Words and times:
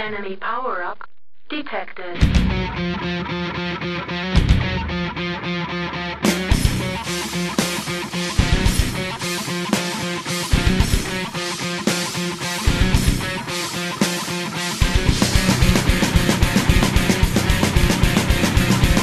Enemy 0.00 0.36
power-up 0.36 1.04
detected. 1.50 2.16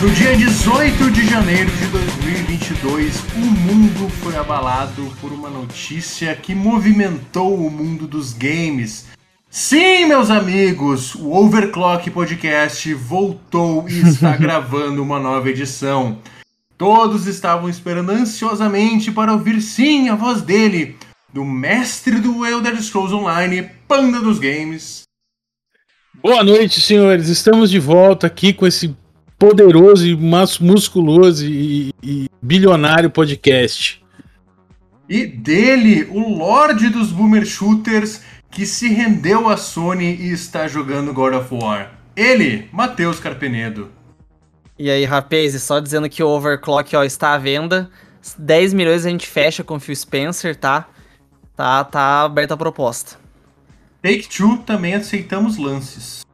No 0.01 0.09
dia 0.13 0.35
18 0.35 1.11
de 1.11 1.27
janeiro 1.27 1.69
de 1.69 1.87
2022, 1.89 3.21
o 3.35 3.39
mundo 3.39 4.09
foi 4.09 4.35
abalado 4.35 5.13
por 5.21 5.31
uma 5.31 5.49
notícia 5.49 6.35
que 6.35 6.55
movimentou 6.55 7.55
o 7.55 7.69
mundo 7.69 8.07
dos 8.07 8.33
games. 8.33 9.15
Sim, 9.59 10.05
meus 10.05 10.29
amigos, 10.29 11.15
o 11.15 11.31
Overclock 11.33 12.11
Podcast 12.11 12.93
voltou 12.93 13.89
e 13.89 14.01
está 14.07 14.37
gravando 14.37 15.01
uma 15.01 15.19
nova 15.19 15.49
edição. 15.49 16.19
Todos 16.77 17.25
estavam 17.25 17.67
esperando 17.67 18.11
ansiosamente 18.11 19.11
para 19.11 19.33
ouvir 19.33 19.59
sim 19.59 20.09
a 20.09 20.15
voz 20.15 20.43
dele, 20.43 20.95
do 21.33 21.43
mestre 21.43 22.19
do 22.19 22.45
Elder 22.45 22.79
Scrolls 22.79 23.11
Online, 23.11 23.67
Panda 23.87 24.21
dos 24.21 24.37
Games. 24.37 25.01
Boa 26.21 26.43
noite, 26.43 26.79
senhores. 26.79 27.27
Estamos 27.27 27.71
de 27.71 27.79
volta 27.79 28.27
aqui 28.27 28.53
com 28.53 28.67
esse 28.67 28.95
poderoso 29.39 30.05
e 30.07 30.15
mas- 30.15 30.59
musculoso 30.59 31.43
e, 31.43 31.91
e 32.03 32.29
bilionário 32.39 33.09
podcast. 33.09 34.05
E 35.09 35.25
dele, 35.25 36.05
o 36.11 36.37
Lorde 36.37 36.89
dos 36.89 37.11
Boomer 37.11 37.45
Shooters, 37.45 38.21
que 38.49 38.65
se 38.65 38.89
rendeu 38.89 39.47
à 39.47 39.57
Sony 39.57 40.15
e 40.15 40.31
está 40.31 40.67
jogando 40.67 41.13
God 41.13 41.33
of 41.33 41.53
War. 41.53 41.91
Ele, 42.15 42.67
Matheus 42.71 43.19
Carpenedo. 43.19 43.91
E 44.79 44.89
aí, 44.89 45.05
rapaz, 45.05 45.53
e 45.53 45.59
só 45.59 45.79
dizendo 45.79 46.09
que 46.09 46.21
o 46.23 46.27
Overclock 46.27 46.95
ó, 46.95 47.03
está 47.03 47.33
à 47.33 47.37
venda. 47.37 47.89
10 48.37 48.73
milhões 48.73 49.05
a 49.05 49.09
gente 49.09 49.27
fecha 49.27 49.63
com 49.63 49.75
o 49.75 49.79
Phil 49.79 49.95
Spencer, 49.95 50.55
tá? 50.55 50.87
Tá, 51.55 51.83
tá 51.83 52.21
aberta 52.21 52.53
a 52.53 52.57
proposta. 52.57 53.17
Take 54.01 54.27
Two 54.29 54.59
também 54.59 54.93
aceitamos 54.93 55.57
lances. 55.57 56.25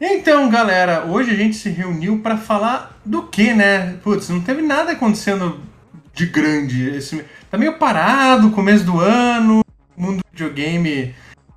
Então, 0.00 0.50
galera, 0.50 1.04
hoje 1.06 1.30
a 1.30 1.34
gente 1.34 1.56
se 1.56 1.70
reuniu 1.70 2.18
para 2.18 2.36
falar 2.36 3.00
do 3.04 3.22
que, 3.22 3.54
né? 3.54 3.96
Putz, 4.02 4.28
não 4.28 4.40
teve 4.40 4.60
nada 4.60 4.92
acontecendo 4.92 5.60
de 6.12 6.26
grande. 6.26 6.90
Esse... 6.90 7.24
Tá 7.50 7.56
meio 7.56 7.78
parado, 7.78 8.50
começo 8.50 8.84
do 8.84 8.98
ano, 8.98 9.63
mundo 9.96 10.18
do 10.18 10.30
videogame 10.30 11.14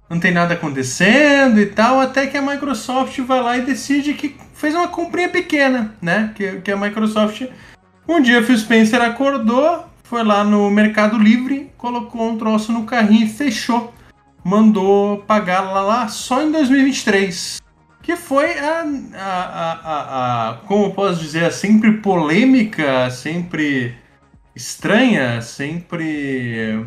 não 0.10 0.20
tem 0.20 0.32
nada 0.32 0.54
acontecendo 0.54 1.60
e 1.60 1.66
tal, 1.66 2.00
até 2.00 2.28
que 2.28 2.38
a 2.38 2.42
Microsoft 2.42 3.20
vai 3.20 3.42
lá 3.42 3.58
e 3.58 3.62
decide 3.62 4.14
que 4.14 4.36
fez 4.54 4.74
uma 4.74 4.88
comprinha 4.88 5.30
pequena, 5.30 5.94
né? 6.02 6.32
Que, 6.36 6.62
que 6.62 6.72
a 6.72 6.78
Microsoft. 6.78 7.44
Um 8.08 8.22
dia 8.22 8.42
Phil 8.42 8.58
Spencer 8.58 9.02
acordou, 9.02 9.86
foi 10.04 10.24
lá 10.24 10.44
no 10.44 10.70
Mercado 10.72 11.18
Livre, 11.18 11.70
colocou 11.78 12.30
um 12.30 12.38
troço 12.38 12.72
no 12.72 12.84
carrinho 12.84 13.26
e 13.26 13.30
fechou. 13.30 13.94
Mandou 14.44 15.18
pagar 15.28 15.62
lá, 15.62 15.82
lá 15.82 16.08
só 16.08 16.42
em 16.42 16.52
2023. 16.52 17.62
Que 18.02 18.16
foi 18.16 18.58
a, 18.58 18.86
a, 19.14 19.74
a, 19.74 20.50
a, 20.50 20.54
como 20.66 20.94
posso 20.94 21.20
dizer, 21.20 21.44
a 21.44 21.52
sempre 21.52 21.98
polêmica, 21.98 23.10
sempre 23.10 23.98
estranha, 24.56 25.42
sempre 25.42 26.86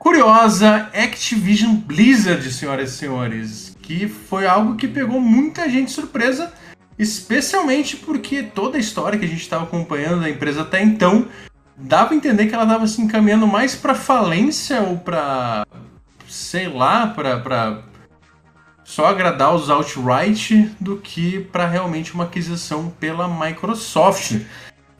curiosa 0.00 0.88
Activision 0.94 1.74
Blizzard, 1.76 2.50
senhoras 2.50 2.90
e 2.90 2.96
senhores, 2.96 3.76
que 3.82 4.08
foi 4.08 4.46
algo 4.46 4.74
que 4.74 4.88
pegou 4.88 5.20
muita 5.20 5.68
gente 5.68 5.90
surpresa, 5.90 6.50
especialmente 6.98 7.98
porque 7.98 8.42
toda 8.42 8.78
a 8.78 8.80
história 8.80 9.18
que 9.18 9.26
a 9.26 9.28
gente 9.28 9.42
estava 9.42 9.64
acompanhando 9.64 10.22
da 10.22 10.30
empresa 10.30 10.62
até 10.62 10.82
então 10.82 11.28
dava 11.76 12.14
a 12.14 12.16
entender 12.16 12.46
que 12.46 12.54
ela 12.54 12.64
estava 12.64 12.86
se 12.86 13.02
encaminhando 13.02 13.46
mais 13.46 13.76
para 13.76 13.94
falência 13.94 14.80
ou 14.80 14.96
para 14.96 15.66
sei 16.26 16.66
lá, 16.66 17.08
para 17.08 17.82
só 18.82 19.06
agradar 19.06 19.54
os 19.54 19.68
outright 19.68 20.74
do 20.80 20.96
que 20.96 21.40
para 21.52 21.66
realmente 21.66 22.14
uma 22.14 22.24
aquisição 22.24 22.88
pela 22.98 23.28
Microsoft. 23.28 24.40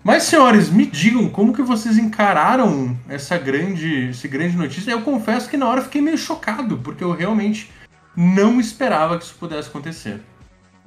Mas, 0.02 0.22
senhores, 0.24 0.70
me 0.70 0.86
digam 0.86 1.28
como 1.28 1.52
que 1.52 1.62
vocês 1.62 1.98
encararam 1.98 2.96
essa 3.08 3.36
grande, 3.36 4.08
essa 4.08 4.26
grande 4.26 4.56
notícia. 4.56 4.90
Eu 4.90 5.02
confesso 5.02 5.48
que 5.48 5.56
na 5.58 5.68
hora 5.68 5.80
eu 5.80 5.84
fiquei 5.84 6.00
meio 6.00 6.16
chocado, 6.16 6.78
porque 6.78 7.04
eu 7.04 7.12
realmente 7.12 7.70
não 8.16 8.58
esperava 8.58 9.18
que 9.18 9.24
isso 9.24 9.34
pudesse 9.38 9.68
acontecer. 9.68 10.20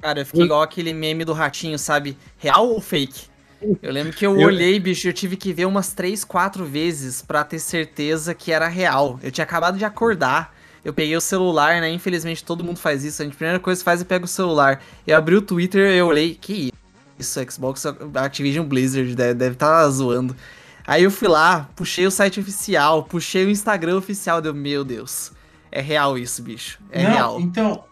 Cara, 0.02 0.20
eu 0.20 0.26
fiquei 0.26 0.42
igual 0.44 0.62
aquele 0.62 0.92
meme 0.92 1.24
do 1.24 1.32
ratinho, 1.32 1.78
sabe? 1.78 2.18
Real 2.38 2.66
ou 2.68 2.80
fake? 2.80 3.26
Eu 3.80 3.92
lembro 3.92 4.12
que 4.12 4.26
eu, 4.26 4.38
Eu- 4.38 4.48
olhei, 4.48 4.78
bicho, 4.80 5.08
eu 5.08 5.12
tive 5.12 5.36
que 5.36 5.52
ver 5.52 5.64
umas 5.64 5.94
3, 5.94 6.24
4 6.24 6.64
vezes 6.66 7.22
pra 7.22 7.44
ter 7.44 7.58
certeza 7.60 8.34
que 8.34 8.52
era 8.52 8.68
real. 8.68 9.18
Eu 9.22 9.30
tinha 9.30 9.44
acabado 9.44 9.78
de 9.78 9.84
acordar. 9.84 10.52
Eu 10.84 10.92
peguei 10.92 11.16
o 11.16 11.20
celular, 11.20 11.80
né? 11.80 11.90
Infelizmente 11.90 12.44
todo 12.44 12.62
mundo 12.64 12.78
faz 12.78 13.04
isso. 13.04 13.22
A 13.22 13.24
gente, 13.24 13.36
primeira 13.36 13.58
coisa 13.60 13.80
que 13.80 13.84
faz 13.84 14.02
é 14.02 14.04
pega 14.04 14.24
o 14.26 14.28
celular. 14.28 14.82
Eu 15.06 15.16
abri 15.16 15.34
o 15.34 15.40
Twitter 15.40 15.92
e 15.92 15.96
eu 15.96 16.06
olhei, 16.08 16.34
que 16.38 16.64
isso, 16.64 16.72
Xbox 17.20 17.84
Activision 18.14 18.66
Blizzard 18.66 19.14
deve, 19.14 19.34
deve 19.34 19.56
tá 19.56 19.88
zoando. 19.88 20.34
Aí 20.86 21.02
eu 21.02 21.10
fui 21.10 21.28
lá, 21.28 21.68
puxei 21.74 22.06
o 22.06 22.10
site 22.10 22.38
oficial, 22.38 23.04
puxei 23.04 23.46
o 23.46 23.50
Instagram 23.50 23.96
oficial, 23.96 24.42
deu, 24.42 24.52
meu 24.52 24.84
Deus. 24.84 25.32
É 25.72 25.80
real 25.80 26.18
isso, 26.18 26.42
bicho. 26.42 26.78
É 26.90 27.02
não, 27.02 27.10
real. 27.10 27.40
então, 27.40 27.84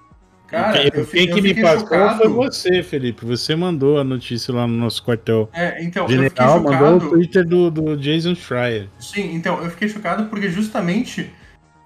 cara, 0.47 0.73
Quem, 0.73 1.01
eu, 1.01 1.07
quem 1.07 1.29
eu 1.29 1.35
que 1.35 1.41
me 1.43 1.55
passou 1.61 1.81
chocado. 1.81 2.19
foi 2.19 2.29
você, 2.29 2.83
Felipe. 2.83 3.25
Você 3.25 3.57
mandou 3.57 3.99
a 3.99 4.05
notícia 4.05 4.53
lá 4.55 4.67
no 4.67 4.75
nosso 4.75 5.03
quartel 5.03 5.49
É, 5.53 5.83
então, 5.83 6.05
eu 6.05 6.09
fiquei 6.09 6.29
general, 6.29 6.63
mandou 6.63 6.97
o 6.97 7.01
chocado. 7.01 7.11
Twitter 7.11 7.47
do, 7.47 7.71
do 7.71 7.97
Jason 7.97 8.35
Schreier. 8.35 8.89
Sim, 9.01 9.35
então, 9.35 9.63
eu 9.63 9.71
fiquei 9.71 9.89
chocado 9.89 10.27
porque 10.27 10.51
justamente 10.51 11.33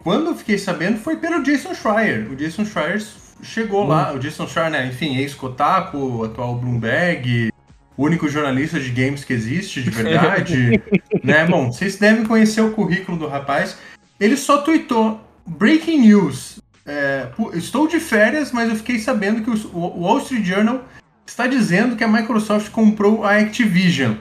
quando 0.03 0.27
eu 0.27 0.35
fiquei 0.35 0.59
sabendo 0.59 0.99
foi 0.99 1.17
pelo 1.17 1.43
Jason 1.43 1.73
Schreier. 1.73 2.31
O 2.31 2.37
Jason 2.37 2.65
Schreier 2.65 3.01
chegou 3.43 3.87
lá, 3.87 4.13
o 4.13 4.19
Jason 4.19 4.47
Schreier, 4.47 4.87
enfim, 4.87 5.17
ex-Kotaku, 5.17 6.25
atual 6.25 6.57
Bloomberg, 6.57 7.53
o 7.97 8.05
único 8.05 8.29
jornalista 8.29 8.79
de 8.81 8.91
games 8.91 9.25
que 9.25 9.33
existe, 9.33 9.83
de 9.83 9.91
verdade, 9.91 10.83
né? 11.25 11.47
Bom, 11.47 11.73
vocês 11.73 11.97
devem 11.97 12.25
conhecer 12.25 12.61
o 12.61 12.73
currículo 12.73 13.17
do 13.19 13.27
rapaz. 13.27 13.77
Ele 14.21 14.37
só 14.37 14.59
tweetou 14.59 15.21
Breaking 15.47 16.01
News. 16.01 16.61
é, 16.87 17.29
estou 17.55 17.87
de 17.89 17.99
férias, 18.01 18.53
mas 18.53 18.69
eu 18.71 18.77
fiquei 18.77 18.99
sabendo 18.99 19.43
que 19.43 19.51
o 19.51 19.79
Wall 20.01 20.19
Street 20.19 20.45
Journal 20.45 20.85
está 21.27 21.47
dizendo 21.47 21.97
que 21.97 22.05
a 22.05 22.09
Microsoft 22.09 22.71
comprou 22.71 23.25
a 23.25 23.37
Activision. 23.37 24.15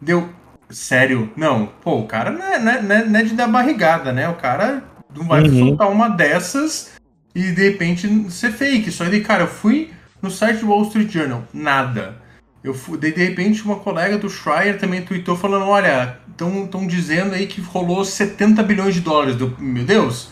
Deu. 0.00 0.28
Sério? 0.68 1.30
Não. 1.36 1.66
Pô, 1.82 1.98
o 2.00 2.06
cara 2.06 2.30
não 2.30 2.42
é, 2.46 2.58
não 2.58 2.72
é- 2.72 2.82
não 2.82 2.94
é- 2.96 3.04
não 3.04 3.20
é 3.20 3.22
de 3.22 3.34
dar 3.34 3.46
barrigada, 3.46 4.10
né? 4.12 4.28
O 4.28 4.34
cara 4.36 4.82
não 5.14 5.26
vai 5.26 5.42
Uhum. 5.42 5.58
soltar 5.68 5.90
uma 5.90 6.08
dessas 6.08 6.92
e 7.34 7.52
de 7.52 7.70
repente 7.70 8.30
ser 8.30 8.52
fake. 8.52 8.90
Só 8.90 9.04
aí, 9.04 9.20
cara, 9.20 9.44
eu 9.44 9.48
fui 9.48 9.90
no 10.20 10.30
site 10.30 10.60
do 10.60 10.68
Wall 10.68 10.82
Street 10.84 11.10
Journal, 11.10 11.44
nada. 11.52 12.20
Eu 12.62 12.74
fui, 12.74 12.96
de 12.96 13.10
repente 13.10 13.64
uma 13.64 13.76
colega 13.76 14.16
do 14.16 14.30
Schreier 14.30 14.78
também 14.78 15.02
tweetou 15.02 15.36
falando, 15.36 15.66
olha, 15.66 16.18
estão 16.30 16.86
dizendo 16.86 17.34
aí 17.34 17.46
que 17.46 17.60
rolou 17.60 18.04
70 18.04 18.62
bilhões 18.62 18.94
de 18.94 19.00
dólares. 19.00 19.34
Deu, 19.36 19.52
meu 19.58 19.84
Deus, 19.84 20.30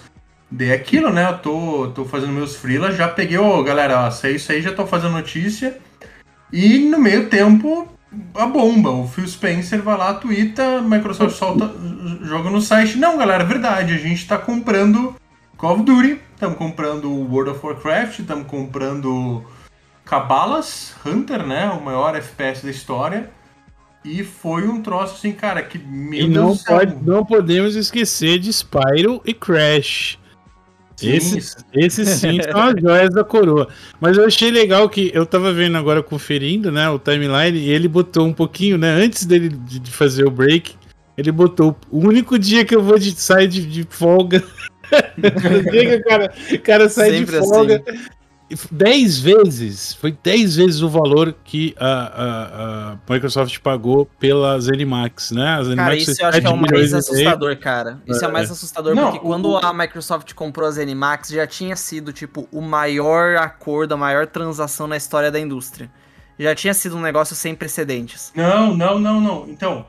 dei 0.49 0.73
aquilo, 0.73 1.11
né? 1.11 1.29
Eu 1.29 1.39
tô, 1.39 1.89
tô 1.89 2.05
fazendo 2.05 2.33
meus 2.33 2.55
freelas, 2.55 2.97
já 2.97 3.09
peguei, 3.09 3.39
ô 3.39 3.63
galera, 3.65 4.07
ó, 4.07 4.11
sei 4.11 4.37
isso 4.37 4.53
aí, 4.53 4.63
já 4.63 4.73
tô 4.73 4.87
fazendo 4.87 5.13
notícia. 5.13 5.79
E 6.53 6.79
no 6.79 6.99
meio 6.99 7.29
tempo, 7.29 7.89
a 8.35 8.47
bomba. 8.47 8.91
O 8.91 9.09
Phil 9.09 9.27
Spencer 9.27 9.83
vai 9.83 9.97
lá, 9.97 10.15
twitta, 10.15 10.81
Microsoft 10.81 11.37
solta, 11.37 11.73
joga 12.23 12.51
no 12.51 12.61
site. 12.61 12.97
Não, 12.97 13.17
galera, 13.17 13.45
é 13.45 13.47
verdade, 13.47 13.95
a 13.95 13.99
gente 13.99 14.27
tá 14.27 14.39
comprando 14.39 15.15
Call 15.57 15.75
of 15.75 15.83
Duty, 15.85 16.19
estamos 16.41 16.57
comprando 16.57 17.11
World 17.11 17.51
of 17.51 17.67
Warcraft, 17.67 18.21
estamos 18.21 18.47
comprando 18.47 19.45
Cabalas, 20.07 20.95
Hunter, 21.05 21.47
né? 21.47 21.67
O 21.69 21.85
maior 21.85 22.17
FPS 22.17 22.65
da 22.65 22.71
história. 22.71 23.31
E 24.03 24.25
foi 24.25 24.67
um 24.67 24.81
troço 24.81 25.17
assim, 25.17 25.33
cara, 25.33 25.63
que 25.63 25.77
meu 25.77 26.21
E 26.21 26.29
não, 26.29 26.57
pode, 26.57 26.97
não 27.05 27.27
podemos 27.27 27.77
esquecer 27.77 28.39
de 28.39 28.51
Spyro 28.51 29.21
e 29.27 29.35
Crash. 29.35 30.19
Sim, 30.97 31.11
Esses, 31.11 31.57
esses 31.75 32.09
sim 32.09 32.43
são 32.43 32.59
as 32.59 32.75
joias 32.81 33.11
da 33.11 33.23
coroa. 33.23 33.69
Mas 34.01 34.17
eu 34.17 34.25
achei 34.25 34.51
legal 34.51 34.89
que 34.89 35.11
eu 35.13 35.27
tava 35.27 35.53
vendo 35.53 35.77
agora, 35.77 36.03
conferindo, 36.03 36.73
né, 36.73 36.89
o 36.89 36.99
timeline, 36.99 37.59
e 37.59 37.71
ele 37.71 37.87
botou 37.87 38.27
um 38.27 38.33
pouquinho, 38.33 38.79
né, 38.79 38.89
antes 38.89 39.27
dele 39.27 39.51
de, 39.51 39.79
de 39.79 39.91
fazer 39.91 40.27
o 40.27 40.31
break, 40.31 40.75
ele 41.19 41.31
botou 41.31 41.77
o 41.91 41.99
único 41.99 42.39
dia 42.39 42.65
que 42.65 42.75
eu 42.75 42.83
vou 42.83 42.99
de, 42.99 43.13
sair 43.13 43.47
de, 43.47 43.67
de 43.67 43.87
folga. 43.91 44.43
O 45.19 45.71
dia 45.71 45.87
que 45.87 45.95
o 45.97 46.05
cara, 46.05 46.33
o 46.53 46.59
cara 46.61 46.89
sai 46.89 47.11
Sempre 47.11 47.41
de 47.41 47.47
folga. 47.49 47.83
10 48.73 49.21
vezes, 49.21 49.95
foi 49.95 50.11
10 50.25 50.57
vezes 50.57 50.83
o 50.83 50.89
valor 50.89 51.33
que 51.45 51.73
a, 51.79 51.87
a, 51.87 52.93
a 52.93 52.99
Microsoft 53.13 53.57
pagou 53.61 54.07
pela 54.19 54.59
ZeniMax, 54.59 55.31
né? 55.31 55.43
A 55.43 55.47
Cara, 55.53 55.65
ZeniMax 55.65 56.09
isso 56.09 56.21
eu 56.23 56.27
acho 56.27 56.41
que 56.41 56.47
é 56.47 56.51
o 56.51 56.57
mais 56.57 56.93
assustador, 56.93 57.57
cara. 57.59 58.03
Isso 58.09 58.25
é, 58.25 58.27
o 58.27 58.31
É. 58.31 58.33
mais 58.33 58.51
assustador, 58.51 58.93
Não, 58.97 59.05
porque 59.13 59.19
o- 59.19 59.21
quando 59.29 59.57
a 59.57 59.73
Microsoft 59.73 60.35
comprou 60.35 60.67
a 60.67 60.71
ZeniMax, 60.73 61.29
já 61.29 61.47
tinha 61.47 61.77
sido, 61.77 62.13
tipo, 62.13 62.49
o 62.51 62.61
maior 62.61 63.37
acordo, 63.37 63.95
a 63.95 63.97
maior 63.97 64.27
transação 64.27 64.89
na 64.89 64.97
história 64.97 65.31
da 65.31 65.39
indústria. 65.39 65.89
Já 66.37 66.53
tinha 66.53 66.75
sido 66.75 66.97
um 66.97 67.01
negócio 67.03 67.37
sem 67.37 67.55
precedentes. 67.55 68.33
Não, 68.35 68.75
não, 68.77 68.99
não, 68.99 69.21
não. 69.21 69.47
Então, 69.49 69.87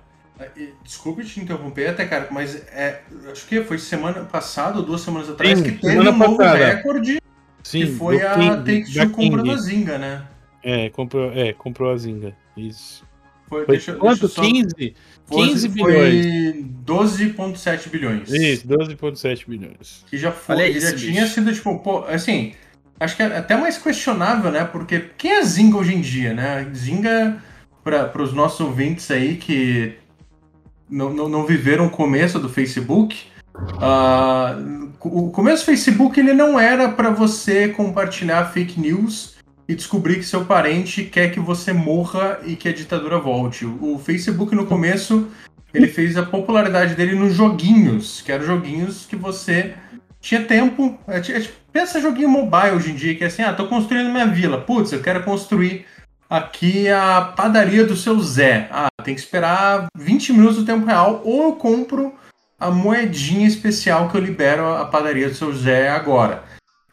desculpe 0.83 1.23
te 1.25 1.39
interromper 1.39 1.87
até, 1.89 2.05
cara, 2.05 2.27
mas 2.31 2.55
é, 2.73 3.01
acho 3.31 3.45
que 3.47 3.61
foi 3.63 3.77
semana 3.77 4.23
passada 4.25 4.79
ou 4.79 4.85
duas 4.85 5.01
semanas 5.01 5.29
atrás 5.29 5.57
Sim, 5.59 5.63
que 5.65 5.71
teve 5.73 5.99
um 5.99 6.03
novo 6.03 6.37
passada. 6.37 6.65
recorde 6.75 7.21
Sim, 7.63 7.79
que 7.85 7.91
foi 7.93 8.19
do 8.19 8.27
a 8.27 8.57
Take-Two 8.57 8.93
da 8.93 9.07
comprando 9.07 9.51
a 9.51 9.57
Zynga, 9.57 9.97
né? 9.97 10.23
É, 10.63 10.89
comprou, 10.89 11.31
é, 11.33 11.53
comprou 11.53 11.91
a 11.91 11.97
Zinga. 11.97 12.35
Isso. 12.55 13.03
Foi, 13.47 13.65
Foi 13.65 13.75
deixa, 13.75 13.93
quanto? 13.93 14.21
deixa 14.21 14.35
só- 14.35 14.41
15? 14.41 14.95
foi- 15.25 15.47
15 15.47 15.69
Foi 15.69 16.65
12,7 16.85 17.89
bilhões. 17.89 18.29
Isso, 18.31 18.67
12,7 18.67 19.49
bilhões. 19.49 20.05
Que 20.07 20.17
já 20.17 20.31
foi, 20.31 20.55
Olha 20.55 20.65
que 20.71 20.77
isso, 20.77 20.87
já 20.87 20.93
bicho. 20.93 21.05
tinha 21.07 21.27
sido, 21.27 21.53
tipo, 21.53 21.77
pô, 21.79 22.05
assim, 22.05 22.53
acho 22.99 23.15
que 23.15 23.23
é 23.23 23.37
até 23.37 23.57
mais 23.57 23.77
questionável, 23.77 24.51
né? 24.51 24.63
Porque 24.63 25.09
quem 25.17 25.31
é 25.33 25.43
Zynga 25.43 25.77
hoje 25.77 25.93
em 25.95 26.01
dia, 26.01 26.33
né? 26.33 26.69
Zynga, 26.73 27.41
para 27.83 28.21
os 28.21 28.33
nossos 28.33 28.59
ouvintes 28.61 29.09
aí 29.11 29.35
que 29.35 29.95
não, 30.91 31.13
não, 31.13 31.29
não 31.29 31.45
viveram 31.45 31.87
o 31.87 31.89
começo 31.89 32.37
do 32.37 32.49
Facebook, 32.49 33.31
ah, 33.81 34.55
o 34.99 35.29
começo 35.31 35.63
do 35.63 35.65
Facebook 35.67 36.19
ele 36.19 36.33
não 36.33 36.59
era 36.59 36.89
para 36.89 37.09
você 37.09 37.69
compartilhar 37.69 38.45
fake 38.45 38.79
news 38.79 39.35
e 39.67 39.75
descobrir 39.75 40.15
que 40.15 40.23
seu 40.23 40.45
parente 40.45 41.03
quer 41.03 41.31
que 41.31 41.39
você 41.39 41.71
morra 41.71 42.39
e 42.45 42.55
que 42.55 42.69
a 42.69 42.73
ditadura 42.73 43.17
volte. 43.17 43.65
O, 43.65 43.97
Facebook 43.97 44.53
no 44.55 44.65
começo 44.65 45.27
ele 45.73 45.87
fez 45.87 46.17
a 46.17 46.23
popularidade 46.23 46.95
dele 46.95 47.15
nos 47.15 47.33
joguinhos, 47.33 48.21
que 48.21 48.31
eram 48.31 48.45
joguinhos 48.45 49.05
que 49.05 49.15
você 49.15 49.73
tinha 50.19 50.43
tempo. 50.43 50.99
é, 51.07 51.17
é 51.17 51.21
tipo, 51.21 51.55
pensa 51.71 52.01
joguinho 52.01 52.29
mobile 52.29 52.75
hoje 52.75 52.91
em 52.91 52.95
dia, 52.95 53.15
que 53.15 53.23
é 53.23 53.27
assim, 53.27 53.41
ah, 53.41 53.53
tô 53.53 53.67
construindo 53.67 54.11
minha 54.11 54.27
vila. 54.27 54.59
Putz, 54.59 54.91
eu 54.91 55.01
quero 55.01 55.23
construir 55.23 55.85
aqui 56.29 56.89
a 56.89 57.21
padaria 57.21 57.85
do 57.85 57.95
seu 57.95 58.19
Zé. 58.19 58.67
Ah, 58.71 58.90
tem 59.01 59.13
que 59.13 59.21
esperar 59.21 59.87
20 59.95 60.33
minutos 60.33 60.57
do 60.57 60.65
tempo 60.65 60.85
real, 60.85 61.21
ou 61.25 61.43
eu 61.43 61.53
compro 61.53 62.13
a 62.59 62.69
moedinha 62.69 63.47
especial 63.47 64.09
que 64.09 64.15
eu 64.15 64.21
libero 64.21 64.65
a 64.75 64.85
padaria 64.85 65.27
do 65.27 65.35
seu 65.35 65.51
Zé 65.53 65.89
agora. 65.89 66.43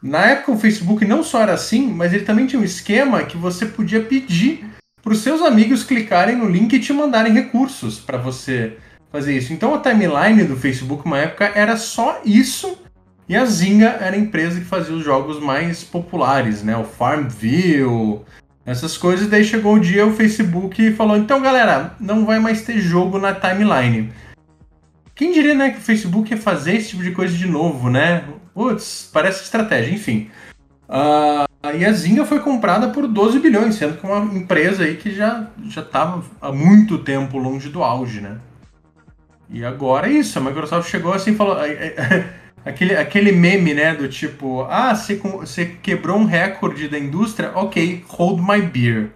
Na 0.03 0.27
época 0.27 0.53
o 0.53 0.59
Facebook 0.59 1.05
não 1.05 1.23
só 1.23 1.43
era 1.43 1.53
assim, 1.53 1.89
mas 1.89 2.13
ele 2.13 2.25
também 2.25 2.47
tinha 2.47 2.61
um 2.61 2.65
esquema 2.65 3.25
que 3.25 3.37
você 3.37 3.67
podia 3.67 4.01
pedir 4.01 4.65
para 5.03 5.13
os 5.13 5.21
seus 5.21 5.43
amigos 5.43 5.85
clicarem 5.85 6.37
no 6.37 6.49
link 6.49 6.73
e 6.73 6.81
te 6.81 6.93
mandarem 6.93 7.33
recursos 7.33 7.99
para 7.99 8.17
você 8.17 8.79
fazer 9.11 9.37
isso. 9.37 9.53
Então 9.53 9.75
a 9.75 9.81
timeline 9.81 10.45
do 10.45 10.57
Facebook, 10.57 11.05
uma 11.05 11.19
época, 11.19 11.53
era 11.55 11.77
só 11.77 12.21
isso. 12.25 12.79
E 13.29 13.37
a 13.37 13.45
Zynga 13.45 13.99
era 14.01 14.17
a 14.17 14.19
empresa 14.19 14.59
que 14.59 14.65
fazia 14.65 14.95
os 14.95 15.05
jogos 15.05 15.39
mais 15.39 15.85
populares, 15.85 16.63
né? 16.63 16.77
O 16.77 16.85
Farmville, 16.85 18.23
essas 18.69 18.99
coisas. 18.99 19.29
Daí 19.29 19.45
chegou 19.45 19.75
o 19.75 19.81
dia 19.81 20.07
o 20.07 20.13
Facebook 20.13 20.93
falou: 20.93 21.17
então 21.17 21.41
galera, 21.41 21.95
não 21.99 22.27
vai 22.27 22.39
mais 22.39 22.63
ter 22.63 22.79
jogo 22.79 23.19
na 23.19 23.33
timeline. 23.35 24.13
Quem 25.15 25.33
diria, 25.33 25.55
né, 25.55 25.71
que 25.71 25.79
o 25.79 25.83
Facebook 25.83 26.31
ia 26.31 26.41
fazer 26.41 26.77
esse 26.77 26.91
tipo 26.91 27.03
de 27.03 27.11
coisa 27.11 27.37
de 27.37 27.47
novo, 27.47 27.91
né? 27.91 28.25
Putz, 28.55 29.11
parece 29.13 29.43
estratégia, 29.43 29.93
enfim. 29.93 30.31
Ah, 30.89 31.45
e 31.75 31.85
a 31.85 31.93
Zynga 31.93 32.25
foi 32.25 32.39
comprada 32.41 32.89
por 32.91 33.07
12 33.09 33.41
bilhões, 33.41 33.75
sendo 33.75 33.97
que 33.97 34.07
é 34.07 34.09
uma 34.09 34.35
empresa 34.35 34.85
aí 34.85 34.97
que 34.97 35.13
já 35.13 35.49
já 35.65 35.81
estava 35.81 36.23
há 36.41 36.53
muito 36.53 36.99
tempo 36.99 37.37
longe 37.39 37.69
do 37.69 37.83
auge, 37.83 38.21
né? 38.21 38.39
E 39.51 39.65
agora 39.65 40.09
é 40.09 40.13
isso, 40.13 40.39
a 40.39 40.43
Microsoft 40.43 40.91
chegou 40.91 41.13
assim 41.13 41.33
e 41.33 41.37
falou. 41.37 41.57
Aquele, 42.69 42.95
aquele 42.97 43.33
meme, 43.33 43.73
né, 43.75 43.95
do 43.95 44.09
tipo, 44.09 44.63
ah, 44.69 44.95
você, 44.95 45.17
você 45.17 45.67
quebrou 45.67 46.19
um 46.19 46.25
recorde 46.27 46.89
da 46.89 46.99
indústria, 46.99 47.51
ok, 47.55 48.05
hold 48.09 48.41
my 48.41 48.61
beer, 48.61 49.11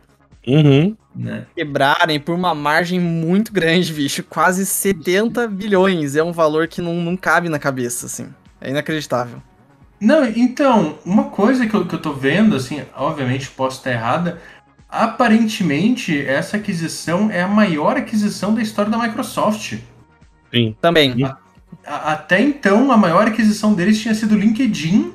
Uhum. 0.46 0.96
né? 1.14 1.46
Quebrarem 1.54 2.18
por 2.18 2.34
uma 2.34 2.54
margem 2.54 2.98
muito 2.98 3.52
grande, 3.52 3.92
bicho. 3.92 4.24
Quase 4.24 4.66
70 4.66 5.46
bilhões. 5.46 6.16
É 6.16 6.22
um 6.22 6.32
valor 6.32 6.66
que 6.66 6.80
não, 6.80 6.94
não 6.94 7.16
cabe 7.16 7.48
na 7.48 7.58
cabeça, 7.60 8.06
assim. 8.06 8.26
É 8.60 8.70
inacreditável. 8.70 9.40
Não, 10.00 10.24
então, 10.26 10.98
uma 11.06 11.24
coisa 11.24 11.64
que 11.66 11.74
eu, 11.74 11.86
que 11.86 11.94
eu 11.94 12.00
tô 12.00 12.12
vendo, 12.12 12.56
assim, 12.56 12.82
obviamente 12.96 13.48
posso 13.50 13.78
estar 13.78 13.92
errada, 13.92 14.40
aparentemente 14.88 16.20
essa 16.26 16.56
aquisição 16.56 17.30
é 17.30 17.42
a 17.42 17.48
maior 17.48 17.96
aquisição 17.96 18.52
da 18.54 18.60
história 18.62 18.90
da 18.90 18.98
Microsoft. 18.98 19.78
Sim. 20.52 20.74
Também. 20.80 21.22
A- 21.24 21.36
até 21.86 22.40
então, 22.40 22.92
a 22.92 22.96
maior 22.96 23.26
aquisição 23.28 23.74
deles 23.74 24.00
tinha 24.00 24.14
sido 24.14 24.32
o 24.32 24.38
LinkedIn, 24.38 25.12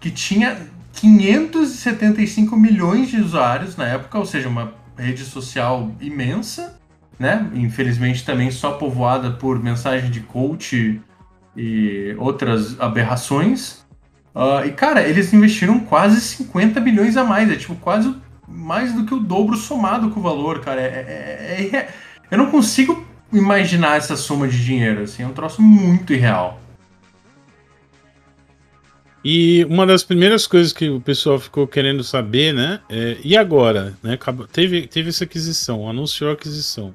que 0.00 0.10
tinha 0.10 0.56
575 0.92 2.56
milhões 2.56 3.08
de 3.08 3.20
usuários 3.20 3.76
na 3.76 3.86
época, 3.86 4.18
ou 4.18 4.26
seja, 4.26 4.48
uma 4.48 4.72
rede 4.96 5.24
social 5.24 5.92
imensa, 6.00 6.78
né? 7.18 7.48
Infelizmente 7.54 8.24
também 8.24 8.50
só 8.50 8.72
povoada 8.72 9.30
por 9.32 9.62
mensagem 9.62 10.10
de 10.10 10.20
coach 10.20 11.00
e 11.56 12.14
outras 12.18 12.78
aberrações. 12.80 13.84
Ah, 14.34 14.62
e 14.64 14.70
cara, 14.72 15.02
eles 15.02 15.32
investiram 15.32 15.80
quase 15.80 16.20
50 16.20 16.80
bilhões 16.80 17.16
a 17.16 17.24
mais, 17.24 17.50
é 17.50 17.56
tipo 17.56 17.74
quase 17.76 18.14
mais 18.46 18.92
do 18.92 19.04
que 19.04 19.14
o 19.14 19.20
dobro 19.20 19.56
somado 19.56 20.10
com 20.10 20.20
o 20.20 20.22
valor, 20.22 20.60
cara. 20.60 20.80
É, 20.80 20.84
é- 20.84 21.68
é- 21.72 21.76
é- 21.76 21.88
eu 22.30 22.38
não 22.38 22.50
consigo 22.50 23.04
imaginar 23.32 23.96
essa 23.96 24.16
soma 24.16 24.48
de 24.48 24.64
dinheiro, 24.64 25.02
assim, 25.02 25.22
é 25.22 25.26
um 25.26 25.32
troço 25.32 25.60
muito 25.62 26.12
irreal. 26.12 26.60
E 29.24 29.64
uma 29.68 29.84
das 29.84 30.04
primeiras 30.04 30.46
coisas 30.46 30.72
que 30.72 30.88
o 30.88 31.00
pessoal 31.00 31.38
ficou 31.38 31.66
querendo 31.66 32.04
saber, 32.04 32.54
né? 32.54 32.80
É, 32.88 33.16
e 33.22 33.36
agora? 33.36 33.94
Né, 34.02 34.14
acabou- 34.14 34.46
teve, 34.46 34.86
teve 34.86 35.08
essa 35.08 35.24
aquisição, 35.24 35.88
anunciou 35.88 36.30
a 36.30 36.34
aquisição. 36.34 36.94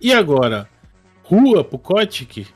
E 0.00 0.12
agora? 0.12 0.68
Rua 1.22 1.62
pro 1.62 1.78
Kotick? 1.78 2.46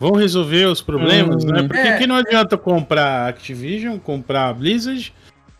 Vão 0.00 0.12
resolver 0.12 0.64
os 0.66 0.80
problemas, 0.80 1.44
Hum, 1.44 1.48
né? 1.48 1.62
Porque 1.62 1.78
é. 1.78 1.98
que 1.98 2.06
não 2.06 2.16
adianta 2.16 2.56
comprar 2.56 3.06
a 3.06 3.28
Activision, 3.28 3.98
comprar 3.98 4.48
a 4.48 4.52
Blizzard, 4.52 5.12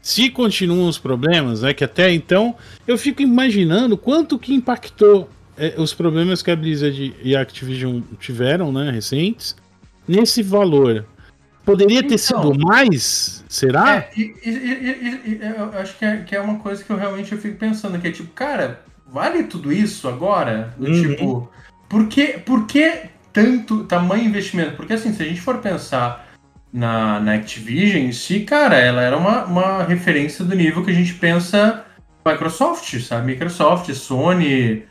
se 0.03 0.29
continuam 0.31 0.89
os 0.89 0.99
problemas, 0.99 1.63
né? 1.63 1.73
Que 1.73 1.85
até 1.85 2.13
então 2.13 2.57
eu 2.87 2.99
fico 2.99 3.23
imaginando 3.23 3.97
quanto 3.97 4.39
que 4.39 4.53
impactou 4.55 5.29
é, 5.57 5.75
os 5.79 5.95
problemas 5.95 6.43
que 6.43 6.51
a 6.51 6.57
Blizzard 6.57 7.15
e 7.23 7.37
a 7.37 7.41
Activision 7.41 8.01
tiveram, 8.19 8.73
né? 8.73 8.91
Recentes, 8.91 9.57
nesse 10.07 10.43
valor. 10.43 11.07
Poderia 11.65 12.01
ter 12.03 12.15
Então. 12.15 12.19
sido 12.19 12.59
mais? 12.59 13.43
Será? 13.49 13.97
É, 13.97 14.11
e, 14.17 14.35
e- 14.45 14.51
e- 14.51 15.41
eu 15.57 15.79
acho 15.79 15.97
que 15.97 16.05
é, 16.05 16.17
que 16.19 16.37
é 16.37 16.41
uma 16.41 16.59
coisa 16.59 16.85
que 16.85 16.91
eu 16.91 16.97
realmente 16.97 17.33
eu 17.33 17.39
fico 17.39 17.57
pensando, 17.57 17.99
que 17.99 18.09
é 18.09 18.11
tipo, 18.13 18.31
cara, 18.33 18.83
vale 19.11 19.45
tudo 19.45 19.73
isso 19.73 20.07
agora? 20.07 20.75
Uhum. 20.79 20.93
Tipo, 21.03 21.51
por 21.89 22.07
que, 22.09 22.39
por 22.45 22.67
que 22.67 23.05
tanto 23.33 23.85
tamanho 23.85 24.25
investimento? 24.25 24.77
Porque 24.77 24.93
assim, 24.93 25.15
se 25.15 25.23
a 25.23 25.27
gente 25.27 25.41
for 25.41 25.59
pensar 25.59 26.29
na, 26.71 27.19
na 27.21 27.35
Activision 27.35 28.03
em 28.03 28.13
si, 28.13 28.41
cara, 28.41 28.77
ela 28.77 29.01
era 29.01 29.17
uma, 29.17 29.45
uma 29.47 29.83
referência 29.85 30.45
do 30.45 30.55
nível 30.55 30.85
que 30.85 30.91
a 30.91 30.95
gente 30.95 31.15
pensa 31.15 31.83
Microsoft, 32.27 32.99
sabe? 33.01 33.29
Microsoft, 33.33 33.91
Sony, 33.95 34.83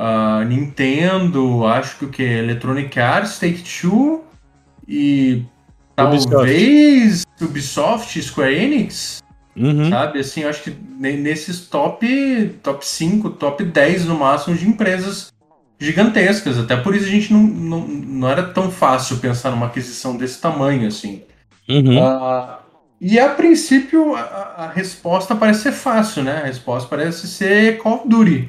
ah, 0.00 0.44
Nintendo, 0.46 1.66
acho 1.66 1.98
que 1.98 2.04
o 2.06 2.08
que? 2.08 2.22
Electronic 2.22 2.98
Arts, 2.98 3.38
Take-Two 3.38 4.24
e 4.88 5.44
Ubisoft. 5.98 6.30
talvez 6.30 7.26
Ubisoft, 7.40 8.22
Square 8.22 8.54
Enix, 8.54 9.22
Uhum. 9.56 9.90
sabe? 9.90 10.20
Assim, 10.20 10.44
acho 10.44 10.62
que 10.62 10.76
ne- 10.98 11.16
nesses 11.16 11.60
top, 11.66 12.06
top 12.62 12.86
5, 12.86 13.30
top 13.30 13.62
10 13.64 14.06
no 14.06 14.16
máximo 14.18 14.56
de 14.56 14.66
empresas 14.66 15.30
gigantescas. 15.78 16.58
Até 16.58 16.76
por 16.76 16.94
isso 16.94 17.06
a 17.06 17.10
gente 17.10 17.32
não, 17.32 17.42
não, 17.42 17.80
não 17.88 18.28
era 18.28 18.42
tão 18.42 18.70
fácil 18.70 19.18
pensar 19.18 19.50
numa 19.50 19.66
aquisição 19.66 20.16
desse 20.16 20.40
tamanho, 20.40 20.86
assim. 20.88 21.22
Uhum. 21.68 22.02
Ah, 22.02 22.60
e 23.00 23.18
a 23.18 23.28
princípio 23.30 24.14
a- 24.14 24.54
a 24.56 24.68
resposta 24.74 25.34
parece 25.34 25.62
ser 25.62 25.72
fácil, 25.72 26.22
né? 26.22 26.40
A 26.42 26.46
resposta 26.46 26.88
parece 26.88 27.26
ser 27.28 27.78
Call 27.78 27.96
of 27.96 28.08
Duty. 28.08 28.48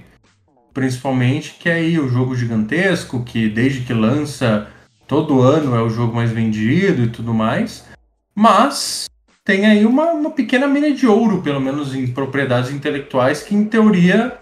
Principalmente 0.74 1.56
que 1.60 1.70
é 1.70 1.74
aí 1.74 2.00
o 2.00 2.08
jogo 2.10 2.36
gigantesco, 2.36 3.24
que 3.24 3.50
desde 3.50 3.82
que 3.82 3.94
lança 3.94 4.68
todo 5.08 5.42
ano 5.42 5.76
é 5.76 5.82
o 5.82 5.90
jogo 5.90 6.16
mais 6.16 6.32
vendido 6.32 7.04
e 7.04 7.10
tudo 7.10 7.34
mais. 7.34 7.86
Mas 8.34 9.10
tem 9.44 9.66
aí 9.66 9.86
uma, 9.86 10.12
uma 10.12 10.32
pequena 10.32 10.68
mina 10.68 10.92
de 10.94 11.06
ouro, 11.06 11.42
pelo 11.42 11.60
menos 11.60 11.94
em 11.94 12.08
propriedades 12.08 12.72
intelectuais, 12.72 13.44
que 13.44 13.54
em 13.54 13.66
teoria 13.66 14.38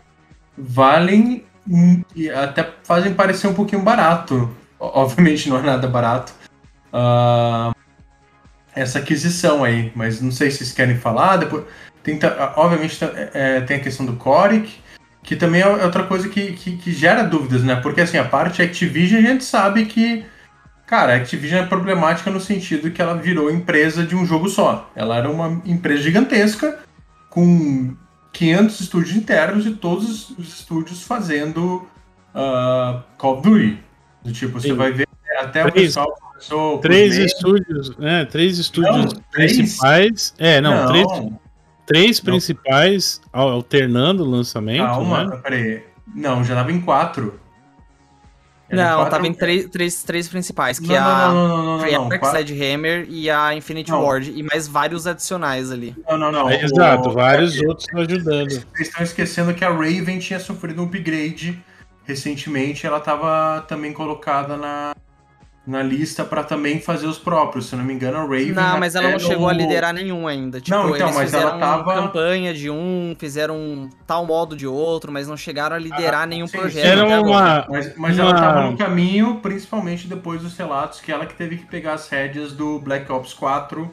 valem 0.57 1.43
e 2.15 2.29
até 2.29 2.67
fazem 2.83 3.13
parecer 3.13 3.47
um 3.47 3.53
pouquinho 3.53 3.81
barato. 3.81 4.49
Obviamente 4.79 5.49
não 5.49 5.57
é 5.57 5.61
nada 5.61 5.87
barato. 5.87 6.33
Ah, 6.93 7.71
essa 8.75 8.99
aquisição 8.99 9.63
aí, 9.63 9.91
mas 9.95 10.21
não 10.21 10.31
sei 10.31 10.51
se 10.51 10.57
vocês 10.57 10.71
querem 10.71 10.97
falar. 10.97 11.37
Depois, 11.37 11.63
Tem, 12.03 12.17
obviamente 12.55 12.97
ta- 12.99 13.11
é, 13.33 13.61
tem 13.61 13.77
a 13.77 13.79
questão 13.81 14.05
do 14.05 14.13
Coric, 14.13 14.79
que 15.23 15.35
também 15.35 15.61
é 15.61 15.67
outra 15.67 16.03
coisa 16.03 16.27
que, 16.29 16.53
que, 16.53 16.77
que 16.77 16.91
gera 16.91 17.23
dúvidas, 17.23 17.63
né? 17.63 17.75
Porque 17.75 18.01
assim, 18.01 18.17
a 18.17 18.23
parte 18.25 18.61
Activision 18.61 19.19
a 19.23 19.27
gente 19.27 19.43
sabe 19.43 19.85
que, 19.85 20.25
cara, 20.87 21.13
a 21.13 21.15
Activision 21.17 21.61
é 21.63 21.67
problemática 21.67 22.31
no 22.31 22.39
sentido 22.39 22.89
que 22.91 23.01
ela 23.01 23.15
virou 23.15 23.51
empresa 23.51 24.03
de 24.05 24.15
um 24.15 24.25
jogo 24.25 24.47
só. 24.49 24.89
Ela 24.95 25.17
era 25.17 25.29
uma 25.29 25.61
empresa 25.65 26.01
gigantesca 26.03 26.79
com 27.29 27.95
500 28.33 28.79
estúdios 28.79 29.15
internos 29.15 29.65
e 29.65 29.71
todos 29.71 30.29
os 30.31 30.47
estúdios 30.59 31.03
fazendo 31.03 31.87
ah, 32.33 33.03
Call 33.17 33.39
of 33.39 33.49
Duty. 33.49 33.79
Do 34.23 34.31
tipo, 34.31 34.59
você 34.59 34.69
Sim. 34.69 34.75
vai 34.75 34.91
ver 34.91 35.07
até 35.39 35.65
o 35.65 35.71
Três- 35.71 35.87
pessoal 35.87 36.13
começou 36.29 36.77
Três 36.79 37.17
estúdios, 37.17 37.95
né? 37.97 38.25
Três 38.25 38.57
estúdios 38.57 39.13
Não, 39.13 39.21
três? 39.31 39.53
principais. 39.57 40.33
É, 40.37 40.59
não, 40.61 40.87
três, 40.87 41.05
três 41.89 42.19
Não. 42.19 42.25
principais 42.25 43.19
al- 43.33 43.49
alternando 43.49 44.23
o 44.23 44.29
lançamento. 44.29 44.85
Calma, 44.85 45.23
né? 45.25 45.37
peraí. 45.43 45.83
Não, 46.15 46.43
já 46.43 46.55
tava 46.55 46.71
em 46.71 46.79
quatro. 46.79 47.39
Era 48.69 48.83
Não, 48.83 48.97
quatro- 48.97 49.11
tava 49.11 49.27
em 49.27 49.33
três, 49.33 49.65
três, 49.67 50.03
três 50.03 50.27
principais, 50.27 50.77
que 50.79 50.87
Não, 50.87 50.93
é 50.95 50.97
a 50.99 51.27
não, 51.33 52.07
quatro- 52.09 52.27
Sledgehammer 52.27 53.07
e 53.09 53.27
a 53.27 53.55
Infinity 53.55 53.89
Não. 53.89 54.03
Ward. 54.03 54.31
E 54.31 54.43
mais 54.43 54.67
vários 54.67 55.07
adicionais 55.07 55.71
ali. 55.71 55.95
não, 56.07 56.17
não, 56.19 56.31
não. 56.31 56.49
É, 56.49 56.57
O- 56.57 56.65
exato, 56.65 57.11
vários 57.11 57.59
é, 57.59 57.67
outros 57.67 57.87
ajudando. 57.95 58.49
Vocês 58.51 58.87
estão 58.89 59.03
esquecendo 59.03 59.53
que 59.55 59.65
a 59.65 59.69
Raven 59.69 60.19
tinha 60.19 60.39
sofrido 60.39 60.81
um 60.83 60.85
upgrade 60.85 61.59
recentemente. 62.05 62.85
Ela 62.85 62.99
tava 62.99 63.65
também 63.67 63.91
colocada 63.91 64.55
na, 64.55 64.95
na 65.69 65.83
lista 65.83 66.25
pra 66.25 66.43
também 66.43 66.79
fazer 66.81 67.05
os 67.05 67.17
próprios. 67.19 67.67
Se 67.67 67.75
não 67.75 67.83
me 67.83 67.93
engano, 67.93 68.17
a 68.17 68.21
Raven. 68.21 68.51
Não, 68.53 68.79
mas 68.79 68.95
ela 68.95 69.11
não 69.11 69.19
chegou 69.19 69.47
a 69.47 69.53
liderar 69.53 69.93
nenhum 69.93 70.27
ainda. 70.27 70.59
Tipo, 70.59 70.75
Não, 70.75 70.95
então, 70.95 71.07
eles 71.07 71.15
mas 71.15 71.33
ela 71.33 71.57
tava- 71.59 71.93
campanha 71.93 72.53
de 72.53 72.69
um, 72.69 73.15
fizeram 73.19 73.55
um 73.55 73.89
tal 74.07 74.25
modo 74.25 74.55
de 74.57 74.65
outro, 74.65 75.11
mas 75.11 75.27
não 75.27 75.37
chegaram 75.37 75.75
a 75.75 75.79
liderar 75.79 76.27
nenhum 76.27 76.47
sim, 76.47 76.57
projeto. 76.57 76.85
Era 76.85 77.03
uma. 77.21 77.65
Mas, 77.69 77.95
mas 77.95 78.17
Uma- 78.17 78.29
ela 78.29 78.33
tava 78.39 78.71
no 78.71 78.77
caminho, 78.77 79.35
principalmente 79.41 80.07
depois 80.07 80.41
dos 80.41 80.57
relatos, 80.57 80.99
que 80.99 81.11
ela 81.11 81.25
que 81.25 81.35
teve 81.35 81.57
que 81.57 81.65
pegar 81.67 81.93
as 81.93 82.09
rédeas 82.09 82.51
do 82.53 82.79
Black 82.79 83.11
Ops 83.11 83.33
4, 83.33 83.89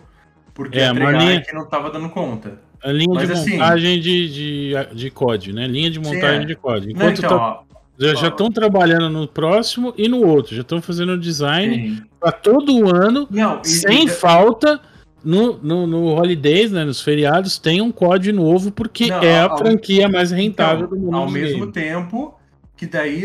porque 0.54 0.78
É, 0.78 0.88
a 0.88 0.92
linha- 0.92 1.11
Treyarch 1.18 1.54
não 1.54 1.66
tava 1.66 1.90
dando 1.90 2.09
conta. 2.09 2.59
A 2.83 2.92
linha 2.92 3.14
Mas 3.14 3.26
de 3.28 3.33
assim- 3.35 3.52
montagem 3.52 4.00
de, 4.00 4.28
de, 4.33 4.95
de 4.95 5.11
COD, 5.11 5.52
né? 5.52 5.66
Linha 5.66 5.90
de 5.90 5.99
montagem 5.99 6.42
é. 6.42 6.45
de 6.45 6.54
COD. 6.54 6.87
Não, 6.87 6.92
Enquanto 6.92 7.18
então, 7.18 7.30
tá- 7.30 7.45
ó, 7.62 7.65
já 7.98 8.28
estão 8.28 8.50
trabalhando 8.50 9.08
no 9.08 9.26
próximo 9.26 9.92
e 9.96 10.08
no 10.08 10.24
outro. 10.26 10.54
Já 10.54 10.62
estão 10.62 10.80
fazendo 10.82 11.12
o 11.12 11.18
design 11.18 12.02
para 12.20 12.32
todo 12.32 12.88
ano, 12.94 13.26
Não, 13.30 13.62
sem 13.64 14.04
e- 14.06 14.08
falta. 14.08 14.80
No, 15.24 15.58
no, 15.60 15.88
no 15.88 16.04
Holidays, 16.14 16.70
né, 16.70 16.84
nos 16.84 17.00
feriados, 17.00 17.58
tem 17.58 17.80
um 17.80 17.90
COD 17.90 18.30
novo, 18.30 18.70
porque 18.70 19.08
Não, 19.08 19.20
é 19.22 19.40
a 19.40 19.46
ao- 19.50 19.58
franquia 19.58 20.08
mais 20.08 20.30
rentável 20.30 20.84
Então, 20.86 20.96
do 20.98 21.04
mundo 21.04 21.16
Ao 21.16 21.28
mesmo 21.28 21.58
games. 21.66 21.74
tempo 21.74 22.34
que 22.76 22.87
daí 22.87 23.25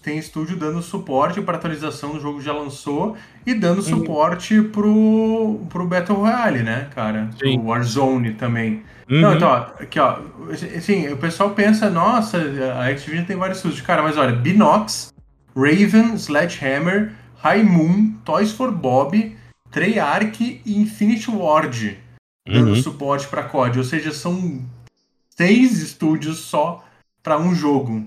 tem 0.00 0.18
estúdio 0.18 0.56
dando 0.56 0.80
suporte 0.80 1.40
para 1.40 1.56
atualização 1.56 2.12
do 2.12 2.20
jogo 2.20 2.38
que 2.38 2.44
já 2.44 2.52
lançou 2.52 3.16
e 3.44 3.52
dando 3.52 3.78
Uhum. 3.78 3.82
suporte 3.82 4.62
pro, 4.62 5.60
pro 5.68 5.86
Battle 5.86 6.18
Royale, 6.18 6.62
né, 6.62 6.88
cara? 6.94 7.28
Sim. 7.42 7.58
Pro 7.58 7.68
Warzone 7.68 8.34
também. 8.34 8.82
Uhum. 9.10 9.20
Não, 9.20 9.34
então, 9.34 9.48
ó, 9.48 9.82
aqui, 9.82 9.98
ó. 9.98 10.20
Assim, 10.76 11.08
o 11.08 11.16
pessoal 11.16 11.50
pensa, 11.50 11.90
nossa, 11.90 12.38
a 12.78 12.86
Activision 12.88 13.24
tem 13.26 13.36
vários 13.36 13.58
estúdios. 13.58 13.80
Cara, 13.80 14.02
mas 14.02 14.16
olha, 14.16 14.32
Binox, 14.36 15.12
Raven, 15.56 16.14
Sledgehammer, 16.16 17.12
High 17.38 17.64
Moon, 17.64 18.12
Toys 18.24 18.52
for 18.52 18.70
Bob, 18.70 19.36
Treyarch 19.72 20.62
e 20.64 20.80
Infinity 20.80 21.30
Ward 21.30 21.98
dando 22.48 22.68
Uhum. 22.70 22.76
suporte 22.82 23.26
para 23.26 23.42
COD. 23.42 23.78
Ou 23.78 23.84
seja, 23.84 24.12
são 24.12 24.62
seis 25.36 25.80
estúdios 25.80 26.38
só 26.38 26.84
para 27.22 27.38
um 27.38 27.54
jogo 27.54 28.06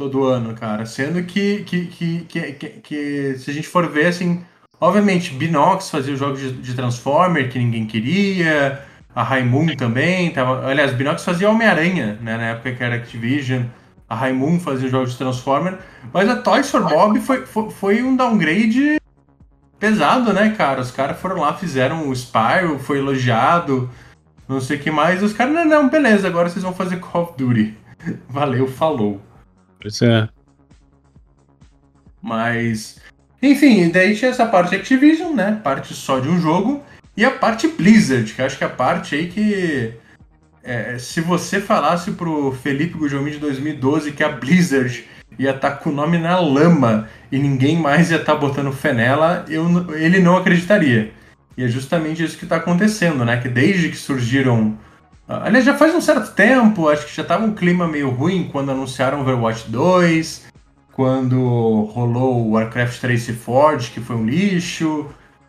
todo 0.00 0.24
ano, 0.24 0.54
cara. 0.54 0.86
Sendo 0.86 1.22
que, 1.24 1.62
que, 1.64 1.86
que, 1.86 2.20
que, 2.28 2.52
que- 2.52 2.68
que 2.82 3.34
se 3.38 3.50
a 3.50 3.54
gente 3.54 3.68
for 3.68 3.86
ver, 3.88 4.06
assim, 4.06 4.42
obviamente, 4.80 5.34
Binox 5.34 5.90
fazia 5.90 6.14
os 6.14 6.18
jogos 6.18 6.40
de, 6.40 6.52
de 6.52 6.74
Transformer 6.74 7.50
que 7.50 7.58
ninguém 7.58 7.86
queria, 7.86 8.82
a 9.14 9.22
Raimun 9.22 9.74
também, 9.76 10.30
tava, 10.30 10.66
aliás, 10.66 10.92
Binox 10.92 11.24
fazia 11.24 11.50
Homem-Aranha, 11.50 12.18
né, 12.22 12.36
na 12.36 12.44
época 12.50 12.72
que 12.72 12.82
era 12.82 12.94
Activision, 12.96 13.64
a 14.08 14.14
Raimun 14.14 14.58
fazia 14.58 14.86
os 14.86 14.90
jogos 14.90 15.12
de 15.12 15.18
Transformer, 15.18 15.78
mas 16.12 16.28
a 16.28 16.36
Toys 16.36 16.70
for 16.70 16.82
Bob 16.82 17.20
foi, 17.20 17.44
foi, 17.46 17.70
foi 17.70 18.02
um 18.02 18.16
downgrade 18.16 18.98
pesado, 19.78 20.32
né, 20.32 20.54
cara? 20.56 20.80
Os 20.80 20.90
caras 20.90 21.18
foram 21.20 21.40
lá, 21.40 21.54
fizeram 21.54 22.08
o 22.08 22.12
Spyro, 22.14 22.78
foi 22.78 22.98
elogiado, 22.98 23.90
não 24.48 24.60
sei 24.60 24.76
o 24.76 24.80
que 24.80 24.90
mais. 24.90 25.22
Os 25.22 25.32
caras, 25.32 25.54
não, 25.54 25.64
não, 25.64 25.88
beleza, 25.88 26.26
agora 26.26 26.48
vocês 26.48 26.62
vão 26.62 26.74
fazer 26.74 26.98
Call 26.98 27.22
of 27.22 27.32
Duty. 27.36 27.74
Valeu, 28.28 28.66
falou. 28.66 29.20
Pois 29.80 30.00
é. 30.02 30.28
Mas. 32.22 33.00
Enfim, 33.42 33.90
daí 33.90 34.14
tinha 34.14 34.30
essa 34.30 34.46
parte 34.46 34.74
Activision, 34.74 35.34
né? 35.34 35.60
Parte 35.62 35.94
só 35.94 36.18
de 36.18 36.28
um 36.28 36.40
jogo. 36.40 36.82
E 37.16 37.24
a 37.24 37.30
parte 37.30 37.68
Blizzard, 37.68 38.32
que 38.32 38.42
acho 38.42 38.58
que 38.58 38.64
é 38.64 38.66
a 38.66 38.70
parte 38.70 39.14
aí 39.14 39.28
que. 39.28 39.94
é, 40.62 40.98
se 40.98 41.20
você 41.20 41.60
falasse 41.60 42.12
pro 42.12 42.52
Felipe 42.52 42.98
Gujomi 42.98 43.30
de 43.30 43.38
2012 43.38 44.12
que 44.12 44.22
a 44.22 44.28
Blizzard 44.28 45.04
ia 45.38 45.52
estar 45.52 45.72
com 45.72 45.90
o 45.90 45.94
nome 45.94 46.18
na 46.18 46.38
lama 46.38 47.08
e 47.32 47.38
ninguém 47.38 47.78
mais 47.78 48.10
ia 48.10 48.18
estar 48.18 48.34
botando 48.34 48.72
fé 48.72 48.92
nela, 48.92 49.44
eu, 49.48 49.94
ele 49.96 50.20
não 50.20 50.36
acreditaria. 50.36 51.12
E 51.56 51.64
é 51.64 51.68
justamente 51.68 52.22
isso 52.22 52.36
que 52.36 52.44
está 52.44 52.56
acontecendo, 52.56 53.24
né? 53.24 53.38
Que 53.38 53.48
desde 53.48 53.88
que 53.88 53.96
surgiram. 53.96 54.78
Aliás, 55.30 55.64
já 55.64 55.76
faz 55.76 55.94
um 55.94 56.00
certo 56.00 56.34
tempo, 56.34 56.88
acho 56.88 57.06
que 57.06 57.14
já 57.14 57.22
tava 57.22 57.44
um 57.44 57.54
clima 57.54 57.86
meio 57.86 58.10
ruim 58.10 58.48
quando 58.50 58.72
anunciaram 58.72 59.20
Overwatch 59.20 59.70
2, 59.70 60.48
quando 60.92 61.88
rolou 61.92 62.44
o 62.44 62.50
Warcraft 62.50 63.00
3 63.00 63.30
Forge, 63.36 63.92
que 63.92 64.00
foi 64.00 64.16
um 64.16 64.26
lixo, 64.26 65.06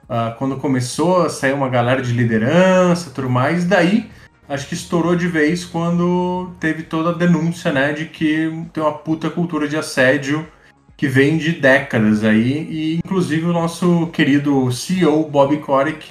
ah, 0.07 0.35
quando 0.37 0.57
começou 0.57 1.23
a 1.23 1.29
sair 1.29 1.53
uma 1.53 1.67
galera 1.67 1.99
de 1.99 2.13
liderança 2.13 3.09
tudo 3.09 3.27
mais, 3.27 3.65
daí 3.65 4.07
acho 4.47 4.67
que 4.67 4.75
estourou 4.75 5.15
de 5.15 5.27
vez 5.27 5.65
quando 5.65 6.51
teve 6.59 6.83
toda 6.83 7.09
a 7.09 7.13
denúncia, 7.13 7.71
né, 7.71 7.91
de 7.91 8.05
que 8.05 8.67
tem 8.71 8.83
uma 8.83 8.93
puta 8.93 9.31
cultura 9.31 9.67
de 9.67 9.77
assédio 9.77 10.47
que 10.95 11.07
vem 11.07 11.39
de 11.39 11.53
décadas 11.53 12.23
aí, 12.23 12.67
e 12.69 12.97
inclusive 12.97 13.47
o 13.47 13.53
nosso 13.53 14.05
querido 14.13 14.71
CEO 14.71 15.27
Bob 15.27 15.57
Kotick 15.57 16.05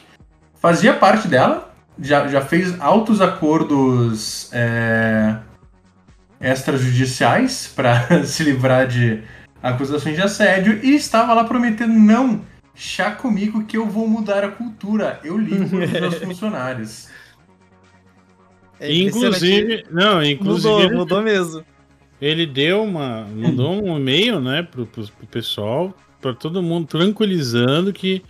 fazia 0.56 0.92
parte 0.92 1.28
dela, 1.28 1.69
já, 2.00 2.26
já 2.28 2.40
fez 2.40 2.80
altos 2.80 3.20
acordos 3.20 4.50
é, 4.52 5.36
extrajudiciais 6.40 7.72
para 7.76 8.24
se 8.24 8.42
livrar 8.42 8.86
de 8.86 9.22
acusações 9.62 10.16
de 10.16 10.22
assédio 10.22 10.80
e 10.82 10.94
estava 10.94 11.34
lá 11.34 11.44
prometendo 11.44 11.92
não 11.92 12.40
chá 12.74 13.10
comigo 13.10 13.64
que 13.64 13.76
eu 13.76 13.86
vou 13.86 14.08
mudar 14.08 14.42
a 14.42 14.50
cultura, 14.50 15.20
eu 15.22 15.36
ligo 15.36 15.68
para 15.68 15.84
os 15.84 15.90
meus 15.90 16.14
funcionários. 16.24 17.08
É. 18.78 18.90
Inclusive, 18.90 19.84
não, 19.90 20.24
inclusive 20.24 20.68
Mudou, 20.68 20.82
ele, 20.82 20.96
mudou 20.96 21.22
mesmo. 21.22 21.62
ele 22.18 22.46
deu 22.46 22.82
uma, 22.82 23.26
mandou 23.26 23.84
um 23.84 23.98
e-mail, 23.98 24.40
né, 24.40 24.62
pro, 24.62 24.86
pro, 24.86 25.06
pro 25.06 25.26
pessoal, 25.26 25.94
para 26.22 26.32
todo 26.32 26.62
mundo 26.62 26.86
tranquilizando 26.86 27.92
que 27.92 28.22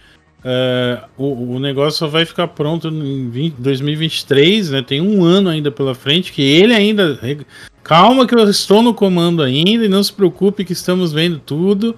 é, 0.45 1.03
o, 1.19 1.55
o 1.55 1.59
negócio 1.59 1.99
só 1.99 2.07
vai 2.07 2.25
ficar 2.25 2.49
pronto 2.49 2.89
em 2.89 3.29
20 3.29 3.55
2023, 3.59 4.71
né? 4.71 4.83
Tem 4.83 5.01
um 5.01 5.23
ano 5.23 5.51
ainda 5.51 5.71
pela 5.71 5.95
frente 5.95 6.33
que 6.33 6.43
ele 6.43 6.73
ainda 6.73 7.19
calma 7.83 8.27
que 8.27 8.35
eu 8.35 8.49
estou 8.49 8.83
no 8.83 8.95
comando 8.95 9.43
ainda 9.43 9.85
e 9.85 9.89
não 9.89 10.03
se 10.03 10.13
preocupe 10.13 10.65
que 10.65 10.73
estamos 10.73 11.13
vendo 11.13 11.39
tudo. 11.39 11.97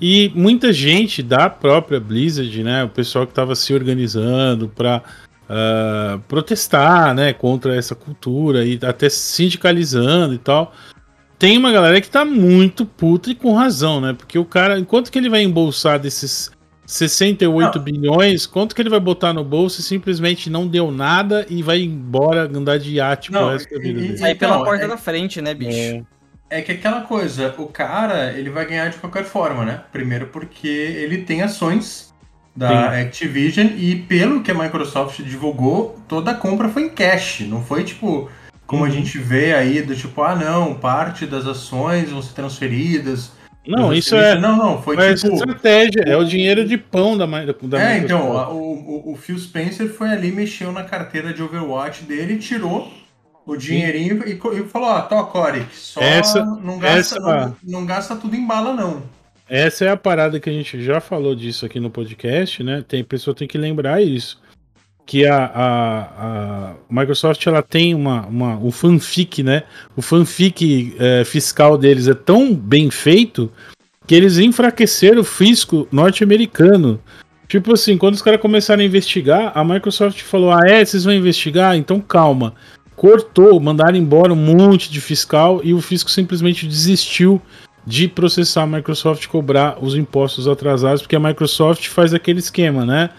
E 0.00 0.32
muita 0.34 0.72
gente 0.72 1.22
da 1.22 1.48
própria 1.48 2.00
Blizzard, 2.00 2.62
né, 2.64 2.82
o 2.82 2.88
pessoal 2.88 3.24
que 3.24 3.30
estava 3.30 3.54
se 3.54 3.72
organizando 3.72 4.68
para 4.68 5.00
uh, 5.48 6.18
protestar, 6.26 7.14
né, 7.14 7.32
contra 7.32 7.76
essa 7.76 7.94
cultura 7.94 8.64
e 8.64 8.80
até 8.82 9.08
sindicalizando 9.08 10.34
e 10.34 10.38
tal. 10.38 10.74
Tem 11.38 11.56
uma 11.56 11.70
galera 11.70 12.00
que 12.00 12.10
tá 12.10 12.24
muito 12.24 12.84
puta 12.84 13.30
e 13.30 13.34
com 13.34 13.52
razão, 13.52 14.00
né? 14.00 14.12
Porque 14.12 14.38
o 14.38 14.44
cara, 14.44 14.78
enquanto 14.78 15.10
que 15.10 15.18
ele 15.18 15.28
vai 15.28 15.42
embolsar 15.42 15.98
desses 15.98 16.50
68 16.92 17.76
Não. 17.78 17.84
bilhões, 17.84 18.44
quanto 18.46 18.74
que 18.74 18.82
ele 18.82 18.90
vai 18.90 19.00
botar 19.00 19.32
no 19.32 19.42
bolso 19.42 19.80
e 19.80 19.82
simplesmente 19.82 20.50
não 20.50 20.66
deu 20.66 20.90
nada 20.90 21.46
e 21.48 21.62
vai 21.62 21.80
embora 21.80 22.42
andar 22.44 22.78
de 22.78 22.92
iate 22.96 23.30
pro 23.30 23.40
Não, 23.40 23.50
resto 23.50 23.72
da 23.72 23.80
vida 23.80 23.98
e- 23.98 24.02
dele? 24.02 24.18
Sair 24.18 24.32
Então, 24.32 24.50
pela 24.50 24.64
porta 24.64 24.84
é- 24.84 24.88
da 24.88 24.96
frente, 24.98 25.40
né, 25.40 25.54
bicho? 25.54 25.70
É. 25.78 26.02
É 26.50 26.60
que 26.60 26.70
aquela 26.72 27.00
coisa, 27.00 27.54
o 27.56 27.66
cara, 27.66 28.32
ele 28.32 28.50
vai 28.50 28.66
ganhar 28.66 28.90
de 28.90 28.98
qualquer 28.98 29.24
forma, 29.24 29.64
né? 29.64 29.80
Primeiro 29.90 30.26
porque 30.26 30.68
ele 30.68 31.22
tem 31.22 31.40
ações 31.40 32.12
da 32.54 32.90
Activision 33.00 33.68
e 33.78 33.96
pelo 33.96 34.42
que 34.42 34.50
a 34.50 34.54
Microsoft 34.54 35.22
divulgou, 35.22 35.98
toda 36.06 36.32
a 36.32 36.34
compra 36.34 36.68
foi 36.68 36.82
em 36.82 36.88
cash, 36.90 37.40
não 37.48 37.62
foi 37.64 37.84
tipo 37.84 38.30
como 38.66 38.84
a 38.84 38.88
Uhum. 38.88 38.92
gente 38.92 39.16
vê 39.18 39.54
aí 39.54 39.80
do 39.80 39.96
tipo, 39.96 40.22
ah 40.22 40.34
não, 40.36 40.74
parte 40.74 41.24
das 41.26 41.46
ações 41.46 42.10
vão 42.10 42.20
ser 42.22 42.32
transferidas. 42.34 43.32
Não, 43.66 43.92
isso 43.94 44.16
é, 44.16 44.38
Não, 44.38 44.56
não, 44.56 44.82
foi 44.82 44.96
é 44.96 45.14
tipo... 45.14 45.34
estratégia, 45.34 46.02
é 46.06 46.16
o 46.16 46.24
dinheiro 46.24 46.64
de 46.66 46.76
pão 46.76 47.16
da, 47.16 47.26
da 47.26 47.80
É, 47.80 47.98
então, 47.98 48.36
a- 48.36 48.48
o, 48.52 49.12
o, 49.12 49.16
Phil 49.16 49.38
Spencer 49.38 49.88
foi 49.88 50.08
ali, 50.10 50.32
mexeu 50.32 50.72
na 50.72 50.82
carteira 50.82 51.32
de 51.32 51.42
Overwatch 51.42 52.02
dele 52.02 52.38
tirou 52.38 52.92
o 53.46 53.56
dinheirinho 53.56 54.22
e, 54.26 54.32
e 54.32 54.64
falou, 54.64 54.88
ó, 54.88 55.00
tô, 55.02 55.24
Coric, 55.26 55.66
só 55.76 56.00
Essa- 56.00 56.44
não, 56.44 56.78
gasta, 56.78 57.16
essa- 57.16 57.20
não, 57.20 57.56
não 57.62 57.86
gasta 57.86 58.16
tudo 58.16 58.34
em 58.34 58.44
bala, 58.46 58.72
não. 58.72 59.02
Essa 59.48 59.84
é 59.84 59.90
a 59.90 59.96
parada 59.96 60.40
que 60.40 60.48
a 60.48 60.52
gente 60.52 60.82
já 60.82 61.00
falou 61.00 61.34
disso 61.34 61.66
aqui 61.66 61.78
no 61.78 61.90
podcast, 61.90 62.62
né? 62.64 62.82
Tem 62.86 63.04
pessoa 63.04 63.34
tem 63.34 63.46
que 63.46 63.58
lembrar 63.58 64.02
isso. 64.02 64.40
Que 65.04 65.26
a, 65.26 65.44
a, 65.44 66.00
a 66.00 66.74
Microsoft 66.88 67.46
ela 67.46 67.62
tem 67.62 67.94
uma, 67.94 68.26
uma, 68.26 68.58
o 68.58 68.70
fanfic, 68.70 69.42
né? 69.42 69.64
O 69.96 70.02
fanfic 70.02 70.94
eh, 70.98 71.24
fiscal 71.24 71.76
deles 71.76 72.06
é 72.06 72.14
tão 72.14 72.54
bem 72.54 72.90
feito 72.90 73.50
que 74.06 74.14
eles 74.14 74.38
enfraqueceram 74.38 75.20
o 75.20 75.24
fisco 75.24 75.88
norte-americano. 75.90 77.00
Tipo 77.48 77.74
assim, 77.74 77.98
quando 77.98 78.14
os 78.14 78.22
caras 78.22 78.40
começaram 78.40 78.82
a 78.82 78.86
investigar, 78.86 79.52
a 79.54 79.64
Microsoft 79.64 80.22
falou: 80.22 80.52
Ah, 80.52 80.60
é? 80.66 80.84
Vocês 80.84 81.04
vão 81.04 81.12
investigar? 81.12 81.76
Então 81.76 82.00
calma. 82.00 82.54
Cortou, 82.96 83.58
mandaram 83.60 83.98
embora 83.98 84.32
um 84.32 84.36
monte 84.36 84.90
de 84.90 85.00
fiscal 85.00 85.60
e 85.64 85.74
o 85.74 85.80
fisco 85.80 86.10
simplesmente 86.10 86.66
desistiu 86.66 87.42
de 87.86 88.06
processar 88.06 88.62
a 88.62 88.66
Microsoft 88.66 89.26
cobrar 89.26 89.76
os 89.82 89.96
impostos 89.96 90.46
atrasados, 90.46 91.02
porque 91.02 91.16
a 91.16 91.20
Microsoft 91.20 91.88
faz 91.88 92.14
aquele 92.14 92.38
esquema, 92.38 92.86
né? 92.86 93.10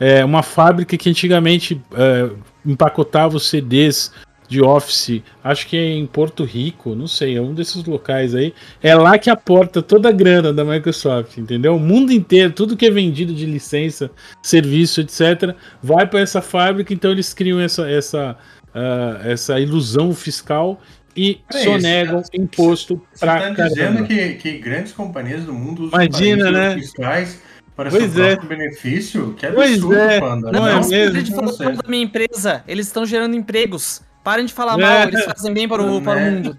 É 0.00 0.24
uma 0.24 0.42
fábrica 0.42 0.96
que 0.96 1.10
antigamente 1.10 1.80
é, 1.94 2.30
empacotava 2.64 3.36
os 3.36 3.48
CDs 3.48 4.10
de 4.50 4.60
Office, 4.60 5.22
acho 5.44 5.68
que 5.68 5.76
é 5.76 5.92
em 5.92 6.04
Porto 6.04 6.42
Rico, 6.42 6.96
não 6.96 7.06
sei, 7.06 7.36
é 7.36 7.40
um 7.40 7.54
desses 7.54 7.84
locais 7.84 8.34
aí. 8.34 8.52
É 8.82 8.96
lá 8.96 9.16
que 9.16 9.30
aporta 9.30 9.80
toda 9.80 10.08
a 10.08 10.12
grana 10.12 10.52
da 10.52 10.64
Microsoft, 10.64 11.38
entendeu? 11.38 11.76
O 11.76 11.78
mundo 11.78 12.12
inteiro, 12.12 12.52
tudo 12.52 12.76
que 12.76 12.84
é 12.84 12.90
vendido 12.90 13.32
de 13.32 13.46
licença, 13.46 14.10
serviço, 14.42 15.02
etc., 15.02 15.54
vai 15.80 16.04
para 16.04 16.18
essa 16.18 16.42
fábrica, 16.42 16.92
então 16.92 17.12
eles 17.12 17.32
criam 17.32 17.60
essa, 17.60 17.88
essa, 17.88 18.36
ah, 18.74 19.20
essa 19.22 19.60
ilusão 19.60 20.12
fiscal 20.12 20.80
e 21.16 21.40
Peraí, 21.48 21.64
sonegam 21.64 22.22
imposto 22.34 23.00
Você 23.12 23.20
pra 23.20 23.54
tá 23.54 23.68
dizendo 23.68 24.04
que, 24.04 24.34
que 24.34 24.58
grandes 24.58 24.92
companhias 24.92 25.44
do 25.44 25.52
mundo 25.52 25.84
usam 25.84 26.02
Imagina, 26.02 26.50
né? 26.50 26.74
fiscais 26.74 27.40
para 27.80 27.88
Pois 27.90 28.12
seu 28.12 28.24
é. 28.24 28.36
benefício? 28.36 29.32
Que 29.38 29.46
Pois 29.46 29.72
absurdo, 29.72 29.94
é. 29.98 30.20
Panda. 30.20 30.52
Não 30.52 30.68
é 30.68 30.72
Não, 30.74 30.86
mesmo? 30.88 31.16
Gente, 31.16 31.30
falando 31.30 31.46
Não 31.46 31.52
sei. 31.56 31.72
da 31.72 31.88
minha 31.88 32.02
empresa, 32.04 32.62
eles 32.68 32.86
estão 32.88 33.06
gerando 33.06 33.34
empregos. 33.34 34.02
Parem 34.22 34.44
de 34.44 34.52
falar 34.52 34.74
É. 34.78 34.82
mal, 34.82 35.08
eles 35.08 35.24
fazem 35.24 35.54
bem 35.54 35.66
para 35.66 35.82
o, 35.82 36.02
para 36.02 36.12
o 36.12 36.14
Né? 36.20 36.30
mundo. 36.30 36.58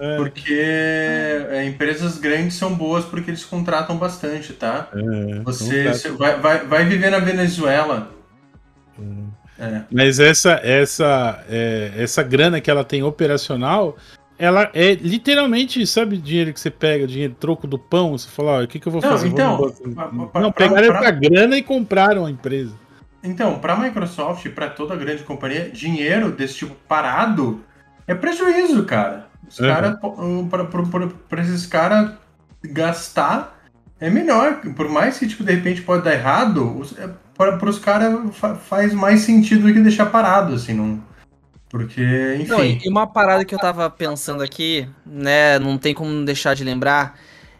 É, 0.00 0.16
Porque 0.16 0.52
é, 1.50 1.64
empresas 1.64 2.18
grandes 2.18 2.54
são 2.56 2.74
boas 2.74 3.04
porque 3.04 3.30
eles 3.30 3.44
contratam 3.44 3.96
bastante, 3.96 4.52
tá? 4.52 4.88
é, 4.92 5.40
Você, 5.44 5.84
não 5.84 5.92
você 5.92 6.10
vai, 6.10 6.40
vai, 6.40 6.66
vai 6.66 6.84
viver 6.84 7.10
na 7.10 7.18
Venezuela. 7.20 8.10
É. 9.60 9.82
Mas 9.92 10.18
essa, 10.20 10.60
essa, 10.62 11.44
é, 11.48 11.92
essa 11.96 12.22
grana 12.22 12.60
que 12.60 12.70
ela 12.70 12.84
tem 12.84 13.02
operacional, 13.02 13.96
ela 14.38 14.70
é 14.72 14.94
literalmente, 14.94 15.84
sabe, 15.86 16.16
dinheiro 16.16 16.52
que 16.52 16.60
você 16.60 16.70
pega, 16.70 17.06
dinheiro 17.06 17.34
troco 17.38 17.66
do 17.66 17.78
pão, 17.78 18.16
você 18.16 18.28
fala, 18.28 18.60
ó, 18.60 18.62
o 18.62 18.68
que, 18.68 18.78
que 18.78 18.86
eu 18.86 18.92
vou 18.92 19.02
Não, 19.02 19.08
fazer? 19.10 19.28
Vou 19.28 19.32
então, 19.38 19.56
no 19.56 19.66
banco. 19.66 20.30
pra- 20.30 20.40
não, 20.40 20.52
pra- 20.52 20.68
pegaram 20.68 20.88
pra- 20.88 21.00
essa 21.00 21.10
grana 21.10 21.56
e 21.58 21.62
compraram 21.62 22.24
a 22.26 22.30
empresa. 22.30 22.72
Então, 23.22 23.58
para 23.58 23.72
a 23.72 23.76
Microsoft 23.76 24.44
e 24.44 24.48
para 24.48 24.68
toda 24.70 24.94
grande 24.94 25.24
companhia, 25.24 25.68
dinheiro 25.70 26.30
desse 26.30 26.54
tipo 26.54 26.74
parado 26.86 27.60
é 28.06 28.14
prejuízo, 28.14 28.84
cara. 28.84 29.26
Os 29.48 29.58
Uhum. 29.58 29.66
cara, 29.68 29.98
para 31.28 31.40
esses 31.42 31.66
caras 31.66 32.12
gastar 32.62 33.58
é 34.00 34.08
melhor. 34.08 34.60
Por 34.76 34.88
mais 34.88 35.18
que 35.18 35.26
tipo, 35.26 35.42
de 35.42 35.52
repente 35.52 35.82
pode 35.82 36.04
dar 36.04 36.12
errado, 36.14 36.80
para 37.36 37.68
os 37.68 37.78
caras 37.78 38.36
fa 38.36 38.54
faz 38.54 38.92
mais 38.94 39.20
sentido 39.22 39.66
do 39.66 39.72
que 39.72 39.80
deixar 39.80 40.06
parado, 40.06 40.54
assim, 40.54 40.74
não. 40.74 41.00
Porque, 41.68 42.00
enfim. 42.40 42.48
Não, 42.48 42.64
e 42.64 42.88
uma 42.88 43.06
parada 43.06 43.44
que 43.44 43.54
eu 43.54 43.58
tava 43.58 43.90
pensando 43.90 44.42
aqui, 44.42 44.88
né, 45.04 45.58
não 45.58 45.76
tem 45.76 45.92
como 45.92 46.24
deixar 46.24 46.54
de 46.54 46.64
lembrar, 46.64 47.18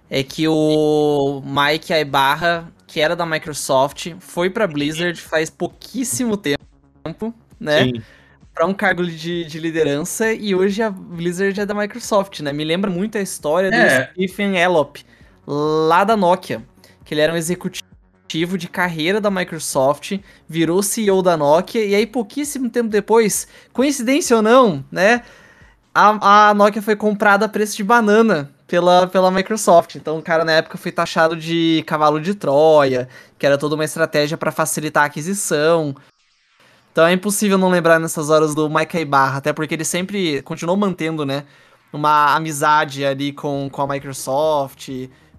é 0.08 0.22
que 0.22 0.48
o 0.48 1.42
Mike 1.44 1.92
Ibarra, 1.92 2.72
que 2.86 3.00
era 3.00 3.14
da 3.14 3.26
Microsoft, 3.26 4.14
foi 4.18 4.48
pra 4.48 4.66
Blizzard 4.66 5.20
faz 5.20 5.50
pouquíssimo 5.50 6.38
tempo, 6.38 7.34
né, 7.60 7.84
Sim. 7.84 8.02
pra 8.54 8.64
um 8.64 8.72
cargo 8.72 9.04
de, 9.04 9.44
de 9.44 9.58
liderança, 9.58 10.32
e 10.32 10.54
hoje 10.54 10.82
a 10.82 10.90
Blizzard 10.90 11.60
é 11.60 11.66
da 11.66 11.74
Microsoft, 11.74 12.40
né, 12.40 12.50
me 12.50 12.64
lembra 12.64 12.90
muito 12.90 13.18
a 13.18 13.20
história 13.20 13.68
É. 13.68 14.06
do 14.06 14.12
Stephen 14.12 14.56
Elop, 14.56 14.96
lá 15.46 16.02
da 16.04 16.16
Nokia, 16.16 16.62
que 17.04 17.12
ele 17.12 17.20
era 17.20 17.32
um 17.32 17.36
executivo 17.36 17.87
de 18.28 18.68
carreira 18.68 19.20
da 19.20 19.30
Microsoft, 19.30 20.18
virou 20.48 20.82
CEO 20.82 21.22
da 21.22 21.36
Nokia, 21.36 21.84
e 21.84 21.94
aí 21.94 22.06
pouquíssimo 22.06 22.68
tempo 22.68 22.88
depois, 22.88 23.48
coincidência 23.72 24.36
ou 24.36 24.42
não, 24.42 24.84
né? 24.92 25.22
A, 25.94 26.50
a 26.50 26.54
Nokia 26.54 26.82
foi 26.82 26.94
comprada 26.94 27.46
a 27.46 27.48
preço 27.48 27.76
de 27.76 27.82
banana 27.82 28.52
pela, 28.68 29.06
pela 29.06 29.30
Microsoft. 29.30 29.96
Então 29.96 30.18
o 30.18 30.22
cara 30.22 30.44
na 30.44 30.52
época 30.52 30.78
foi 30.78 30.92
taxado 30.92 31.34
de 31.34 31.82
cavalo 31.86 32.20
de 32.20 32.34
Troia, 32.34 33.08
que 33.38 33.46
era 33.46 33.58
toda 33.58 33.74
uma 33.74 33.84
estratégia 33.84 34.36
para 34.36 34.52
facilitar 34.52 35.04
a 35.04 35.06
aquisição. 35.06 35.96
Então 36.92 37.06
é 37.06 37.12
impossível 37.12 37.56
não 37.58 37.70
lembrar 37.70 37.98
nessas 37.98 38.30
horas 38.30 38.54
do 38.54 38.68
Mike 38.68 38.98
Ibarra, 38.98 39.38
até 39.38 39.52
porque 39.52 39.74
ele 39.74 39.84
sempre 39.84 40.42
continuou 40.42 40.76
mantendo, 40.76 41.24
né? 41.24 41.44
Uma 41.92 42.34
amizade 42.34 43.04
ali 43.04 43.32
com, 43.32 43.68
com 43.70 43.82
a 43.82 43.88
Microsoft, 43.88 44.90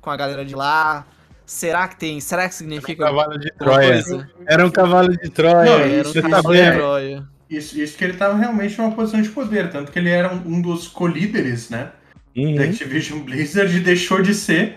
com 0.02 0.10
a 0.10 0.18
galera 0.18 0.44
de 0.44 0.56
lá. 0.56 1.06
Será 1.50 1.88
que 1.88 1.96
tem? 1.96 2.20
Será 2.20 2.48
que 2.48 2.54
significa 2.54 3.06
Cavalo 3.06 3.40
de 3.40 3.52
Troia. 3.58 4.04
Era 4.46 4.64
um 4.68 4.70
cavalo 4.70 5.10
de 5.18 5.30
Troia. 5.32 5.66
Não, 5.66 5.80
Era 5.80 5.88
um 5.88 6.02
isso- 6.02 6.14
você 6.14 6.22
tá 6.22 6.30
cavalo 6.30 6.56
de? 6.56 6.72
Troia. 6.72 7.24
Isso, 7.50 7.82
isso 7.82 7.98
que 7.98 8.04
ele 8.04 8.14
estava 8.14 8.38
realmente 8.38 8.78
numa 8.78 8.92
posição 8.92 9.20
de 9.20 9.30
poder, 9.30 9.72
tanto 9.72 9.92
que 9.92 9.98
ele 9.98 10.12
era 10.12 10.32
um, 10.32 10.38
um 10.46 10.62
dos 10.62 10.88
co-líderes, 10.88 11.72
né? 11.72 11.90
Uhum. 12.38 12.54
da 12.54 12.64
Activision 12.66 13.20
Blizzard 13.22 13.76
e 13.76 13.80
deixou 13.80 14.22
de 14.22 14.36
ser. 14.36 14.76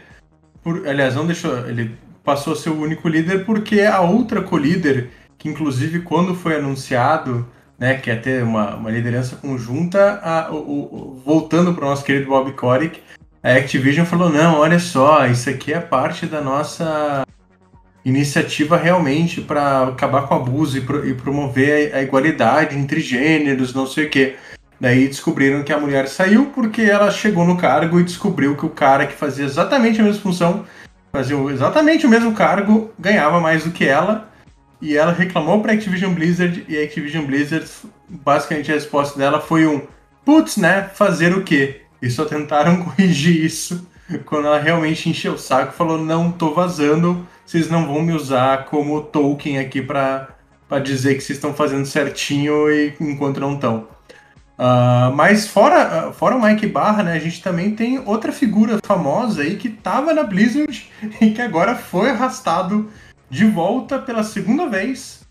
Por, 0.63 0.89
aliás, 0.89 1.15
não 1.15 1.27
deixou. 1.27 1.55
Ele 1.69 1.95
passou 2.25 2.55
a 2.55 2.57
ser 2.57 2.71
o 2.71 2.81
único 2.81 3.07
líder 3.07 3.45
porque 3.45 3.83
a 3.83 4.01
outra 4.01 4.41
co-líder, 4.41 5.11
que 5.37 5.51
inclusive 5.51 6.01
quando 6.01 6.35
foi 6.35 6.57
anunciado, 6.57 7.47
né, 7.79 7.97
que 7.99 8.09
ia 8.09 8.17
ter 8.17 8.43
uma, 8.43 8.77
uma 8.77 8.91
liderança 8.91 9.37
conjunta, 9.37 10.21
a- 10.25 10.51
o- 10.51 10.57
o- 10.57 11.23
voltando 11.23 11.75
para 11.75 11.85
o 11.85 11.89
nosso 11.91 12.03
querido 12.05 12.29
Bob 12.29 12.51
Kotick, 12.55 13.03
a 13.43 13.53
Activision 13.55 14.07
falou: 14.07 14.31
não, 14.31 14.59
olha 14.61 14.79
só, 14.79 15.27
isso 15.27 15.49
aqui 15.51 15.73
é 15.73 15.81
parte 15.81 16.27
da 16.27 16.41
nossa 16.41 17.27
iniciativa 18.05 18.77
realmente 18.77 19.41
para 19.41 19.85
acabar 19.85 20.23
com 20.23 20.35
o 20.35 20.39
abuso 20.39 20.77
e, 20.79 20.81
pro- 20.81 21.07
e 21.07 21.15
promover 21.15 21.95
a, 21.95 21.99
a 21.99 22.03
igualdade 22.03 22.77
entre 22.77 23.01
gêneros, 23.01 23.73
não 23.75 23.87
sei 23.87 24.07
o 24.07 24.11
quê. 24.11 24.37
Daí 24.81 25.07
descobriram 25.07 25.63
que 25.63 25.73
a 25.73 25.79
mulher 25.79 26.09
saiu 26.09 26.47
porque 26.47 26.83
ela 26.83 27.11
chegou 27.13 27.45
no 27.45 27.57
cargo 27.57 28.01
e 28.01 28.05
descobriu 28.05 28.57
que 28.57 28.67
o 28.67 28.71
cara 28.71 29.07
que 29.07 29.15
fazia 29.15 29.45
exatamente 29.45 30.01
a 30.01 30.05
mesma 30.05 30.21
função, 30.21 30.65
fazia 31.13 31.37
exatamente 31.53 32.05
o 32.05 32.09
mesmo 32.09 32.33
cargo, 32.33 32.91
ganhava 32.99 33.41
mais 33.41 33.63
do 33.63 33.71
que 33.71 33.85
ela. 33.85 34.29
E 34.81 34.97
ela 34.97 35.13
reclamou 35.13 35.63
pra 35.63 35.73
Activision 35.75 36.13
Blizzard 36.13 36.65
e 36.69 36.77
a 36.77 36.83
Activision 36.83 37.25
Blizzard, 37.25 37.65
basicamente 38.09 38.73
a 38.73 38.75
resposta 38.75 39.17
dela 39.17 39.41
foi 39.41 39.65
um 39.65 39.83
putz, 40.25 40.57
né? 40.57 40.91
Fazer 40.95 41.33
o 41.33 41.45
quê? 41.45 41.82
E 42.03 42.11
só 42.11 42.25
tentaram 42.25 42.83
corrigir 42.85 43.45
isso 43.45 43.87
quando 44.27 44.49
ela 44.49 44.59
realmente 44.59 45.09
encheu 45.09 45.35
o 45.35 45.39
saco 45.39 45.73
e 45.73 45.77
falou: 45.77 45.97
não, 45.97 46.31
tô 46.31 46.53
vazando, 46.53 47.27
vocês 47.47 47.71
não 47.71 47.87
vão 47.87 48.03
me 48.03 48.13
usar 48.13 48.67
como 48.67 49.01
token 49.01 49.59
aqui 49.59 49.81
pra, 49.81 50.29
pra 50.69 50.81
dizer 50.81 51.15
que 51.15 51.21
vocês 51.21 51.39
estão 51.39 51.55
fazendo 51.55 51.87
certinho 51.87 52.71
e 52.71 52.95
enquanto 53.01 53.41
não 53.41 53.55
estão. 53.55 53.89
Ah, 54.59 55.11
mas 55.15 55.49
fora, 55.49 56.13
fora 56.13 56.37
o 56.37 56.43
Mike 56.43 56.67
Barra, 56.67 57.03
né, 57.03 57.15
a 57.15 57.19
gente 57.19 57.43
também 57.43 57.75
tem 57.75 57.99
outra 58.07 58.31
figura 58.31 58.79
famosa 58.85 59.43
aí 59.43 59.57
que 59.57 59.69
tava 59.69 60.13
na 60.13 60.23
Blizzard 60.23 60.91
e 61.21 61.31
que 61.31 61.43
agora 61.43 61.75
foi 61.75 62.11
arrastado 62.11 62.91
de 63.31 63.47
volta 63.47 63.99
pela 63.99 64.23
segunda 64.23 64.69
vez 64.69 65.23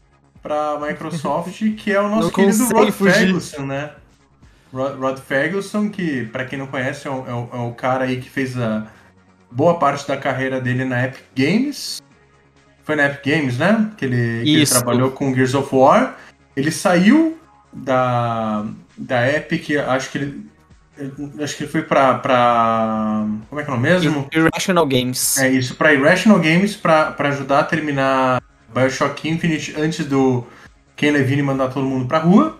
para 0.41 0.79
Microsoft, 0.79 1.61
que 1.77 1.91
é 1.91 2.01
o 2.01 2.09
nosso 2.09 2.23
Não 2.23 2.31
querido 2.31 2.65
Rod. 2.73 2.91
Ferguson, 2.91 3.61
né? 3.65 3.91
Rod, 4.73 5.17
Ferguson, 5.19 5.89
que 5.89 6.25
para 6.25 6.45
quem 6.45 6.57
não 6.57 6.67
conhece 6.67 7.07
é 7.07 7.11
o, 7.11 7.25
é 7.27 7.33
o- 7.33 7.49
é 7.53 7.67
o 7.67 7.71
cara 7.73 8.05
aí 8.05 8.21
que 8.21 8.29
fez 8.29 8.57
a 8.57 8.87
boa 9.51 9.77
parte 9.77 10.07
da 10.07 10.15
carreira 10.17 10.61
dele 10.61 10.85
na 10.85 11.05
Epic 11.05 11.23
Games. 11.35 12.01
Foi 12.83 12.95
na 12.95 13.05
Epic 13.07 13.25
Games, 13.25 13.57
né? 13.57 13.91
Que 13.97 14.05
ele, 14.05 14.15
que 14.43 14.49
ele 14.49 14.65
trabalhou 14.79 15.11
com 15.11 15.33
Gears 15.33 15.53
of 15.53 15.73
War. 15.75 16.15
Ele 16.55 16.71
saiu 16.71 17.37
da, 17.71 18.65
da 18.97 19.29
Epic, 19.29 19.71
acho 19.87 20.09
que 20.11 20.17
ele. 20.17 20.51
Acho 21.41 21.57
que 21.57 21.63
ele 21.63 21.71
foi 21.71 21.81
pra, 21.81 22.15
pra. 22.15 23.25
Como 23.49 23.59
é 23.59 23.63
que 23.63 23.69
é 23.69 23.73
o 23.73 23.75
nome 23.75 23.89
mesmo? 23.89 24.27
Irrational 24.31 24.85
Games. 24.85 25.37
É 25.37 25.49
isso, 25.49 25.75
pra 25.75 25.93
Irrational 25.93 26.39
Games, 26.39 26.75
pra, 26.75 27.11
pra 27.11 27.29
ajudar 27.29 27.59
a 27.59 27.63
terminar 27.63 28.41
Bioshock 28.73 29.27
Infinite 29.27 29.73
antes 29.79 30.05
do 30.05 30.45
Ken 30.95 31.11
Levine 31.11 31.41
mandar 31.41 31.69
todo 31.69 31.85
mundo 31.85 32.05
pra 32.07 32.19
rua. 32.19 32.57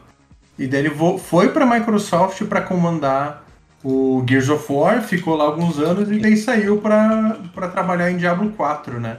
E 0.60 0.68
daí 0.68 0.86
ele 0.86 0.92
foi 1.20 1.50
pra 1.50 1.66
Microsoft 1.66 2.44
pra 2.44 2.62
comandar 2.62 3.44
o 3.84 4.24
Gears 4.28 4.50
of 4.50 4.72
War, 4.72 5.02
ficou 5.02 5.36
lá 5.36 5.46
alguns 5.46 5.80
anos 5.80 6.12
e 6.12 6.20
daí 6.20 6.38
saiu 6.38 6.78
pra, 6.78 7.38
pra 7.54 7.68
trabalhar 7.68 8.12
em 8.12 8.18
Diablo 8.18 8.52
4, 8.52 9.00
né? 9.00 9.18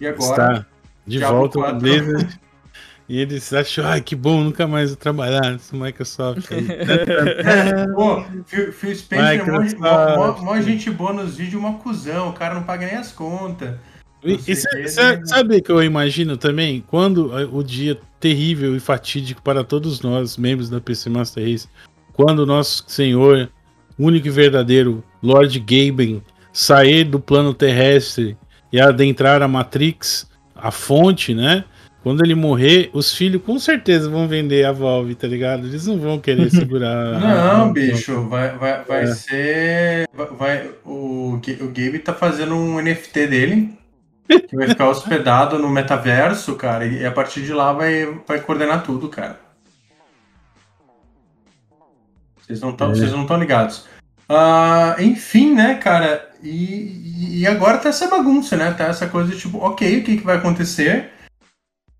E 0.00 0.06
agora. 0.06 0.30
Está 0.52 0.66
de 1.06 1.18
Diablo 1.18 1.38
volta 1.38 1.58
no 1.58 1.64
4. 1.64 1.80
Blizzard. 1.80 2.40
E 3.06 3.20
eles 3.20 3.52
acham, 3.52 3.84
ai, 3.86 4.00
que 4.00 4.16
bom, 4.16 4.42
nunca 4.42 4.66
mais 4.66 4.88
vou 4.88 4.96
trabalhar 4.96 5.42
nessa 5.52 5.76
Microsoft. 5.76 6.48
Pô, 7.94 8.24
Phil, 8.46 8.72
Phil 8.72 8.96
Spencer 8.96 9.40
é 9.40 9.50
mó, 9.50 9.60
Microsoft. 9.60 10.16
mó, 10.16 10.32
mó- 10.32 10.42
mó 10.42 10.60
gente 10.62 10.90
boa 10.90 11.12
nos 11.12 11.36
vídeos, 11.36 11.62
uma 11.62 11.74
cuzão. 11.74 12.30
O 12.30 12.32
cara 12.32 12.54
não 12.54 12.62
paga 12.62 12.86
nem 12.86 12.96
as 12.96 13.12
contas. 13.12 13.74
E, 14.24 14.40
e 14.48 14.56
sa- 14.88 15.16
né? 15.16 15.20
sabe 15.26 15.58
o 15.58 15.62
que 15.62 15.70
eu 15.70 15.82
imagino 15.82 16.38
também? 16.38 16.82
Quando 16.88 17.38
eh, 17.38 17.46
o 17.52 17.62
dia 17.62 18.00
terrível 18.28 18.74
e 18.74 18.80
fatídico 18.80 19.42
para 19.42 19.62
todos 19.62 20.00
nós, 20.00 20.38
membros 20.38 20.70
da 20.70 20.80
PC 20.80 21.10
Master 21.10 21.44
Race, 21.46 21.68
quando 22.14 22.38
o 22.38 22.46
nosso 22.46 22.82
senhor, 22.88 23.50
único 23.98 24.26
e 24.26 24.30
verdadeiro 24.30 25.04
Lord 25.22 25.58
Gaben, 25.60 26.22
sair 26.50 27.04
do 27.04 27.20
plano 27.20 27.52
terrestre 27.52 28.34
e 28.72 28.80
adentrar 28.80 29.42
a 29.42 29.48
Matrix, 29.48 30.26
a 30.56 30.70
fonte, 30.70 31.34
né? 31.34 31.64
Quando 32.02 32.24
ele 32.24 32.34
morrer, 32.34 32.88
os 32.94 33.14
filhos 33.14 33.42
com 33.42 33.58
certeza 33.58 34.08
vão 34.08 34.26
vender 34.26 34.64
a 34.64 34.72
Valve, 34.72 35.14
tá 35.14 35.26
ligado? 35.26 35.66
Eles 35.66 35.86
não 35.86 35.98
vão 35.98 36.18
querer 36.18 36.48
segurar. 36.50 37.14
a- 37.16 37.18
Não, 37.18 37.68
a- 37.68 37.72
bicho, 37.72 38.26
vai, 38.28 38.56
vai, 38.56 38.84
vai 38.84 39.02
É. 39.02 39.06
ser. 39.14 40.08
vai- 40.14 40.28
Vai, 40.38 40.70
o, 40.84 41.34
o 41.34 41.66
Gabe 41.68 41.98
tá 41.98 42.14
fazendo 42.14 42.54
um 42.54 42.78
NFT 42.80 43.26
dele. 43.26 43.70
Que 44.28 44.56
vai 44.56 44.68
ficar 44.68 44.88
hospedado 44.88 45.58
no 45.58 45.68
metaverso, 45.68 46.54
cara. 46.56 46.86
E 46.86 47.04
a 47.04 47.12
partir 47.12 47.42
de 47.42 47.52
lá 47.52 47.72
vai, 47.72 48.06
vai 48.26 48.40
coordenar 48.40 48.82
tudo, 48.82 49.08
cara. 49.08 49.38
Vocês 52.40 52.60
não 52.60 52.70
estão 52.70 53.36
É. 53.36 53.38
ligados. 53.38 53.86
Ah, 54.28 54.96
enfim, 54.98 55.54
né, 55.54 55.74
cara? 55.76 56.30
E, 56.42 57.40
e 57.40 57.46
agora 57.46 57.78
tá 57.78 57.88
essa 57.90 58.08
bagunça, 58.08 58.56
né? 58.56 58.72
Tá 58.72 58.84
essa 58.84 59.06
coisa 59.06 59.34
tipo, 59.36 59.58
ok, 59.58 60.00
o 60.00 60.04
que, 60.04 60.16
que 60.18 60.24
vai 60.24 60.36
acontecer? 60.36 61.10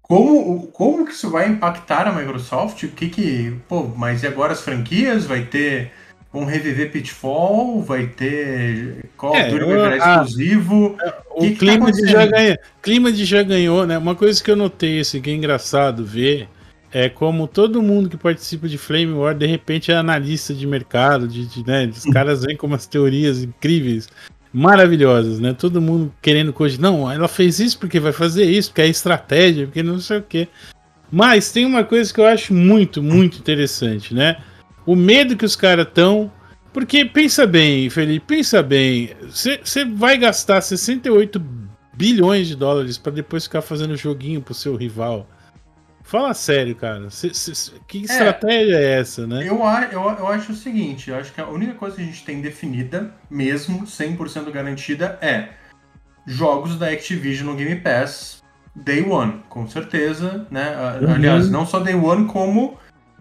Como, 0.02 0.66
como 0.68 1.06
que 1.06 1.12
isso 1.12 1.30
vai 1.30 1.48
impactar 1.48 2.06
a 2.06 2.12
Microsoft? 2.12 2.82
O 2.82 2.88
que 2.88 3.08
que. 3.08 3.58
Pô, 3.68 3.84
mas 3.84 4.22
e 4.22 4.26
agora 4.26 4.52
as 4.52 4.60
franquias? 4.60 5.24
Vai 5.24 5.44
ter. 5.44 5.92
Vão 6.34 6.44
reviver 6.44 6.90
Pitfall? 6.90 7.80
Vai 7.80 8.08
ter. 8.08 9.04
Call 9.16 9.30
of 9.30 9.38
É, 9.38 9.50
Duty 9.50 9.64
vai 9.66 9.92
virar 9.92 9.96
exclusivo? 9.96 10.98
O 11.30 11.40
Que 11.42 11.50
que 11.50 11.54
tá 11.54 11.58
clima, 11.58 11.92
de 11.92 12.06
já 12.08 12.26
ganha, 12.26 12.58
clima 12.82 13.12
de 13.12 13.24
já 13.24 13.42
ganhou, 13.44 13.86
né? 13.86 13.96
Uma 13.96 14.16
coisa 14.16 14.42
que 14.42 14.50
eu 14.50 14.56
notei, 14.56 14.98
assim, 14.98 15.22
que 15.22 15.30
é 15.30 15.32
engraçado 15.32 16.04
ver, 16.04 16.48
é 16.90 17.08
como 17.08 17.46
todo 17.46 17.80
mundo 17.80 18.08
que 18.08 18.16
participa 18.16 18.68
de 18.68 18.76
Flame 18.76 19.12
War, 19.12 19.32
de 19.32 19.46
repente, 19.46 19.92
é 19.92 19.96
analista 19.96 20.52
de 20.52 20.66
mercado, 20.66 21.28
de, 21.28 21.46
de, 21.46 21.64
né? 21.64 21.86
Os 21.86 22.02
caras 22.02 22.42
vêm 22.42 22.56
com 22.56 22.66
umas 22.66 22.84
teorias 22.84 23.44
incríveis, 23.44 24.08
maravilhosas, 24.52 25.38
né? 25.38 25.54
Todo 25.56 25.80
mundo 25.80 26.12
querendo 26.20 26.52
coisa. 26.52 26.82
Não, 26.82 27.08
ela 27.08 27.28
fez 27.28 27.60
isso 27.60 27.78
porque 27.78 28.00
vai 28.00 28.12
fazer 28.12 28.46
isso, 28.46 28.70
porque 28.70 28.82
é 28.82 28.88
estratégia, 28.88 29.66
porque 29.66 29.84
não 29.84 30.00
sei 30.00 30.18
o 30.18 30.22
quê. 30.22 30.48
Mas 31.12 31.52
tem 31.52 31.64
uma 31.64 31.84
coisa 31.84 32.12
que 32.12 32.18
eu 32.18 32.26
acho 32.26 32.52
muito, 32.52 33.00
muito 33.00 33.38
interessante, 33.38 34.12
né? 34.12 34.36
O 34.86 34.94
medo 34.94 35.36
que 35.36 35.44
os 35.44 35.56
caras 35.56 35.86
estão. 35.86 36.30
Porque 36.72 37.04
pensa 37.04 37.46
bem, 37.46 37.88
Felipe, 37.88 38.26
pensa 38.36 38.60
bem. 38.62 39.14
Você 39.30 39.84
vai 39.84 40.18
gastar 40.18 40.60
68 40.60 41.40
bilhões 41.92 42.48
de 42.48 42.56
dólares 42.56 42.98
para 42.98 43.12
depois 43.12 43.44
ficar 43.44 43.62
fazendo 43.62 43.96
joguinho 43.96 44.42
pro 44.42 44.52
seu 44.54 44.74
rival. 44.74 45.28
Fala 46.02 46.34
sério, 46.34 46.74
cara. 46.74 47.08
Cê- 47.10 47.32
cê- 47.32 47.54
cê- 47.54 47.72
que 47.88 48.02
estratégia 48.02 48.74
é 48.76 49.00
essa, 49.00 49.26
né? 49.26 49.38
Eu, 49.48 49.60
eu, 49.92 50.10
eu 50.18 50.26
acho 50.28 50.52
o 50.52 50.54
seguinte, 50.56 51.10
eu 51.10 51.16
acho 51.16 51.32
que 51.32 51.40
a 51.40 51.46
única 51.46 51.74
coisa 51.74 51.96
que 51.96 52.02
a 52.02 52.04
gente 52.04 52.24
tem 52.24 52.40
definida, 52.42 53.14
mesmo 53.30 53.86
100% 53.86 54.50
garantida, 54.50 55.18
é 55.22 55.48
jogos 56.26 56.76
da 56.78 56.88
Activision 56.88 57.46
no 57.50 57.56
Game 57.56 57.76
Pass 57.80 58.42
Day 58.76 59.02
One, 59.02 59.42
com 59.48 59.66
certeza, 59.66 60.46
né? 60.50 60.74
Uhum. 61.00 61.14
Aliás, 61.14 61.48
não 61.48 61.64
só 61.64 61.78
Day 61.78 61.94
One, 61.94 62.26
como 62.26 62.76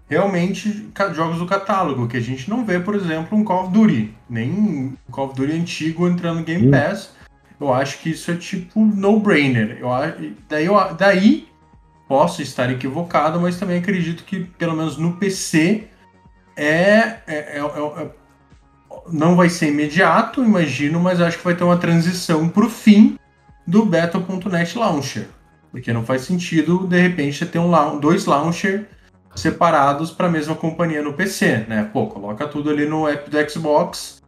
realmente 0.09 0.89
jogos 1.13 1.37
do 1.39 1.45
catálogo, 1.45 2.07
que 2.07 2.17
a 2.17 2.21
gente 2.21 2.49
não 2.49 2.65
vê, 2.65 2.79
por 2.79 2.95
exemplo, 2.95 3.37
um 3.37 3.43
Call 3.43 3.63
of 3.65 3.73
Duty, 3.73 4.13
nem 4.29 4.49
um 4.51 4.93
Call 5.11 5.27
of 5.27 5.35
Duty 5.35 5.53
antigo 5.53 6.07
entrando 6.07 6.39
no 6.39 6.45
Game 6.45 6.67
Hum. 6.67 6.71
Pass. 6.71 7.11
Eu 7.59 7.73
acho 7.73 7.99
que 7.99 8.09
isso 8.09 8.29
é 8.31 8.35
tipo 8.35 8.83
no-brainer. 8.83 9.77
Eu 9.79 9.89
Daí, 10.49 10.65
eu- 10.65 10.93
daí 10.97 11.47
posso 12.07 12.41
estar 12.41 12.69
equivocado, 12.71 13.39
mas 13.39 13.57
também 13.57 13.77
acredito 13.79 14.23
que, 14.23 14.41
pelo 14.41 14.75
menos 14.75 14.97
no 14.97 15.13
PC, 15.13 15.85
é, 16.55 16.65
é- 16.65 17.21
é- 17.27 17.59
é- 17.59 18.03
é- 18.03 18.11
não 19.11 19.35
vai 19.35 19.49
ser 19.49 19.69
imediato, 19.69 20.43
imagino, 20.43 20.99
mas 20.99 21.19
acho 21.21 21.37
que 21.37 21.43
vai 21.43 21.55
ter 21.55 21.63
uma 21.63 21.77
transição 21.77 22.47
para 22.49 22.65
o 22.65 22.69
fim 22.69 23.17
do 23.65 23.85
Battle.net 23.85 24.77
Launcher. 24.77 25.27
Porque 25.71 25.91
não 25.91 26.05
faz 26.05 26.21
sentido, 26.23 26.85
de 26.85 26.99
repente, 27.01 27.37
você 27.37 27.45
ter 27.45 27.59
um, 27.59 27.99
dois 27.99 28.25
launcher 28.25 28.87
separados 29.35 30.11
para 30.11 30.27
a 30.27 30.31
mesma 30.31 30.55
companhia 30.55 31.01
no 31.01 31.13
PC, 31.13 31.65
né? 31.67 31.89
Pô, 31.91 32.07
coloca 32.07 32.47
tudo 32.47 32.69
ali 32.69 32.85
no 32.85 33.07
app 33.07 33.29
do 33.29 33.49
Xbox 33.49 34.21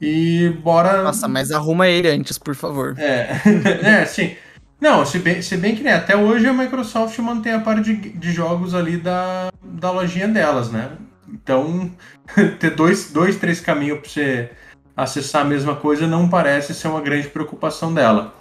e 0.00 0.50
bora. 0.62 1.02
Nossa, 1.02 1.28
mas 1.28 1.50
arruma 1.50 1.88
ele 1.88 2.08
antes, 2.08 2.38
por 2.38 2.54
favor. 2.54 2.94
É, 2.98 3.40
é 3.82 4.04
sim. 4.04 4.36
Não, 4.80 5.04
se 5.04 5.18
bem, 5.18 5.42
se 5.42 5.56
bem 5.56 5.74
que 5.74 5.82
né, 5.82 5.94
até 5.94 6.16
hoje 6.16 6.46
a 6.46 6.52
Microsoft 6.52 7.18
mantém 7.18 7.52
a 7.52 7.60
parte 7.60 7.92
de, 7.92 8.10
de 8.10 8.32
jogos 8.32 8.74
ali 8.74 8.96
da, 8.96 9.50
da 9.62 9.90
lojinha 9.90 10.28
delas, 10.28 10.70
né? 10.70 10.92
Então, 11.28 11.90
ter 12.60 12.70
dois, 12.70 13.10
dois 13.10 13.36
três 13.36 13.60
caminhos 13.60 13.98
para 13.98 14.08
você 14.08 14.50
acessar 14.96 15.42
a 15.42 15.44
mesma 15.44 15.76
coisa 15.76 16.06
não 16.06 16.28
parece 16.28 16.74
ser 16.74 16.88
uma 16.88 17.00
grande 17.00 17.28
preocupação 17.28 17.92
dela. 17.92 18.34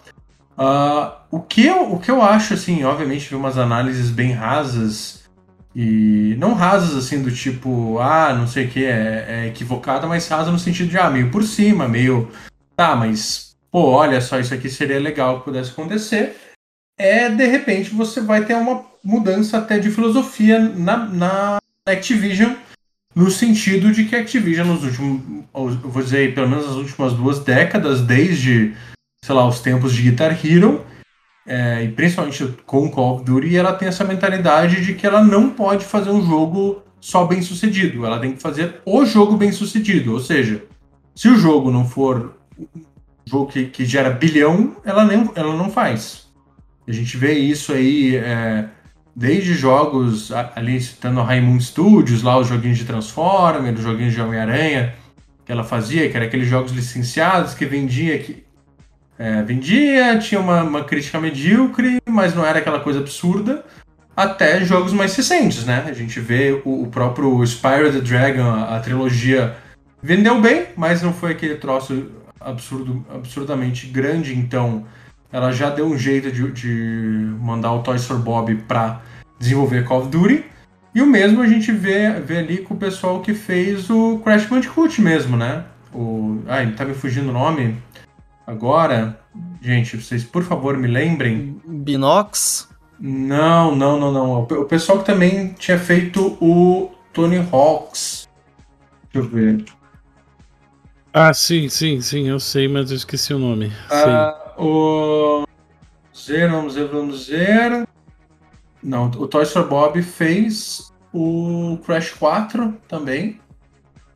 Ah, 0.57 1.19
o, 1.29 1.39
que 1.39 1.65
eu, 1.65 1.93
o 1.93 1.99
que 1.99 2.09
eu 2.09 2.21
acho, 2.21 2.53
assim, 2.53 2.83
obviamente 2.83 3.29
vi 3.29 3.35
umas 3.35 3.57
análises 3.57 4.09
bem 4.09 4.31
rasas 4.31 5.16
e 5.79 6.35
não 6.39 6.55
rasas 6.55 6.95
assim 6.95 7.21
do 7.21 7.31
tipo, 7.31 7.99
ah, 7.99 8.33
não 8.33 8.47
sei 8.47 8.65
o 8.65 8.67
que, 8.67 8.83
é, 8.83 9.25
é 9.29 9.47
equivocada, 9.47 10.07
mas 10.07 10.27
rasa 10.27 10.49
no 10.49 10.57
sentido 10.57 10.89
de, 10.89 10.97
ah, 10.97 11.07
meio 11.07 11.29
por 11.29 11.43
cima, 11.43 11.87
meio, 11.87 12.31
tá, 12.75 12.95
mas, 12.95 13.55
pô, 13.69 13.91
olha 13.91 14.19
só, 14.19 14.39
isso 14.39 14.55
aqui 14.55 14.71
seria 14.71 14.99
legal 14.99 15.37
que 15.37 15.45
pudesse 15.45 15.69
acontecer. 15.69 16.35
É, 16.97 17.29
de 17.29 17.45
repente, 17.45 17.91
você 17.91 18.19
vai 18.19 18.43
ter 18.43 18.55
uma 18.55 18.83
mudança 19.03 19.59
até 19.59 19.77
de 19.77 19.91
filosofia 19.91 20.57
na, 20.57 21.05
na 21.05 21.57
Activision, 21.87 22.55
no 23.13 23.29
sentido 23.29 23.91
de 23.91 24.05
que 24.05 24.15
a 24.15 24.21
Activision 24.21 24.65
nos 24.65 24.83
últimos, 24.83 25.75
vou 25.83 26.01
dizer, 26.01 26.33
pelo 26.33 26.49
menos 26.49 26.65
nas 26.65 26.75
últimas 26.75 27.13
duas 27.13 27.37
décadas, 27.37 28.01
desde, 28.01 28.73
sei 29.23 29.35
lá, 29.35 29.47
os 29.47 29.59
tempos 29.59 29.93
de 29.93 30.01
Guitar 30.01 30.43
Hero, 30.43 30.83
é, 31.47 31.85
e 31.85 31.87
principalmente 31.87 32.45
com 32.65 32.91
Call 32.91 33.15
of 33.15 33.23
Duty, 33.23 33.55
ela 33.55 33.71
tem 33.71 33.87
essa 33.87 34.03
mentalidade 34.03 34.83
de 34.83 34.93
que 34.93 35.07
ela 35.07 35.23
não 35.23 35.49
pode 35.49 35.85
fazer 35.85 36.09
um 36.09 36.23
jogo 36.25 36.83
só 36.99 37.25
bem 37.25 37.41
sucedido, 37.41 38.05
ela 38.05 38.19
tem 38.19 38.33
que 38.33 38.41
fazer 38.41 38.81
o 38.85 39.05
jogo 39.05 39.37
bem 39.37 39.51
sucedido. 39.53 40.11
Ou 40.11 40.19
seja, 40.19 40.63
se 41.15 41.29
o 41.29 41.37
jogo 41.37 41.71
não 41.71 41.87
for 41.87 42.37
um 42.59 42.81
jogo 43.25 43.47
que, 43.47 43.65
que 43.67 43.85
gera 43.85 44.09
bilhão, 44.09 44.75
ela, 44.83 45.05
nem, 45.05 45.29
ela 45.35 45.55
não 45.55 45.69
faz. 45.69 46.27
A 46.85 46.91
gente 46.91 47.15
vê 47.15 47.33
isso 47.33 47.71
aí 47.71 48.17
é, 48.17 48.67
desde 49.15 49.53
jogos, 49.53 50.31
ali 50.53 50.81
citando 50.81 51.21
a 51.21 51.23
Raimundo 51.23 51.63
Studios, 51.63 52.23
lá 52.23 52.37
os 52.37 52.47
joguinhos 52.47 52.77
de 52.77 52.85
Transformer, 52.85 53.73
os 53.73 53.81
joguinhos 53.81 54.13
de 54.13 54.21
Homem-Aranha, 54.21 54.95
que 55.45 55.51
ela 55.51 55.63
fazia, 55.63 56.09
que 56.09 56.17
era 56.17 56.25
aqueles 56.25 56.47
jogos 56.47 56.73
licenciados 56.73 57.53
que 57.53 57.65
vendia 57.65 58.19
que 58.19 58.46
é, 59.17 59.41
vendia, 59.41 60.17
tinha 60.19 60.39
uma, 60.39 60.63
uma 60.63 60.83
crítica 60.83 61.19
medíocre, 61.19 61.99
mas 62.07 62.35
não 62.35 62.45
era 62.45 62.59
aquela 62.59 62.79
coisa 62.79 62.99
absurda, 62.99 63.65
até 64.15 64.63
jogos 64.63 64.93
mais 64.93 65.15
recentes, 65.15 65.65
né? 65.65 65.85
A 65.87 65.93
gente 65.93 66.19
vê 66.19 66.61
o, 66.63 66.83
o 66.83 66.87
próprio 66.87 67.43
Spyro 67.45 67.91
the 67.91 67.99
Dragon, 67.99 68.43
a, 68.43 68.77
a 68.77 68.79
trilogia, 68.79 69.55
vendeu 70.01 70.39
bem, 70.39 70.67
mas 70.75 71.01
não 71.01 71.13
foi 71.13 71.31
aquele 71.31 71.55
troço 71.55 72.11
absurdo, 72.39 73.05
absurdamente 73.13 73.87
grande, 73.87 74.37
então 74.37 74.85
ela 75.31 75.51
já 75.51 75.69
deu 75.69 75.87
um 75.87 75.97
jeito 75.97 76.31
de, 76.31 76.51
de 76.51 77.35
mandar 77.41 77.73
o 77.73 77.83
Toys 77.83 78.05
for 78.05 78.17
Bob 78.17 78.55
pra 78.67 79.01
desenvolver 79.39 79.83
Call 79.83 80.01
of 80.01 80.09
Duty. 80.09 80.45
E 80.95 81.01
o 81.01 81.05
mesmo 81.05 81.41
a 81.41 81.47
gente 81.47 81.71
vê, 81.71 82.11
vê 82.21 82.37
ali 82.37 82.57
com 82.59 82.73
o 82.73 82.77
pessoal 82.77 83.21
que 83.21 83.33
fez 83.33 83.89
o 83.89 84.19
Crash 84.19 84.45
Bandicoot 84.45 85.01
mesmo, 85.01 85.37
né? 85.37 85.65
O, 85.93 86.41
ai, 86.47 86.71
tá 86.71 86.85
me 86.85 86.93
fugindo 86.93 87.29
o 87.29 87.33
nome 87.33 87.77
agora. 88.47 89.19
Gente, 89.61 89.97
vocês 89.97 90.23
por 90.23 90.43
favor 90.43 90.77
me 90.77 90.87
lembrem. 90.87 91.61
Binox. 91.67 92.69
Não, 92.99 93.75
não, 93.75 93.99
não, 93.99 94.11
não. 94.11 94.41
O 94.41 94.45
pe- 94.47 94.55
o 94.55 94.65
pessoal 94.65 94.99
que 94.99 95.05
também 95.05 95.49
tinha 95.59 95.77
feito 95.77 96.35
o 96.41 96.89
Tony 97.13 97.37
Hawks. 97.51 98.27
Deixa 99.13 99.27
eu 99.27 99.31
ver. 99.31 99.65
Ah, 101.13 101.33
sim, 101.33 101.67
sim, 101.69 101.99
sim, 102.01 102.27
eu 102.27 102.39
sei, 102.39 102.67
mas 102.67 102.89
eu 102.91 102.97
esqueci 102.97 103.33
o 103.33 103.39
nome. 103.39 103.71
Ah, 103.91 104.53
o. 104.57 105.45
Zero, 106.15 106.51
vamos 106.53 106.75
ver, 106.75 106.87
vamos 106.87 107.27
ver. 107.27 107.87
Não, 108.83 109.05
o 109.07 109.27
Toy 109.27 109.43
Story 109.43 109.67
Bob 109.69 110.01
fez 110.01 110.91
o 111.13 111.77
Crash 111.85 112.11
4 112.13 112.73
também. 112.87 113.39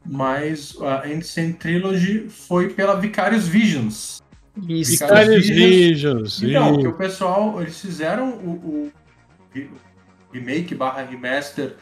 Mas 0.06 0.76
a 0.82 1.06
Ancient 1.06 1.58
Trilogy 1.58 2.28
foi 2.30 2.70
pela 2.70 3.00
Vicarious 3.00 3.48
Visions. 3.48 4.22
Isso. 4.68 4.92
Vicarious 4.92 5.48
Vicarious 5.48 6.40
Visions. 6.40 6.44
Então, 6.44 6.80
que 6.80 6.88
o 6.88 6.94
pessoal, 6.94 7.62
eles 7.62 7.80
fizeram 7.80 8.30
o, 8.30 8.50
o, 8.50 8.92
remake 10.34 10.74
barra 10.74 11.04
remaster 11.04 11.76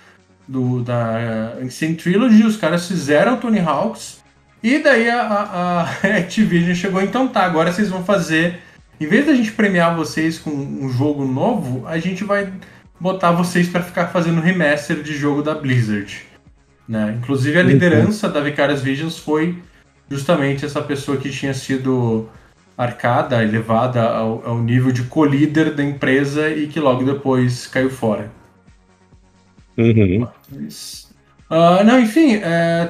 do, 0.47 0.82
da 0.82 1.55
uh, 1.60 1.63
Insane 1.63 1.95
Trilogy, 1.95 2.43
os 2.43 2.58
caras 2.58 2.88
fizeram 2.88 3.36
o 3.36 3.38
Tony 3.38 3.60
Hawks, 3.60 4.23
e 4.62 4.79
daí 4.79 5.10
a, 5.10 5.21
a, 5.21 5.82
a 5.82 5.84
Activision 6.17 6.73
chegou, 6.73 7.01
então 7.01 7.27
tá, 7.27 7.43
agora 7.43 7.71
vocês 7.71 7.89
vão 7.89 8.03
fazer, 8.03 8.60
em 8.99 9.08
vez 9.08 9.25
da 9.25 9.36
gente 9.36 9.51
premiar 9.51 9.95
vocês 9.95 10.39
com 10.39 10.49
um 10.49 10.89
jogo 10.89 11.25
novo, 11.25 11.88
a 11.88 11.99
gente 11.99 12.23
vai 12.23 12.51
botar 12.99 13.32
vocês 13.32 13.69
para 13.69 13.84
ficar 13.84 14.08
fazendo 14.08 14.41
remaster 14.41 15.01
de 15.01 15.15
jogo 15.15 15.41
da 15.41 15.55
Blizzard. 15.55 16.29
Né? 16.89 17.15
Inclusive 17.19 17.60
a 17.60 17.62
liderança 17.62 18.25
uhum. 18.25 18.34
da 18.34 18.41
Vicarious 18.41 18.82
Visions 18.82 19.19
foi 19.19 19.60
justamente 20.10 20.65
essa 20.65 20.82
pessoa 20.82 21.17
que 21.17 21.30
tinha 21.30 21.54
sido 21.54 22.28
arcada, 22.75 23.43
elevada 23.43 24.02
ao, 24.02 24.41
ao 24.43 24.58
nível 24.58 24.91
de 24.91 25.04
co-líder 25.04 25.75
da 25.75 25.84
empresa 25.84 26.49
e 26.49 26.65
que 26.65 26.80
logo 26.80 27.04
depois 27.04 27.67
caiu 27.67 27.91
fora. 27.91 28.32
Uhum. 29.78 30.28
Mas, 30.52 31.13
uh, 31.52 31.84
não, 31.86 31.99
enfim, 31.99 32.38
é, 32.38 32.89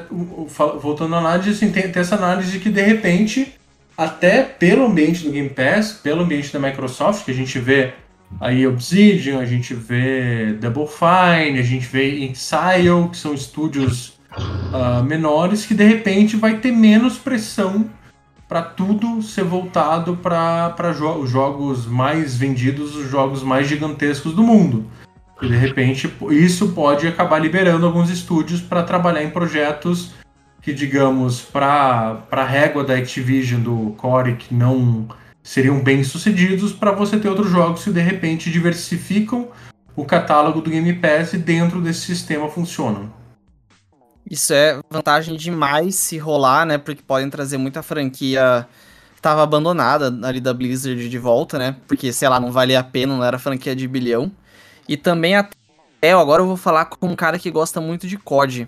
voltando 0.82 1.16
à 1.16 1.18
análise, 1.18 1.50
assim, 1.50 1.70
tem, 1.70 1.92
tem 1.92 2.02
essa 2.02 2.16
análise 2.16 2.54
de 2.54 2.60
que 2.60 2.70
de 2.70 2.82
repente, 2.82 3.54
até 3.98 4.44
pelo 4.44 4.86
ambiente 4.86 5.26
do 5.26 5.32
Game 5.32 5.50
Pass, 5.50 5.92
pelo 5.92 6.22
ambiente 6.22 6.54
da 6.54 6.60
Microsoft, 6.60 7.26
que 7.26 7.32
a 7.32 7.36
gente 7.36 7.60
vê 7.60 7.94
aí 8.40 8.68
Obsidian, 8.68 9.40
a 9.40 9.46
gente 9.46 9.74
vê 9.74 10.54
Double 10.54 10.88
Fine, 10.88 11.60
a 11.60 11.64
gente 11.64 11.88
vê 11.88 12.26
Inxile, 12.26 13.10
que 13.10 13.18
são 13.18 13.34
estúdios 13.34 14.20
uh, 14.38 15.04
menores, 15.04 15.66
que 15.66 15.74
de 15.74 15.84
repente 15.84 16.36
vai 16.36 16.58
ter 16.58 16.72
menos 16.72 17.18
pressão 17.18 17.90
para 18.48 18.64
tudo 18.64 19.22
ser 19.22 19.44
voltado 19.44 20.18
para 20.18 20.92
jo 20.92 21.08
os 21.20 21.30
jogos 21.30 21.86
mais 21.86 22.36
vendidos, 22.36 22.96
os 22.96 23.10
jogos 23.10 23.44
mais 23.44 23.68
gigantescos 23.68 24.34
do 24.34 24.42
mundo. 24.42 24.88
E 25.42 25.48
de 25.48 25.56
repente 25.56 26.12
isso 26.32 26.70
pode 26.70 27.08
acabar 27.08 27.40
liberando 27.40 27.86
alguns 27.86 28.10
estúdios 28.10 28.60
para 28.60 28.84
trabalhar 28.84 29.24
em 29.24 29.30
projetos 29.30 30.14
que, 30.62 30.74
digamos, 30.74 31.42
para 31.42 32.24
a 32.30 32.44
régua 32.44 32.84
da 32.84 32.96
Activision, 32.96 33.62
do 33.62 33.94
Core, 33.98 34.36
que 34.36 34.54
não 34.54 35.08
seriam 35.50 35.80
bem 35.80 36.04
sucedidos, 36.04 36.72
para 36.72 36.92
você 36.92 37.18
ter 37.18 37.28
outros 37.28 37.50
jogos 37.50 37.84
que 37.84 37.90
de 37.90 38.00
repente 38.00 38.52
diversificam 38.52 39.48
o 39.96 40.06
catálogo 40.06 40.62
do 40.62 40.70
Game 40.70 40.94
Pass 40.94 41.34
e 41.34 41.40
dentro 41.40 41.82
desse 41.82 42.02
sistema 42.02 42.48
funcionam. 42.48 43.12
Isso 44.30 44.54
é 44.54 44.80
vantagem 44.92 45.36
demais 45.36 45.96
se 45.96 46.20
rolar, 46.20 46.68
né? 46.68 46.78
Porque 46.78 47.02
podem 47.02 47.32
trazer 47.32 47.58
muita 47.58 47.82
franquia 47.82 48.68
que 49.16 49.22
tava 49.24 49.42
abandonada 49.42 50.16
ali 50.22 50.40
da 50.40 50.54
Blizzard 50.54 51.10
de 51.10 51.18
volta, 51.18 51.58
né? 51.58 51.76
Porque, 51.88 52.14
sei 52.14 52.30
lá, 52.30 52.40
não 52.40 52.52
valia 52.52 52.80
a 52.80 52.84
pena, 52.84 53.18
não 53.18 53.24
era 53.24 53.40
franquia 53.40 53.76
de 53.76 53.88
bilhão. 53.88 54.32
E 54.88 54.96
também 54.96 55.36
até 55.36 56.12
agora 56.12 56.44
eu 56.44 56.48
vou 56.48 56.58
falar 56.58 56.86
com 56.86 57.08
um 57.08 57.16
cara 57.16 57.40
que 57.40 57.50
gosta 57.50 57.82
muito 57.82 58.08
de 58.08 58.20
COD. 58.20 58.68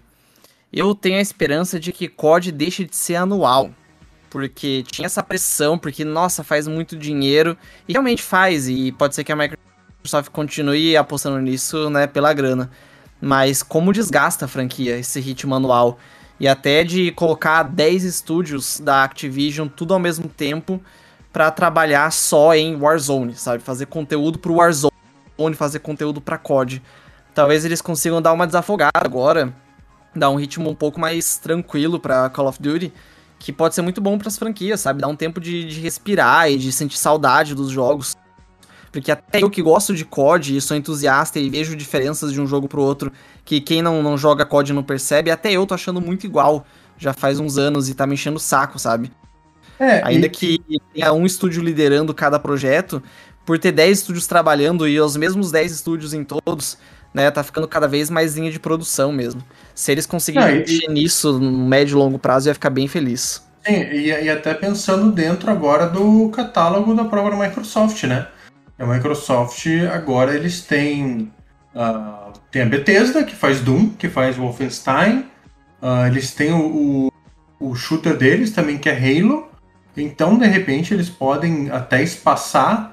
Eu 0.74 0.96
tenho 0.96 1.20
a 1.20 1.22
esperança 1.22 1.80
de 1.80 1.92
que 1.92 2.08
COD 2.08 2.52
deixe 2.52 2.86
de 2.86 2.96
ser 2.96 3.18
anual. 3.18 3.70
Porque 4.32 4.84
tinha 4.90 5.06
essa 5.06 5.22
pressão, 5.22 5.78
porque, 5.78 6.04
nossa, 6.04 6.44
faz 6.44 6.68
muito 6.68 6.98
dinheiro. 6.98 7.56
E 7.88 7.92
realmente 7.92 8.24
faz, 8.24 8.68
e 8.68 8.92
pode 8.94 9.14
ser 9.14 9.24
que 9.24 9.32
a 9.32 9.36
Microsoft 9.36 10.32
continue 10.32 10.98
apostando 10.98 11.38
nisso, 11.38 11.88
né, 11.92 12.08
pela 12.08 12.34
grana 12.34 12.72
mas 13.22 13.62
como 13.62 13.94
desgasta 13.94 14.46
a 14.46 14.48
franquia 14.48 14.98
esse 14.98 15.20
ritmo 15.20 15.54
anual. 15.54 16.00
E 16.40 16.48
até 16.48 16.84
de 16.84 17.12
colocar 17.12 17.62
10 17.62 18.04
estúdios 18.04 18.80
da 18.80 19.04
Activision 19.04 19.68
tudo 19.68 19.94
ao 19.94 20.00
mesmo 20.00 20.28
tempo 20.28 20.82
para 21.32 21.52
trabalhar 21.52 22.12
só 22.12 22.56
em 22.56 22.76
Warzone, 22.76 23.36
sabe? 23.36 23.62
Fazer 23.62 23.86
conteúdo 23.86 24.40
pro 24.40 24.56
Warzone, 24.56 24.92
fazer 25.54 25.80
conteúdo 25.80 26.20
para 26.20 26.40
COD. 26.40 26.82
Talvez 27.36 27.64
eles 27.64 27.80
consigam 27.80 28.22
dar 28.22 28.34
uma 28.34 28.48
desafogada 28.48 28.92
agora, 28.96 29.54
dar 30.16 30.32
um 30.32 30.36
ritmo 30.36 30.68
um 30.68 30.76
pouco 30.76 31.00
mais 31.00 31.38
tranquilo 31.38 32.00
para 32.00 32.28
Call 32.32 32.48
of 32.48 32.60
Duty, 32.60 32.92
que 33.42 33.52
pode 33.52 33.74
ser 33.74 33.82
muito 33.82 34.00
bom 34.00 34.20
para 34.20 34.28
as 34.28 34.38
franquias, 34.38 34.82
sabe? 34.82 35.02
Dar 35.02 35.08
um 35.08 35.16
tempo 35.16 35.42
de, 35.42 35.66
de 35.66 35.80
respirar 35.80 36.50
e 36.52 36.58
de 36.58 36.72
sentir 36.72 36.98
saudade 36.98 37.56
dos 37.56 37.72
jogos. 37.72 38.16
Porque 38.92 39.12
até 39.12 39.42
eu 39.42 39.50
que 39.50 39.64
gosto 39.64 39.96
de 39.96 40.06
COD 40.06 40.58
e 40.58 40.62
sou 40.62 40.78
entusiasta 40.78 41.40
e 41.40 41.50
vejo 41.50 41.76
diferenças 41.76 42.32
de 42.32 42.40
um 42.40 42.46
jogo 42.46 42.68
pro 42.68 42.84
outro 42.84 43.12
que 43.44 43.60
quem 43.60 43.82
não, 43.82 44.04
não 44.04 44.16
joga 44.16 44.46
COD 44.46 44.74
não 44.74 44.84
percebe, 44.84 45.32
até 45.32 45.52
eu 45.52 45.66
tô 45.66 45.74
achando 45.74 46.00
muito 46.00 46.26
igual. 46.26 46.66
Já 47.00 47.14
faz 47.14 47.40
uns 47.40 47.58
anos 47.58 47.90
e 47.90 47.96
tá 47.96 48.06
me 48.06 48.14
enchendo 48.14 48.38
o 48.38 48.40
saco, 48.40 48.78
sabe? 48.78 49.12
É, 49.80 50.06
Ainda 50.06 50.28
e... 50.28 50.30
que 50.30 50.62
tenha 50.94 51.12
um 51.12 51.26
estúdio 51.26 51.64
liderando 51.64 52.14
cada 52.14 52.38
projeto, 52.38 53.02
por 53.44 53.58
ter 53.58 53.72
10 53.72 54.00
estúdios 54.00 54.28
trabalhando 54.28 54.88
e 54.88 55.00
os 55.00 55.18
mesmos 55.18 55.50
10 55.50 55.72
estúdios 55.72 56.14
em 56.14 56.24
todos, 56.24 56.78
né, 57.14 57.30
tá 57.30 57.44
ficando 57.44 57.68
cada 57.68 57.88
vez 57.88 58.10
mais 58.10 58.36
linha 58.36 58.52
de 58.52 58.60
produção 58.60 59.12
mesmo. 59.12 59.44
Se 59.76 59.92
eles 59.92 60.06
conseguirem 60.06 60.60
mexer 60.60 60.90
e... 60.90 60.92
nisso 60.92 61.40
no 61.40 61.68
médio 61.68 61.96
e 61.96 61.98
longo 61.98 62.18
prazo, 62.18 62.48
eu 62.48 62.52
ia 62.52 62.56
ficar 62.56 62.70
bem 62.70 62.88
feliz. 62.88 63.44
Sim, 63.66 63.74
e, 63.74 64.08
e 64.08 64.30
até 64.30 64.54
pensando 64.54 65.12
dentro 65.12 65.52
agora 65.52 65.88
do 65.88 66.30
catálogo 66.30 66.94
da 66.94 67.06
própria 67.06 67.38
Microsoft, 67.38 68.04
né? 68.06 68.28
A 68.80 68.86
Microsoft 68.86 69.68
agora 69.94 70.34
eles 70.34 70.62
têm 70.62 71.32
uh, 71.76 72.34
tem 72.50 72.64
a 72.64 72.66
Bethesda 72.66 73.24
que 73.24 73.36
faz 73.36 73.62
Doom, 73.62 73.90
que 73.90 74.10
faz 74.10 74.36
Wolfenstein, 74.36 75.26
uh, 75.82 76.08
eles 76.08 76.34
têm 76.34 76.52
o, 76.52 77.12
o, 77.60 77.70
o, 77.70 77.76
shooter 77.76 78.18
deles 78.18 78.52
também 78.52 78.80
que 78.80 78.90
é 78.90 78.94
Halo. 78.94 79.50
Então 79.96 80.38
de 80.38 80.48
repente 80.48 80.94
eles 80.94 81.10
podem 81.10 81.70
até 81.70 82.02
espaçar 82.02 82.92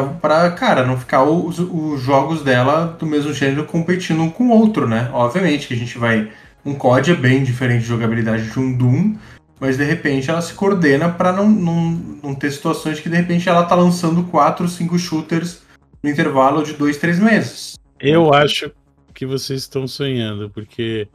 para 0.00 0.50
cara 0.52 0.86
não 0.86 0.96
ficar 0.96 1.24
os, 1.24 1.58
os 1.58 2.00
jogos 2.00 2.42
dela 2.42 2.96
do 2.98 3.04
mesmo 3.04 3.32
gênero 3.32 3.64
competindo 3.64 4.22
um 4.22 4.30
com 4.30 4.44
o 4.44 4.50
outro, 4.50 4.86
né? 4.86 5.10
Obviamente 5.12 5.66
que 5.66 5.74
a 5.74 5.76
gente 5.76 5.98
vai 5.98 6.30
um 6.64 6.74
COD 6.74 7.10
é 7.10 7.14
bem 7.14 7.42
diferente 7.42 7.82
de 7.82 7.88
jogabilidade 7.88 8.50
de 8.50 8.58
um 8.58 8.72
Doom, 8.72 9.16
mas 9.58 9.76
de 9.76 9.84
repente 9.84 10.30
ela 10.30 10.40
se 10.40 10.54
coordena 10.54 11.08
para 11.08 11.32
não, 11.32 11.48
não, 11.48 11.90
não 12.22 12.34
ter 12.34 12.50
situações 12.52 13.00
que 13.00 13.08
de 13.08 13.16
repente 13.16 13.48
ela 13.48 13.64
tá 13.64 13.74
lançando 13.74 14.22
4, 14.24 14.68
5 14.68 14.98
shooters 14.98 15.62
no 16.02 16.08
intervalo 16.08 16.62
de 16.62 16.74
2, 16.74 16.96
3 16.96 17.18
meses. 17.18 17.74
Eu 17.98 18.32
acho 18.32 18.70
que 19.14 19.26
vocês 19.26 19.60
estão 19.60 19.86
sonhando, 19.86 20.50
porque 20.50 21.08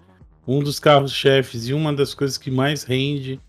um 0.48 0.60
dos 0.60 0.80
carros-chefes 0.80 1.68
e 1.68 1.74
uma 1.74 1.92
das 1.92 2.14
coisas 2.14 2.38
que 2.38 2.52
mais 2.52 2.84
rende 2.84 3.40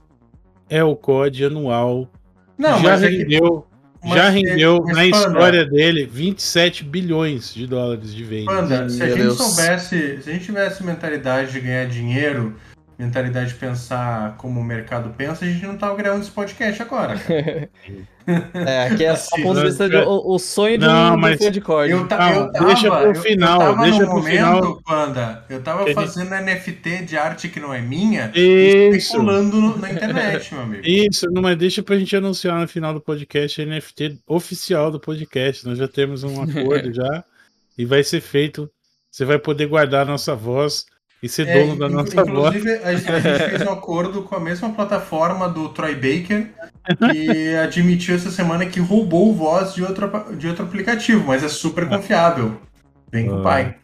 é 0.68 0.82
o 0.82 0.96
COD 0.96 1.44
anual. 1.44 2.08
Não, 2.56 2.80
já 2.80 2.96
rendeu, 2.96 3.38
é 3.38 3.60
que... 3.62 3.67
já 4.14 4.28
rendeu 4.28 4.80
na 4.84 5.06
história 5.06 5.64
dele 5.64 6.08
27 6.10 6.84
bilhões 6.84 7.54
de 7.54 7.66
dólares 7.66 8.14
de 8.14 8.24
venda. 8.24 8.52
Panda, 8.52 8.88
se 8.88 9.02
a 9.02 9.08
gente 9.10 9.34
soubesse, 9.34 10.22
se 10.22 10.30
a 10.30 10.32
gente 10.32 10.44
tivesse 10.44 10.82
mentalidade 10.82 11.52
de 11.52 11.60
ganhar 11.60 11.86
dinheiro 11.86 12.56
mentalidade 12.98 13.50
de 13.50 13.54
pensar 13.54 14.36
como 14.38 14.58
o 14.58 14.64
mercado 14.64 15.14
pensa, 15.16 15.44
a 15.44 15.48
gente 15.48 15.64
não 15.64 15.78
tava 15.78 15.94
gravando 15.94 16.22
esse 16.22 16.32
podcast 16.32 16.82
agora. 16.82 17.14
é, 18.66 18.88
aqui 18.88 19.04
é 19.04 19.14
só 19.14 19.36
ponto 19.36 19.60
de 19.60 19.66
vista 19.66 19.88
de, 19.88 19.96
o, 19.98 20.34
o 20.34 20.38
sonho 20.40 20.78
de 20.78 20.84
não, 20.84 21.14
um 21.14 21.16
mas 21.16 21.38
de 21.38 21.60
código. 21.60 21.96
Eu, 21.96 22.08
ta, 22.08 22.34
eu 22.34 22.50
tava, 22.50 22.66
deixa 22.66 22.90
pro 22.90 23.14
final, 23.14 23.62
eu, 23.62 23.68
eu 23.68 23.78
deixa 23.78 23.98
pro 23.98 24.08
momento, 24.08 24.30
final. 24.30 24.82
Panda, 24.82 25.44
eu 25.48 25.62
tava 25.62 25.94
fazendo 25.94 26.30
NFT 26.30 27.04
de 27.04 27.16
arte 27.16 27.48
que 27.48 27.60
não 27.60 27.72
é 27.72 27.80
minha 27.80 28.32
Isso. 28.34 28.96
especulando 28.96 29.78
na 29.78 29.92
internet, 29.92 30.52
meu 30.52 30.64
amigo. 30.64 30.82
Isso, 30.84 31.30
não, 31.30 31.40
mas 31.40 31.56
deixa 31.56 31.84
pra 31.84 31.96
gente 31.96 32.16
anunciar 32.16 32.60
no 32.60 32.66
final 32.66 32.92
do 32.92 33.00
podcast 33.00 33.64
NFT 33.64 34.18
oficial 34.26 34.90
do 34.90 34.98
podcast. 34.98 35.64
Nós 35.64 35.78
já 35.78 35.86
temos 35.86 36.24
um 36.24 36.42
acordo 36.42 36.92
já 36.92 37.22
e 37.78 37.84
vai 37.84 38.02
ser 38.02 38.20
feito. 38.20 38.68
Você 39.08 39.24
vai 39.24 39.38
poder 39.38 39.66
guardar 39.66 40.02
a 40.02 40.10
nossa 40.10 40.34
voz 40.34 40.84
e 41.22 41.28
ser 41.28 41.48
é, 41.48 41.64
dono 41.64 41.76
da 41.76 41.88
nossa 41.88 42.20
Inclusive, 42.20 42.74
a 42.84 42.94
gente, 42.94 43.10
fez 43.50 43.62
um 43.62 43.72
acordo 43.72 44.22
com 44.22 44.36
a 44.36 44.40
mesma 44.40 44.70
plataforma 44.70 45.48
do 45.48 45.68
Troy 45.70 45.94
Baker, 45.94 46.50
que 47.10 47.54
admitiu 47.62 48.14
essa 48.14 48.30
semana 48.30 48.66
que 48.66 48.78
roubou 48.80 49.34
voz 49.34 49.74
de 49.74 49.82
outro, 49.82 50.36
de 50.36 50.46
outro 50.46 50.64
aplicativo, 50.64 51.24
mas 51.26 51.42
é 51.42 51.48
super 51.48 51.88
confiável. 51.88 52.60
Vem 53.10 53.26
com 53.26 53.40
o 53.40 53.42
pai. 53.42 53.76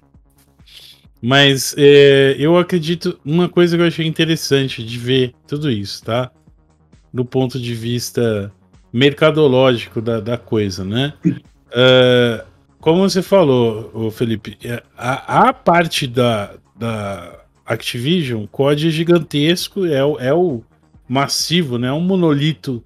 Mas 1.20 1.74
é, 1.78 2.36
eu 2.38 2.56
acredito, 2.58 3.18
uma 3.24 3.48
coisa 3.48 3.76
que 3.76 3.82
eu 3.82 3.86
achei 3.86 4.06
interessante 4.06 4.84
de 4.84 4.98
ver 4.98 5.34
tudo 5.46 5.70
isso, 5.70 6.04
tá? 6.04 6.30
Do 7.12 7.24
ponto 7.24 7.58
de 7.58 7.74
vista 7.74 8.52
mercadológico 8.92 10.00
da, 10.00 10.20
da 10.20 10.36
coisa, 10.36 10.84
né? 10.84 11.14
Uh, 11.24 12.44
como 12.78 13.08
você 13.08 13.22
falou, 13.22 14.10
Felipe, 14.10 14.58
é, 14.62 14.82
a, 14.96 15.48
a 15.48 15.52
parte 15.54 16.06
da, 16.06 16.56
da 16.76 17.40
Activision, 17.64 18.46
COD 18.46 18.88
é 18.88 18.90
gigantesco, 18.90 19.86
é, 19.86 20.04
o, 20.04 20.18
é 20.18 20.34
o 20.34 20.62
massivo, 21.08 21.78
né? 21.78 21.88
É 21.88 21.92
um 21.92 22.00
monolito 22.00 22.82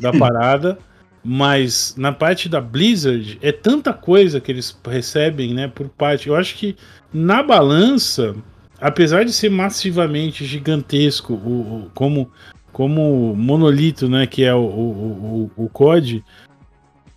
da 0.00 0.12
parada. 0.16 0.78
Mas 1.24 1.94
na 1.96 2.10
parte 2.10 2.48
da 2.48 2.60
Blizzard 2.60 3.38
é 3.40 3.52
tanta 3.52 3.92
coisa 3.92 4.40
que 4.40 4.50
eles 4.50 4.76
recebem, 4.84 5.54
né? 5.54 5.68
Por 5.68 5.88
parte. 5.88 6.28
Eu 6.28 6.34
acho 6.34 6.56
que 6.56 6.76
na 7.12 7.42
balança, 7.42 8.34
apesar 8.80 9.24
de 9.24 9.32
ser 9.32 9.48
massivamente 9.48 10.44
gigantesco, 10.44 11.34
o, 11.34 11.84
o 11.84 11.90
como 11.94 12.30
como 12.72 13.36
monolito, 13.36 14.08
né? 14.08 14.26
Que 14.26 14.42
é 14.42 14.54
o, 14.54 14.62
o, 14.62 15.50
o, 15.56 15.64
o 15.64 15.68
COD, 15.68 16.24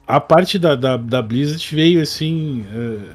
a 0.08 0.20
parte 0.20 0.60
da, 0.60 0.76
da, 0.76 0.98
da 0.98 1.22
Blizzard 1.22 1.76
veio 1.76 2.02
assim. 2.02 2.66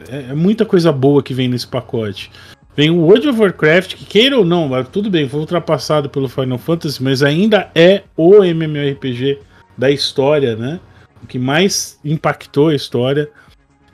É, 0.09 0.31
é, 0.31 0.35
muita 0.35 0.65
coisa 0.65 0.91
boa 0.91 1.23
que 1.23 1.35
vem 1.35 1.49
nesse 1.49 1.67
pacote. 1.67 2.31
Vem 2.77 2.91
o 2.91 3.01
World 3.01 3.29
of 3.29 3.41
Warcraft, 3.41 3.97
que 3.97 4.05
queira 4.05 4.39
ou 4.39 4.45
não, 4.45 4.85
tudo 4.85 5.11
bem, 5.11 5.29
foi 5.29 5.41
ultrapassado 5.41 6.09
pelo 6.09 6.29
Final 6.29 6.59
Fantasy, 6.59 7.03
mas 7.03 7.23
ainda 7.23 7.71
é 7.75 8.05
o 8.17 8.45
MMORPG 8.45 9.41
da 9.77 9.91
história, 9.91 10.55
né? 10.55 10.81
O 11.23 11.27
que 11.27 11.39
mais 11.39 11.99
impactou 12.05 12.69
a 12.69 12.75
história. 12.75 13.29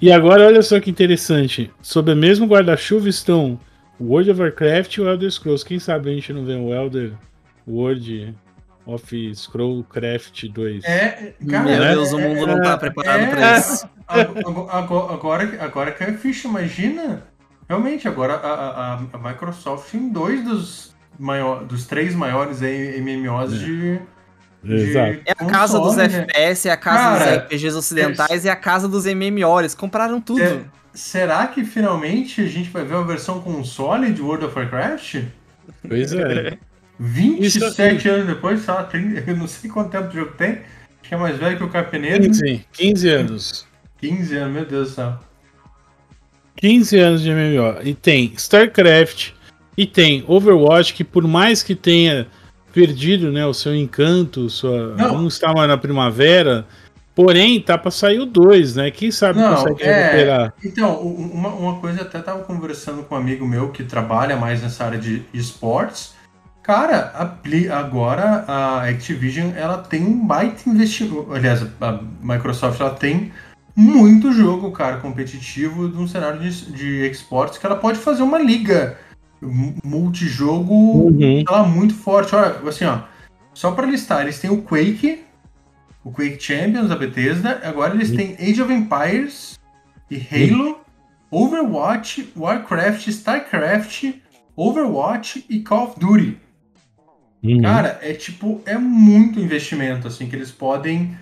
E 0.00 0.12
agora, 0.12 0.46
olha 0.46 0.62
só 0.62 0.78
que 0.78 0.90
interessante: 0.90 1.70
sob 1.80 2.12
o 2.12 2.16
mesmo 2.16 2.46
guarda-chuva 2.46 3.08
estão 3.08 3.58
o 3.98 4.04
World 4.04 4.30
of 4.30 4.40
Warcraft 4.40 4.94
e 4.96 5.00
o 5.00 5.08
Elder 5.08 5.30
Scrolls. 5.30 5.64
Quem 5.64 5.78
sabe 5.78 6.10
a 6.10 6.12
gente 6.12 6.32
não 6.32 6.44
vê 6.44 6.54
o 6.54 6.72
Elder 6.72 7.12
World 7.66 8.34
of 8.84 9.34
Scrollcraft 9.34 10.44
2. 10.48 10.84
É, 10.84 11.34
cara, 11.48 11.64
Meu 11.64 11.78
Deus, 11.78 12.12
é, 12.12 12.14
o 12.14 12.20
mundo 12.20 12.46
não 12.46 12.62
tá 12.62 12.76
preparado 12.76 13.22
é, 13.22 13.26
pra 13.26 13.58
isso. 13.58 13.88
Agora, 14.06 15.12
agora, 15.12 15.56
agora 15.60 15.92
que 15.92 16.04
a 16.04 16.12
ficha, 16.12 16.46
imagina. 16.46 17.24
Realmente, 17.68 18.06
agora 18.06 18.34
a, 18.34 18.94
a, 18.94 19.00
a 19.12 19.18
Microsoft 19.18 19.92
em 19.94 20.08
dois 20.08 20.44
dos, 20.44 20.94
maior, 21.18 21.64
dos 21.64 21.86
três 21.86 22.14
maiores 22.14 22.60
MMOs 22.60 23.52
é. 23.52 23.56
de. 23.56 24.00
Exato. 24.64 25.20
É 25.24 25.32
a 25.32 25.44
casa 25.44 25.78
dos 25.78 25.96
né? 25.96 26.04
FPS, 26.04 26.68
é 26.68 26.72
a 26.72 26.76
casa 26.76 26.98
Cara, 26.98 27.18
dos 27.18 27.44
RPGs 27.44 27.76
ocidentais 27.76 28.44
é... 28.44 28.48
e 28.48 28.50
a 28.50 28.56
casa 28.56 28.88
dos 28.88 29.04
MMO. 29.04 29.60
Eles 29.60 29.74
compraram 29.74 30.20
tudo. 30.20 30.42
É, 30.42 30.60
será 30.92 31.46
que 31.46 31.64
finalmente 31.64 32.40
a 32.40 32.46
gente 32.46 32.70
vai 32.70 32.84
ver 32.84 32.96
a 32.96 33.02
versão 33.02 33.40
console 33.40 34.12
de 34.12 34.20
World 34.20 34.46
of 34.46 34.58
Warcraft? 34.58 35.24
Pois 35.86 36.12
é. 36.12 36.58
27 36.98 38.08
anos 38.08 38.26
depois, 38.26 38.62
só 38.62 38.82
30, 38.82 39.30
eu 39.30 39.36
não 39.36 39.46
sei 39.46 39.70
quanto 39.70 39.90
tempo 39.90 40.08
o 40.08 40.12
jogo 40.12 40.32
tem. 40.32 40.52
Acho 40.52 41.10
que 41.10 41.14
é 41.14 41.16
mais 41.16 41.36
velho 41.36 41.56
que 41.56 41.64
o 41.64 41.68
Carpeneiro. 41.68 42.24
15, 42.24 42.66
15 42.72 43.08
anos. 43.08 43.66
15 43.98 44.36
anos, 44.36 44.54
meu 44.54 44.64
Deus 44.64 44.88
do 44.88 44.94
céu. 44.94 45.20
15 46.56 46.98
anos 46.98 47.22
de 47.22 47.30
MMO. 47.30 47.80
E 47.82 47.94
tem 47.94 48.32
StarCraft, 48.36 49.32
e 49.76 49.86
tem 49.86 50.24
Overwatch, 50.26 50.94
que 50.94 51.04
por 51.04 51.26
mais 51.26 51.62
que 51.62 51.74
tenha 51.74 52.26
perdido 52.72 53.30
né, 53.30 53.46
o 53.46 53.54
seu 53.54 53.74
encanto, 53.74 54.50
sua, 54.50 54.94
não. 54.96 55.18
não 55.18 55.28
estava 55.28 55.66
na 55.66 55.76
primavera, 55.76 56.66
porém 57.14 57.60
tá 57.60 57.78
para 57.78 57.90
sair 57.90 58.20
o 58.20 58.26
2, 58.26 58.76
né? 58.76 58.90
Quem 58.90 59.10
sabe 59.10 59.38
não, 59.38 59.54
consegue 59.54 59.82
é... 59.82 60.02
recuperar. 60.02 60.54
Então, 60.62 61.00
uma, 61.00 61.48
uma 61.48 61.80
coisa, 61.80 62.02
até 62.02 62.18
tava 62.20 62.42
conversando 62.44 63.02
com 63.02 63.14
um 63.14 63.18
amigo 63.18 63.46
meu 63.46 63.70
que 63.70 63.82
trabalha 63.82 64.36
mais 64.36 64.62
nessa 64.62 64.84
área 64.84 64.98
de 64.98 65.22
esportes. 65.32 66.14
Cara, 66.62 67.12
a, 67.14 67.78
agora 67.78 68.44
a 68.46 68.88
Activision 68.88 69.52
ela 69.56 69.78
tem 69.78 70.04
um 70.04 70.26
baita 70.26 70.68
investimento. 70.68 71.28
Aliás, 71.32 71.64
a 71.80 72.00
Microsoft 72.20 72.80
ela 72.80 72.90
tem 72.90 73.32
muito 73.76 74.32
jogo, 74.32 74.72
cara, 74.72 74.96
competitivo 74.96 75.86
num 75.86 76.08
cenário 76.08 76.40
de, 76.40 76.72
de 76.72 77.10
esportes 77.10 77.58
que 77.58 77.66
ela 77.66 77.76
pode 77.76 77.98
fazer 77.98 78.22
uma 78.22 78.38
liga 78.38 78.98
multijogo 79.84 80.74
uhum. 80.74 81.44
ela 81.46 81.64
muito 81.64 81.94
forte. 81.94 82.34
Olha, 82.34 82.56
assim, 82.66 82.86
ó, 82.86 83.00
só 83.52 83.70
para 83.72 83.86
listar, 83.86 84.22
eles 84.22 84.40
têm 84.40 84.50
o 84.50 84.62
Quake, 84.62 85.24
o 86.02 86.10
Quake 86.10 86.42
Champions 86.42 86.88
da 86.88 86.96
Bethesda, 86.96 87.60
agora 87.64 87.94
eles 87.94 88.10
uhum. 88.10 88.16
têm 88.16 88.36
Age 88.40 88.62
of 88.62 88.72
Empires 88.72 89.58
e 90.10 90.16
Halo, 90.16 90.68
uhum. 90.68 90.76
Overwatch, 91.30 92.32
Warcraft, 92.36 93.08
Starcraft, 93.08 94.14
Overwatch 94.56 95.44
e 95.50 95.60
Call 95.60 95.88
of 95.88 96.00
Duty. 96.00 96.38
Uhum. 97.42 97.60
Cara, 97.60 97.98
é 98.02 98.12
tipo, 98.12 98.60
é 98.64 98.78
muito 98.78 99.38
investimento, 99.38 100.08
assim, 100.08 100.28
que 100.28 100.34
eles 100.34 100.50
podem, 100.50 101.16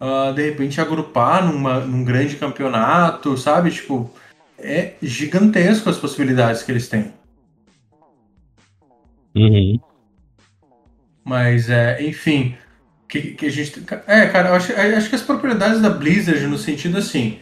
uh, 0.00 0.32
de 0.34 0.50
repente, 0.50 0.80
agrupar 0.80 1.44
numa, 1.44 1.80
num 1.80 2.04
grande 2.04 2.36
campeonato, 2.36 3.36
sabe? 3.36 3.70
Tipo, 3.70 4.10
é 4.58 4.94
gigantesco 5.02 5.90
as 5.90 5.98
possibilidades 5.98 6.62
que 6.62 6.72
eles 6.72 6.88
têm. 6.88 7.12
Uhum. 9.34 9.80
Mas, 11.24 11.68
é, 11.70 12.02
enfim, 12.02 12.56
que, 13.08 13.32
que 13.32 13.46
a 13.46 13.50
gente. 13.50 13.82
É, 14.06 14.26
cara, 14.26 14.50
eu 14.50 14.54
acho, 14.54 14.72
eu 14.72 14.96
acho 14.96 15.08
que 15.08 15.14
as 15.14 15.22
propriedades 15.22 15.80
da 15.80 15.90
Blizzard, 15.90 16.46
no 16.46 16.58
sentido 16.58 16.98
assim. 16.98 17.38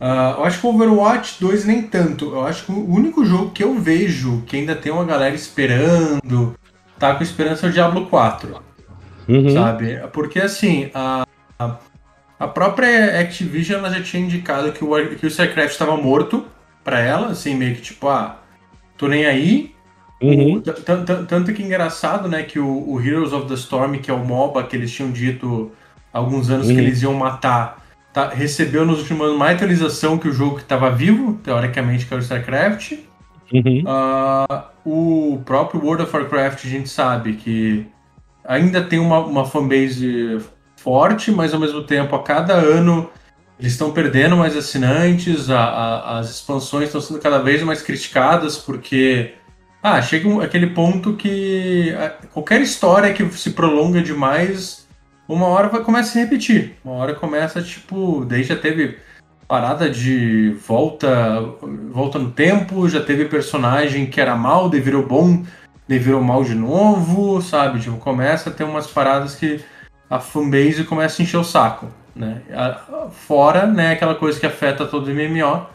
Uh, 0.00 0.38
eu 0.38 0.44
acho 0.44 0.60
que 0.60 0.66
o 0.66 0.70
Overwatch 0.70 1.36
2 1.40 1.64
nem 1.64 1.82
tanto. 1.82 2.26
Eu 2.26 2.44
acho 2.44 2.66
que 2.66 2.72
o 2.72 2.90
único 2.90 3.24
jogo 3.24 3.52
que 3.52 3.62
eu 3.62 3.78
vejo 3.78 4.42
que 4.46 4.56
ainda 4.56 4.74
tem 4.74 4.92
uma 4.92 5.04
galera 5.04 5.34
esperando, 5.34 6.54
tá 6.98 7.14
com 7.14 7.22
esperança 7.22 7.66
é 7.66 7.70
o 7.70 7.72
Diablo 7.72 8.06
4. 8.06 8.60
Uhum. 9.28 9.50
Sabe? 9.50 9.96
Porque 10.12 10.40
assim, 10.40 10.90
a, 10.92 11.24
a 11.58 11.76
própria 12.48 13.20
Activision 13.20 13.78
ela 13.78 13.90
já 13.90 14.02
tinha 14.02 14.22
indicado 14.22 14.72
que 14.72 14.84
o, 14.84 15.16
que 15.16 15.26
o 15.26 15.28
StarCraft 15.28 15.70
estava 15.70 15.96
morto 15.96 16.44
para 16.82 17.00
ela, 17.00 17.28
assim, 17.28 17.54
meio 17.54 17.74
que 17.74 17.82
tipo, 17.82 18.08
ah, 18.08 18.40
tô 18.96 19.08
nem 19.08 19.24
aí. 19.26 19.74
Uhum. 20.22 20.62
Tanto 21.28 21.52
que 21.52 21.62
engraçado, 21.62 22.28
né, 22.28 22.42
que 22.42 22.58
o, 22.58 22.88
o, 22.88 23.00
Heroes 23.00 23.32
of 23.32 23.46
the 23.46 23.54
Storm, 23.54 23.98
que 23.98 24.10
é 24.10 24.14
o 24.14 24.24
MOBA 24.24 24.64
que 24.64 24.76
eles 24.76 24.90
tinham 24.92 25.10
dito 25.10 25.72
há 26.12 26.18
alguns 26.18 26.50
anos 26.50 26.68
uhum. 26.68 26.74
que 26.74 26.80
eles 26.80 27.02
iam 27.02 27.14
matar, 27.14 27.84
tá, 28.12 28.28
recebeu 28.28 28.86
nos 28.86 29.00
últimos 29.00 29.26
anos 29.26 29.38
mais 29.38 29.56
atualização 29.56 30.16
que 30.16 30.28
o 30.28 30.32
jogo 30.32 30.56
que 30.56 30.62
estava 30.62 30.90
vivo, 30.90 31.34
teoricamente, 31.42 32.06
que 32.06 32.14
era 32.14 32.20
o 32.20 32.24
StarCraft. 32.24 32.92
Uhum. 33.52 33.84
Uh, 33.86 34.64
o 34.84 35.42
próprio 35.44 35.82
World 35.84 36.04
of 36.04 36.16
Warcraft, 36.16 36.64
a 36.64 36.68
gente 36.68 36.88
sabe 36.88 37.34
que 37.34 37.86
ainda 38.44 38.82
tem 38.82 38.98
uma, 38.98 39.18
uma 39.18 39.44
fanbase 39.44 40.40
forte, 40.84 41.32
mas 41.32 41.54
ao 41.54 41.58
mesmo 41.58 41.82
tempo, 41.82 42.14
a 42.14 42.22
cada 42.22 42.52
ano 42.52 43.10
eles 43.58 43.72
estão 43.72 43.92
perdendo 43.92 44.36
mais 44.36 44.56
assinantes, 44.56 45.48
a, 45.48 45.64
a, 45.64 46.18
as 46.18 46.30
expansões 46.30 46.86
estão 46.86 47.00
sendo 47.00 47.18
cada 47.20 47.38
vez 47.38 47.62
mais 47.62 47.80
criticadas, 47.80 48.58
porque 48.58 49.32
ah, 49.82 50.02
chega 50.02 50.28
um, 50.28 50.40
aquele 50.40 50.68
ponto 50.68 51.14
que 51.14 51.92
qualquer 52.32 52.60
história 52.60 53.12
que 53.14 53.26
se 53.30 53.50
prolonga 53.52 54.02
demais, 54.02 54.86
uma 55.26 55.46
hora 55.46 55.68
vai, 55.68 55.82
começa 55.82 56.10
a 56.10 56.12
se 56.12 56.18
repetir. 56.18 56.76
Uma 56.84 56.96
hora 56.96 57.14
começa, 57.14 57.62
tipo, 57.62 58.24
daí 58.24 58.42
já 58.42 58.56
teve 58.56 58.98
parada 59.46 59.88
de 59.88 60.56
volta 60.66 61.40
volta 61.92 62.18
no 62.18 62.30
tempo, 62.30 62.88
já 62.88 63.00
teve 63.00 63.26
personagem 63.26 64.06
que 64.06 64.20
era 64.20 64.34
mal, 64.34 64.68
daí 64.68 64.80
virou 64.80 65.06
bom, 65.06 65.44
daí 65.88 65.98
virou 65.98 66.22
mal 66.22 66.42
de 66.44 66.54
novo, 66.54 67.40
sabe? 67.40 67.80
Tipo, 67.80 67.96
começa 67.98 68.50
a 68.50 68.52
ter 68.52 68.64
umas 68.64 68.86
paradas 68.86 69.34
que 69.34 69.62
a 70.08 70.20
fanbase 70.20 70.84
começa 70.84 71.20
a 71.20 71.24
encher 71.24 71.38
o 71.38 71.44
saco, 71.44 71.88
né? 72.14 72.42
Fora, 73.10 73.66
né, 73.66 73.92
aquela 73.92 74.14
coisa 74.14 74.38
que 74.38 74.46
afeta 74.46 74.86
todo 74.86 75.08
o 75.08 75.14
MMO, 75.14 75.66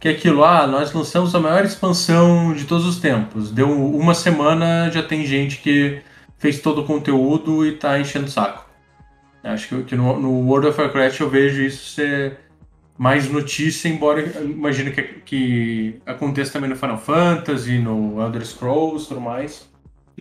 que 0.00 0.08
é 0.08 0.10
aquilo, 0.10 0.44
ah, 0.44 0.66
nós 0.66 0.92
lançamos 0.92 1.34
a 1.34 1.40
maior 1.40 1.64
expansão 1.64 2.52
de 2.52 2.64
todos 2.64 2.86
os 2.86 2.98
tempos. 2.98 3.50
Deu 3.50 3.70
uma 3.70 4.14
semana, 4.14 4.90
já 4.90 5.02
tem 5.02 5.24
gente 5.24 5.58
que 5.58 6.02
fez 6.38 6.60
todo 6.60 6.82
o 6.82 6.84
conteúdo 6.84 7.66
e 7.66 7.72
tá 7.72 7.98
enchendo 7.98 8.26
o 8.26 8.30
saco. 8.30 8.68
Acho 9.42 9.68
que, 9.68 9.82
que 9.84 9.96
no, 9.96 10.18
no 10.18 10.30
World 10.48 10.68
of 10.68 10.80
Warcraft 10.80 11.20
eu 11.20 11.30
vejo 11.30 11.62
isso 11.62 11.94
ser 11.94 12.38
mais 12.96 13.28
notícia, 13.28 13.88
embora 13.88 14.22
imagino 14.42 14.92
que, 14.92 15.02
que 15.02 16.00
aconteça 16.06 16.52
também 16.52 16.70
no 16.70 16.76
Final 16.76 16.98
Fantasy, 16.98 17.78
no 17.78 18.20
Elder 18.22 18.44
Scrolls 18.44 19.04
e 19.04 19.08
tudo 19.08 19.20
mais. 19.20 19.68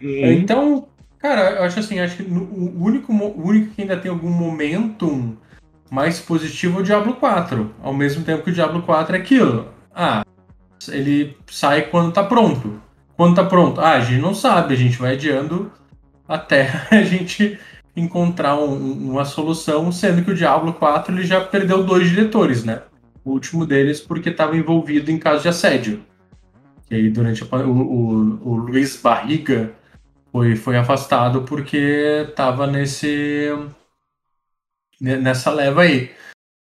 Uhum. 0.02 0.32
Então, 0.32 0.88
cara, 1.24 1.52
eu 1.52 1.64
acho 1.64 1.80
assim, 1.80 2.02
acho 2.02 2.18
que 2.18 2.24
o 2.24 2.84
único, 2.84 3.14
o 3.14 3.48
único 3.48 3.74
que 3.74 3.82
ainda 3.82 3.96
tem 3.96 4.12
algum 4.12 4.30
momentum 4.30 5.38
mais 5.90 6.20
positivo 6.20 6.80
é 6.80 6.82
o 6.82 6.84
Diablo 6.84 7.14
4. 7.14 7.74
Ao 7.82 7.94
mesmo 7.94 8.26
tempo 8.26 8.44
que 8.44 8.52
o 8.52 8.54
Diablo 8.54 8.82
4 8.82 9.16
é 9.16 9.20
aquilo. 9.20 9.70
Ah, 9.96 10.26
ele 10.90 11.38
sai 11.50 11.84
quando 11.84 12.12
tá 12.12 12.24
pronto. 12.24 12.82
Quando 13.16 13.36
tá 13.36 13.46
pronto? 13.46 13.80
Ah, 13.80 13.94
a 13.94 14.02
gente 14.02 14.22
não 14.22 14.36
sabe, 14.36 14.74
a 14.74 14.78
gente 14.78 14.98
vai 14.98 15.14
adiando 15.14 15.72
até 16.28 16.70
a 16.92 17.02
gente 17.04 17.58
encontrar 17.96 18.58
um, 18.58 19.12
uma 19.12 19.24
solução, 19.24 19.94
sendo 19.94 20.26
que 20.26 20.32
o 20.32 20.36
Diablo 20.36 20.74
4 20.74 21.16
ele 21.16 21.26
já 21.26 21.40
perdeu 21.40 21.86
dois 21.86 22.10
diretores, 22.10 22.66
né? 22.66 22.82
O 23.24 23.32
último 23.32 23.66
deles 23.66 24.02
porque 24.02 24.28
estava 24.30 24.58
envolvido 24.58 25.10
em 25.10 25.18
caso 25.18 25.44
de 25.44 25.48
assédio. 25.48 26.04
E 26.92 26.96
aí, 26.96 27.10
durante 27.10 27.48
a, 27.50 27.58
o, 27.58 27.72
o, 27.72 28.50
o, 28.50 28.56
Luiz 28.56 29.00
Barriga 29.02 29.72
foi, 30.34 30.56
foi 30.56 30.76
afastado 30.76 31.44
porque 31.44 32.26
estava 32.28 32.66
nesse 32.66 33.50
nessa 35.00 35.52
leva 35.52 35.84
aí. 35.84 36.12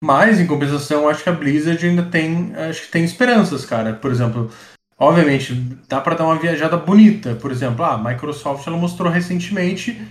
Mas, 0.02 0.40
em 0.40 0.46
compensação, 0.46 1.08
acho 1.08 1.22
que 1.22 1.28
a 1.28 1.32
Blizzard 1.32 1.86
ainda 1.86 2.02
tem, 2.02 2.52
acho 2.56 2.82
que 2.82 2.88
tem 2.88 3.04
esperanças, 3.04 3.64
cara. 3.64 3.94
Por 3.94 4.10
exemplo, 4.10 4.50
obviamente, 4.98 5.54
dá 5.88 6.00
para 6.00 6.16
dar 6.16 6.24
uma 6.24 6.38
viajada 6.38 6.76
bonita. 6.76 7.36
Por 7.36 7.52
exemplo, 7.52 7.84
a 7.84 7.96
Microsoft 7.96 8.66
ela 8.66 8.76
mostrou 8.76 9.10
recentemente 9.10 10.02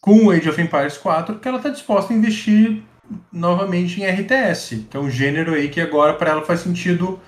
com 0.00 0.26
o 0.26 0.30
Age 0.30 0.48
of 0.48 0.60
Empires 0.60 0.96
4 0.96 1.38
que 1.38 1.46
ela 1.46 1.58
está 1.58 1.68
disposta 1.68 2.12
a 2.12 2.16
investir 2.16 2.82
novamente 3.30 4.00
em 4.00 4.06
RTS, 4.06 4.86
que 4.90 4.96
é 4.96 5.00
um 5.00 5.10
gênero 5.10 5.54
aí 5.54 5.68
que 5.68 5.80
agora 5.80 6.14
para 6.14 6.30
ela 6.30 6.42
faz 6.42 6.60
sentido 6.60 7.20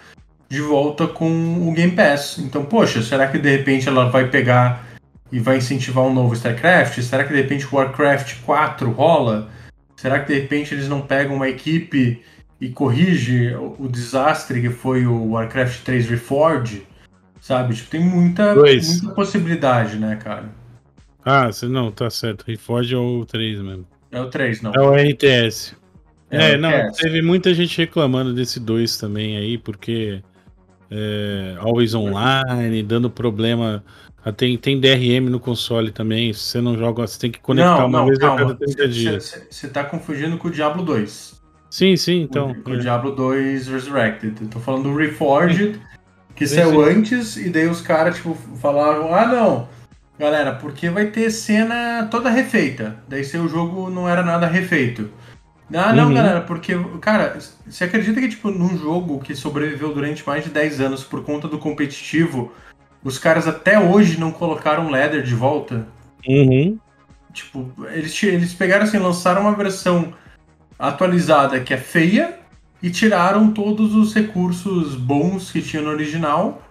de 0.49 0.61
volta 0.63 1.07
com 1.07 1.69
o 1.69 1.73
Game 1.73 1.93
Pass. 1.93 2.39
Então, 2.39 2.65
poxa, 2.65 3.03
será 3.03 3.29
que 3.29 3.39
de 3.39 3.51
repente 3.51 3.89
ela 3.89 4.09
vai 4.09 4.29
pegar 4.31 4.86
e 5.31 5.39
vai 5.39 5.59
incentivar 5.59 6.05
um 6.05 6.15
novo 6.15 6.35
StarCraft? 6.35 7.01
Será 7.03 7.25
que 7.25 7.33
de 7.33 7.41
repente 7.41 7.67
o 7.67 7.77
Warcraft 7.77 8.41
4 8.43 8.91
rola? 8.91 9.51
Será 9.97 10.21
que 10.21 10.33
de 10.33 10.41
repente 10.41 10.75
eles 10.75 10.89
não 10.89 11.01
pegam 11.01 11.37
uma 11.37 11.49
equipe 11.49 12.23
e 12.61 12.69
corrige 12.69 13.55
o, 13.55 13.89
desastre 13.89 14.61
que 14.61 14.71
foi 14.71 15.07
o 15.07 15.33
Warcraft 15.33 15.83
3 15.83 16.09
Reforged, 16.09 16.87
sabe? 17.41 17.75
Tipo, 17.75 17.91
tem 17.91 18.01
muita, 18.01 18.55
muita 18.55 19.09
possibilidade, 19.15 19.97
né, 19.97 20.17
cara? 20.17 20.51
Ah, 21.25 21.51
não, 21.65 21.91
tá 21.91 22.09
certo. 22.09 22.45
Reforge 22.47 22.95
é 22.95 22.99
o 22.99 23.27
3 23.27 23.61
mesmo. 23.61 23.87
É 24.13 24.21
o 24.21 24.31
3, 24.31 24.63
não. 24.63 24.73
É 24.73 24.81
o 24.81 24.95
RTS. 24.95 25.75
É, 26.31 26.55
o 26.55 26.59
não, 26.59 26.93
teve 26.93 27.21
muita 27.21 27.53
gente 27.53 27.77
reclamando 27.79 28.33
desse 28.33 28.61
2 28.61 28.97
também 28.97 29.37
aí, 29.37 29.59
porque 29.59 30.23
é, 30.91 31.57
Always 31.59 31.95
Online, 31.95 32.83
dando 32.83 33.11
problema. 33.11 33.83
Ah, 34.25 34.33
Tem, 34.33 34.57
tem 34.59 34.81
DRM 34.81 35.29
no 35.31 35.39
console 35.39 35.91
também. 35.93 36.33
Se 36.33 36.41
você 36.41 36.61
não 36.61 36.77
joga, 36.77 37.07
você 37.07 37.19
tem 37.19 37.31
que 37.31 37.39
conectar 37.41 37.79
Não, 37.79 37.87
uma 37.87 37.99
não, 38.01 38.07
vez 38.07 38.19
a 38.19 38.23
calma. 38.23 38.39
cada 38.39 38.55
30 38.55 38.89
dias. 38.89 39.43
Você 39.51 39.69
tá 39.69 39.85
confundindo 39.85 40.37
com 40.37 40.49
o 40.49 40.51
Diablo 40.51 40.83
2. 40.85 41.41
Sim, 41.71 41.97
sim, 41.97 42.23
então. 42.23 42.55
com, 42.55 42.63
com 42.63 42.71
o 42.71 42.75
é. 42.75 42.79
Diablo 42.79 43.13
2 43.15 43.69
Resurrected. 43.69 44.35
Eu 44.41 44.49
tô 44.49 44.59
falando 44.59 44.85
do 44.85 44.97
Reforged, 44.97 45.81
que 46.35 46.47
Sim, 46.47 46.57
saiu 46.57 46.71
sim. 46.85 46.91
antes, 46.91 47.37
e 47.37 47.51
daí 47.51 47.69
os 47.69 47.81
caras, 47.81 48.17
tipo, 48.17 48.35
falaram, 48.61 49.15
ah 49.15 49.27
não, 49.27 49.69
galera, 50.19 50.53
porque 50.55 50.89
vai 50.91 51.07
ter 51.07 51.31
cena 51.31 52.09
toda 52.11 52.29
refeita. 52.31 52.97
Daí 53.09 53.25
seu 53.25 53.49
jogo 53.49 53.91
não 53.91 54.09
era 54.09 54.23
nada 54.23 54.47
refeito. 54.47 55.09
Ah, 55.75 55.93
não, 55.93 56.09
Uhum. 56.09 56.15
galera, 56.15 56.41
porque, 56.43 56.73
cara, 57.01 57.39
você 57.67 57.85
acredita 57.85 58.21
que, 58.21 58.29
tipo, 58.29 58.51
num 58.51 58.79
jogo 58.79 59.19
que 59.21 59.35
sobreviveu 59.35 59.93
durante 59.93 60.25
mais 60.27 60.45
de 60.45 60.51
10 60.51 60.81
anos 60.81 61.03
por 61.03 61.25
conta 61.25 61.49
do 61.49 61.59
competitivo, 61.59 62.53
os 63.03 63.19
caras 63.19 63.49
até 63.49 63.79
hoje 63.79 64.19
não 64.19 64.31
colocaram 64.31 64.89
ladder 64.91 65.23
de 65.23 65.35
volta? 65.35 65.87
Uhum. 66.27 66.79
Tipo, 67.33 67.73
eles, 67.93 68.23
eles 68.23 68.55
pegaram 68.55 68.85
assim, 68.85 68.99
lançaram 68.99 69.43
uma 69.43 69.55
versão 69.55 70.13
atualizada 70.79 71.61
que 71.61 71.75
é 71.75 71.77
feia 71.77 72.39
e 72.83 72.91
tiraram 72.91 73.51
todos 73.51 73.95
os 73.95 74.15
recursos 74.15 74.95
bons 74.95 75.51
que 75.51 75.63
tinha 75.63 75.83
no 75.83 75.91
original 75.91 76.63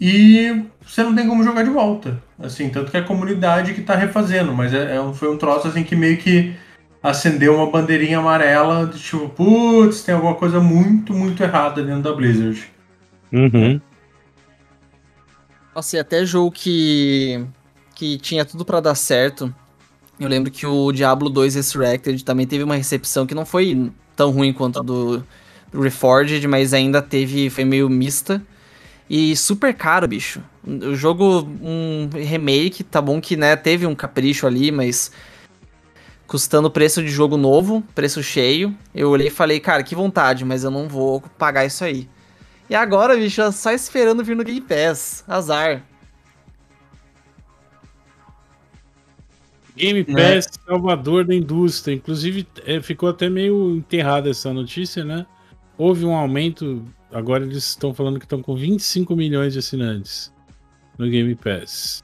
e 0.00 0.64
você 0.84 1.02
não 1.02 1.14
tem 1.14 1.26
como 1.26 1.44
jogar 1.44 1.62
de 1.62 1.70
volta. 1.70 2.22
Assim, 2.38 2.68
tanto 2.68 2.90
que 2.90 2.96
é 2.96 3.00
a 3.00 3.04
comunidade 3.04 3.72
que 3.72 3.82
tá 3.82 3.94
refazendo, 3.94 4.52
mas 4.52 4.74
é, 4.74 4.96
é 4.96 5.00
um- 5.00 5.14
foi 5.14 5.30
um 5.32 5.38
troço 5.38 5.68
assim 5.68 5.84
que 5.84 5.94
meio 5.94 6.18
que 6.18 6.54
acendeu 7.02 7.56
uma 7.56 7.70
bandeirinha 7.70 8.18
amarela 8.18 8.86
de 8.86 8.98
tipo, 8.98 9.28
putz, 9.28 10.02
tem 10.02 10.14
alguma 10.14 10.34
coisa 10.34 10.60
muito, 10.60 11.12
muito 11.12 11.42
errada 11.42 11.82
dentro 11.82 12.02
da 12.02 12.12
Blizzard. 12.12 12.70
Uhum. 13.32 13.80
Nossa, 15.74 15.96
e 15.96 15.98
até 16.00 16.24
jogo 16.24 16.52
que, 16.52 17.44
que 17.94 18.18
tinha 18.18 18.44
tudo 18.44 18.64
pra 18.64 18.80
dar 18.80 18.94
certo. 18.94 19.52
Eu 20.20 20.28
lembro 20.28 20.50
que 20.50 20.66
o 20.66 20.92
Diablo 20.92 21.28
2 21.28 21.56
Resurrected 21.56 22.24
também 22.24 22.46
teve 22.46 22.62
uma 22.62 22.76
recepção 22.76 23.26
que 23.26 23.34
não 23.34 23.44
foi 23.44 23.90
tão 24.14 24.30
ruim 24.30 24.52
quanto 24.52 24.82
do, 24.82 25.24
do 25.72 25.80
Reforged, 25.80 26.46
mas 26.46 26.72
ainda 26.74 27.02
teve. 27.02 27.50
foi 27.50 27.64
meio 27.64 27.88
mista. 27.88 28.40
E 29.08 29.34
super 29.34 29.74
caro, 29.74 30.06
bicho. 30.06 30.40
O 30.64 30.94
jogo, 30.94 31.48
um 31.60 32.08
remake, 32.14 32.84
tá 32.84 33.00
bom 33.00 33.20
que 33.20 33.36
né, 33.36 33.56
teve 33.56 33.86
um 33.86 33.94
capricho 33.94 34.46
ali, 34.46 34.70
mas 34.70 35.10
custando 36.26 36.70
preço 36.70 37.02
de 37.02 37.08
jogo 37.08 37.36
novo, 37.36 37.82
preço 37.94 38.22
cheio. 38.22 38.76
Eu 38.94 39.10
olhei 39.10 39.28
e 39.28 39.30
falei, 39.30 39.60
cara, 39.60 39.82
que 39.82 39.94
vontade, 39.94 40.44
mas 40.44 40.64
eu 40.64 40.70
não 40.70 40.88
vou 40.88 41.20
pagar 41.38 41.64
isso 41.64 41.84
aí. 41.84 42.08
E 42.70 42.74
agora, 42.74 43.16
bicho, 43.16 43.42
é 43.42 43.52
só 43.52 43.70
esperando 43.70 44.24
vir 44.24 44.34
no 44.34 44.44
Game 44.44 44.60
Pass. 44.60 45.24
Azar. 45.28 45.84
Game 49.76 50.04
Né? 50.08 50.34
Pass, 50.34 50.48
salvador 50.66 51.24
da 51.24 51.34
indústria. 51.34 51.94
Inclusive, 51.94 52.46
é, 52.64 52.80
ficou 52.80 53.08
até 53.08 53.28
meio 53.28 53.76
enterrada 53.76 54.30
essa 54.30 54.52
notícia, 54.52 55.04
né? 55.04 55.26
Houve 55.76 56.04
um 56.04 56.14
aumento. 56.14 56.84
Agora 57.10 57.44
eles 57.44 57.58
estão 57.58 57.92
falando 57.92 58.18
que 58.18 58.24
estão 58.24 58.42
com 58.42 58.54
25 58.54 59.14
milhões 59.14 59.52
de 59.52 59.58
assinantes 59.58 60.32
no 60.96 61.08
Game 61.08 61.34
Pass. 61.34 62.02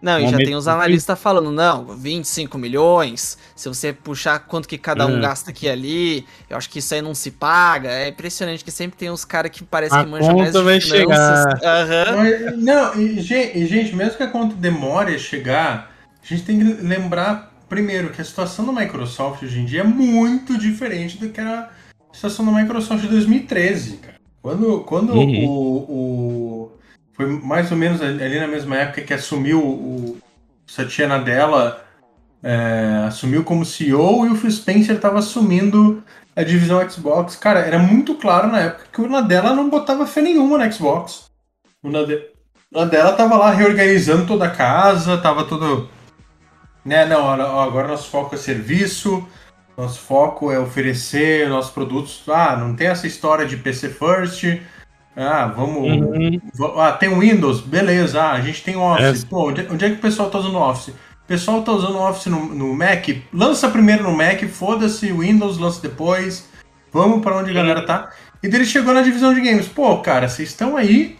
Não, 0.00 0.18
e 0.20 0.28
já 0.28 0.36
tem 0.36 0.54
os 0.54 0.68
analistas 0.68 1.18
falando, 1.18 1.50
não, 1.50 1.84
25 1.96 2.56
milhões, 2.56 3.36
se 3.56 3.68
você 3.68 3.92
puxar 3.92 4.38
quanto 4.40 4.68
que 4.68 4.78
cada 4.78 5.06
um 5.06 5.18
É. 5.18 5.20
gasta 5.20 5.50
aqui 5.50 5.66
e 5.66 5.68
ali, 5.68 6.26
eu 6.48 6.56
acho 6.56 6.70
que 6.70 6.78
isso 6.78 6.94
aí 6.94 7.02
não 7.02 7.14
se 7.14 7.32
paga. 7.32 7.88
É 7.90 8.08
impressionante 8.08 8.64
que 8.64 8.70
sempre 8.70 8.96
tem 8.96 9.10
uns 9.10 9.24
caras 9.24 9.50
que 9.50 9.64
parece 9.64 9.96
A 9.96 10.04
que 10.04 10.10
manjam 10.10 10.36
mais 10.36 10.52
conta 10.52 10.58
de 10.60 10.64
vai 10.64 10.80
finanças. 10.80 11.62
Aham. 11.64 12.16
Mas, 12.16 12.58
não, 12.58 12.94
e, 13.00 13.18
e, 13.18 13.66
gente, 13.66 13.94
mesmo 13.96 14.16
que 14.16 14.22
a 14.22 14.28
conta 14.30 14.54
demore 14.54 15.14
a 15.14 15.18
chegar, 15.18 15.90
a 16.22 16.26
gente 16.26 16.44
tem 16.44 16.58
que 16.58 16.64
lembrar, 16.82 17.52
primeiro, 17.68 18.10
que 18.10 18.20
a 18.20 18.24
situação 18.24 18.66
da 18.72 18.80
Microsoft 18.80 19.42
hoje 19.42 19.58
em 19.58 19.64
dia 19.64 19.80
é 19.80 19.84
muito 19.84 20.56
diferente 20.56 21.18
do 21.18 21.28
que 21.28 21.40
era 21.40 21.70
a 22.10 22.14
situação 22.14 22.46
da 22.46 22.52
Microsoft 22.52 23.02
de 23.02 23.08
2013, 23.08 23.96
cara. 23.96 24.14
Quando, 24.40 24.80
quando 24.82 25.12
Uhum. 25.12 25.44
o, 25.44 25.76
o- 25.92 26.72
Foi 27.18 27.26
mais 27.26 27.72
ou 27.72 27.76
menos 27.76 28.00
ali 28.00 28.38
na 28.38 28.46
mesma 28.46 28.76
época 28.76 29.02
que 29.02 29.12
assumiu 29.12 29.58
o 29.60 30.18
Satya 30.68 31.08
Nadella, 31.08 31.84
é, 32.40 33.02
assumiu 33.08 33.42
como 33.42 33.64
CEO 33.64 34.24
e 34.24 34.30
o 34.30 34.36
Phil 34.36 34.52
Spencer 34.52 34.94
estava 34.94 35.18
assumindo 35.18 36.00
a 36.36 36.44
divisão 36.44 36.88
Xbox. 36.88 37.34
Cara, 37.34 37.58
era 37.58 37.76
muito 37.76 38.14
claro 38.14 38.46
na 38.46 38.60
época 38.60 38.84
que 38.92 39.00
o 39.00 39.08
Nadella 39.08 39.52
não 39.52 39.68
botava 39.68 40.06
fé 40.06 40.22
nenhuma 40.22 40.58
no 40.64 40.72
Xbox. 40.72 41.24
O 41.82 41.90
Nade- 41.90 42.24
o 42.72 42.78
Nadella 42.78 43.12
tava 43.14 43.36
lá 43.36 43.50
reorganizando 43.50 44.24
toda 44.24 44.44
a 44.44 44.50
casa, 44.50 45.18
tava 45.18 45.42
todo. 45.44 45.90
Né, 46.84 47.04
não, 47.04 47.28
agora 47.28 47.88
nosso 47.88 48.08
foco 48.10 48.36
é 48.36 48.38
serviço, 48.38 49.26
nosso 49.76 49.98
foco 49.98 50.52
é 50.52 50.58
oferecer 50.60 51.48
nossos 51.48 51.72
produtos. 51.72 52.22
Ah, 52.28 52.54
não 52.56 52.76
tem 52.76 52.86
essa 52.86 53.08
história 53.08 53.44
de 53.44 53.56
PC 53.56 53.88
First. 53.88 54.44
Ah, 55.20 55.46
vamos. 55.46 55.78
Uhum. 55.82 56.40
Ah, 56.78 56.92
tem 56.92 57.08
Windows, 57.18 57.60
beleza. 57.60 58.22
Ah, 58.22 58.32
a 58.32 58.40
gente 58.40 58.62
tem 58.62 58.76
Office. 58.76 59.24
É. 59.24 59.26
Pô, 59.26 59.48
onde, 59.48 59.66
onde 59.70 59.84
é 59.84 59.88
que 59.90 59.96
o 59.96 60.00
pessoal 60.00 60.30
tá 60.30 60.38
usando 60.38 60.56
Office? 60.58 60.88
O 60.88 61.26
pessoal 61.26 61.62
tá 61.62 61.72
usando 61.72 61.98
Office 61.98 62.26
no, 62.26 62.46
no 62.54 62.72
Mac? 62.74 63.08
Lança 63.32 63.68
primeiro 63.68 64.04
no 64.04 64.16
Mac, 64.16 64.42
foda-se, 64.44 65.10
Windows, 65.12 65.58
lança 65.58 65.82
depois. 65.82 66.48
Vamos 66.92 67.20
pra 67.20 67.36
onde 67.36 67.50
a 67.50 67.54
galera 67.54 67.84
tá. 67.84 68.10
E 68.42 68.48
daí 68.48 68.60
ele 68.60 68.64
chegou 68.66 68.94
na 68.94 69.02
divisão 69.02 69.34
de 69.34 69.40
games. 69.40 69.66
Pô, 69.66 69.98
cara, 69.98 70.28
vocês 70.28 70.50
estão 70.50 70.76
aí. 70.76 71.16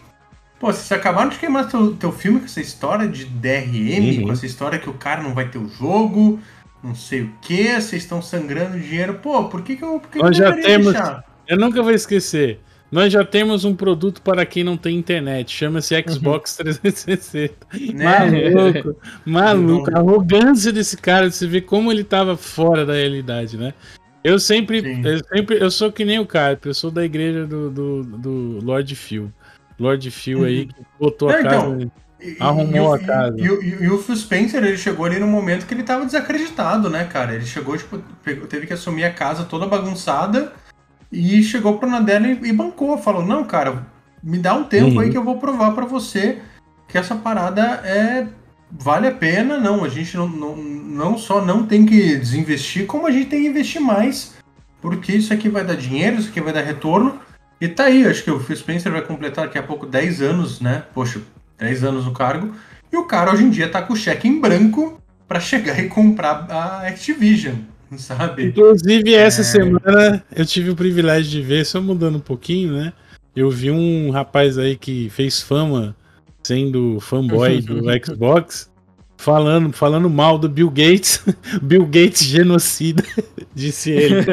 Pô, 0.59 0.67
vocês 0.67 0.91
acabaram 0.91 1.29
de 1.29 1.37
queimar 1.37 1.67
teu, 1.69 1.93
teu 1.95 2.11
filme 2.11 2.39
com 2.39 2.45
essa 2.45 2.59
história 2.61 3.07
de 3.07 3.25
DRM, 3.25 4.17
Uhum. 4.19 4.27
com 4.27 4.31
essa 4.31 4.45
história 4.45 4.79
que 4.79 4.89
o 4.89 4.93
cara 4.93 5.21
não 5.21 5.33
vai 5.33 5.47
ter 5.49 5.57
o 5.57 5.69
jogo, 5.69 6.39
não 6.83 6.95
sei 6.95 7.21
o 7.21 7.31
que, 7.41 7.65
vocês 7.79 8.01
estão 8.03 8.21
sangrando 8.21 8.79
dinheiro. 8.79 9.15
Pô, 9.15 9.45
por 9.45 9.61
que 9.61 9.75
que 9.75 9.83
eu, 9.83 9.99
por 9.99 10.09
que 10.09 10.19
Nós 10.19 10.37
que 10.37 10.43
eu 10.43 10.47
já 10.47 10.53
temos- 10.61 10.93
deixar? 10.93 11.23
Eu 11.47 11.57
nunca 11.57 11.81
vou 11.83 11.91
esquecer. 11.91 12.59
Nós 12.91 13.13
já 13.13 13.23
temos 13.23 13.65
um 13.65 13.75
produto 13.75 14.21
para 14.21 14.45
quem 14.45 14.63
não 14.63 14.75
tem 14.75 14.97
internet. 14.97 15.51
Chama-se 15.55 15.95
Xbox 16.07 16.55
360. 16.57 17.53
Né? 17.93 18.03
Maluco, 18.03 18.95
maluco. 19.25 19.91
A 19.95 19.99
arrogância 19.99 20.71
desse 20.71 20.97
cara, 20.97 21.29
você 21.29 21.45
vê 21.45 21.61
como 21.61 21.91
ele 21.91 22.03
tava 22.03 22.35
fora 22.35 22.85
da 22.85 22.93
realidade, 22.93 23.57
né? 23.57 23.73
Eu 24.23 24.39
sempre, 24.39 24.81
Sim. 24.81 25.01
eu 25.05 25.19
sempre, 25.23 25.61
eu 25.61 25.71
sou 25.71 25.91
que 25.91 26.03
nem 26.03 26.19
o 26.19 26.25
Carpe, 26.25 26.67
eu 26.67 26.73
sou 26.73 26.89
da 26.91 27.05
igreja 27.05 27.45
do, 27.45 27.69
do, 27.69 28.03
do 28.03 28.59
Lord 28.65 28.93
Phil. 28.95 29.31
Lord 29.79 30.09
Phil 30.11 30.43
aí, 30.43 30.65
que 30.65 30.75
botou 30.99 31.29
a 31.29 31.37
Não, 31.37 31.43
casa. 31.43 31.55
então, 31.57 31.91
E- 32.21 32.35
Arrumou 32.37 32.97
e, 32.97 32.99
a 32.99 33.05
casa. 33.05 33.35
E, 33.39 33.49
o- 33.49 33.63
e 33.63 33.89
o 33.89 33.97
Phil 33.97 34.15
Spencer, 34.17 34.61
ele 34.61 34.77
chegou 34.77 35.05
ali 35.05 35.19
no 35.19 35.27
momento 35.27 35.65
que 35.65 35.73
ele 35.73 35.83
tava 35.83 36.05
desacreditado, 36.05 36.89
né, 36.89 37.05
cara? 37.05 37.33
Ele 37.33 37.45
chegou, 37.45 37.77
tipo, 37.77 37.97
teve 38.49 38.67
que 38.67 38.73
assumir 38.73 39.05
a 39.05 39.13
casa 39.13 39.45
toda 39.45 39.65
bagunçada 39.65 40.51
e 41.11 41.41
chegou 41.43 41.77
pro 41.77 41.89
Nadella 41.89 42.27
e, 42.27 42.53
bancou. 42.53 42.97
Falou, 42.97 43.25
não, 43.25 43.43
cara, 43.43 43.85
me 44.23 44.37
dá 44.37 44.53
um 44.53 44.63
tempo 44.63 44.95
Uhum. 44.95 44.99
aí 44.99 45.09
que 45.09 45.17
eu 45.17 45.23
vou 45.23 45.37
provar 45.37 45.71
pra 45.71 45.85
você 45.85 46.39
que 46.87 46.97
essa 46.97 47.15
parada 47.15 47.61
é... 47.83 48.27
Vale 48.71 49.07
a 49.07 49.11
pena, 49.11 49.57
não. 49.57 49.83
A 49.83 49.89
gente 49.89 50.15
não, 50.15 50.27
não, 50.27 50.55
não 50.55 51.17
só 51.17 51.43
não 51.43 51.65
tem 51.65 51.85
que 51.87 52.15
desinvestir, 52.17 52.85
como 52.85 53.07
a 53.07 53.11
gente 53.11 53.25
tem 53.27 53.41
que 53.41 53.47
investir 53.47 53.81
mais. 53.81 54.35
Porque 54.79 55.11
isso 55.11 55.33
aqui 55.33 55.49
vai 55.49 55.63
dar 55.65 55.75
dinheiro, 55.75 56.17
isso 56.17 56.29
aqui 56.29 56.39
vai 56.39 56.53
dar 56.53 56.61
retorno. 56.61 57.19
E 57.59 57.67
tá 57.67 57.85
aí, 57.85 58.05
acho 58.05 58.23
que 58.23 58.29
o 58.29 58.39
Phil 58.39 58.55
Spencer 58.55 58.91
vai 58.91 59.01
completar 59.01 59.45
daqui 59.45 59.57
a 59.57 59.63
pouco 59.63 59.87
10 59.87 60.21
anos, 60.21 60.61
né? 60.61 60.83
Poxa, 60.93 61.19
10 61.57 61.83
anos 61.83 62.05
no 62.05 62.13
cargo. 62.13 62.53
E 62.91 62.95
o 62.95 63.05
cara 63.05 63.33
hoje 63.33 63.43
em 63.43 63.49
dia 63.49 63.67
tá 63.69 63.81
com 63.81 63.93
o 63.93 63.97
cheque 63.97 64.27
em 64.27 64.39
branco 64.39 65.01
pra 65.27 65.39
chegar 65.39 65.79
e 65.79 65.87
comprar 65.89 66.45
a 66.49 66.87
Activision, 66.87 67.55
sabe? 67.97 68.47
Inclusive, 68.47 69.13
essa 69.13 69.41
É. 69.41 69.43
semana 69.43 70.23
eu 70.35 70.45
tive 70.45 70.69
o 70.69 70.75
privilégio 70.75 71.29
de 71.31 71.41
ver, 71.41 71.65
só 71.65 71.81
mudando 71.81 72.15
um 72.17 72.21
pouquinho, 72.21 72.73
né? 72.73 72.93
Eu 73.35 73.49
vi 73.49 73.71
um 73.71 74.09
rapaz 74.09 74.57
aí 74.57 74.75
que 74.75 75.09
fez 75.09 75.41
fama 75.41 75.95
sendo 76.43 76.99
fanboy 76.99 77.61
do 77.61 77.81
Xbox, 78.03 78.69
falando, 79.17 79.71
falando 79.73 80.09
mal 80.09 80.37
do 80.37 80.49
Bill 80.49 80.69
Gates. 80.69 81.21
Bill 81.61 81.85
Gates 81.85 82.23
genocida, 82.23 83.03
disse 83.53 83.91
ele 83.91 84.25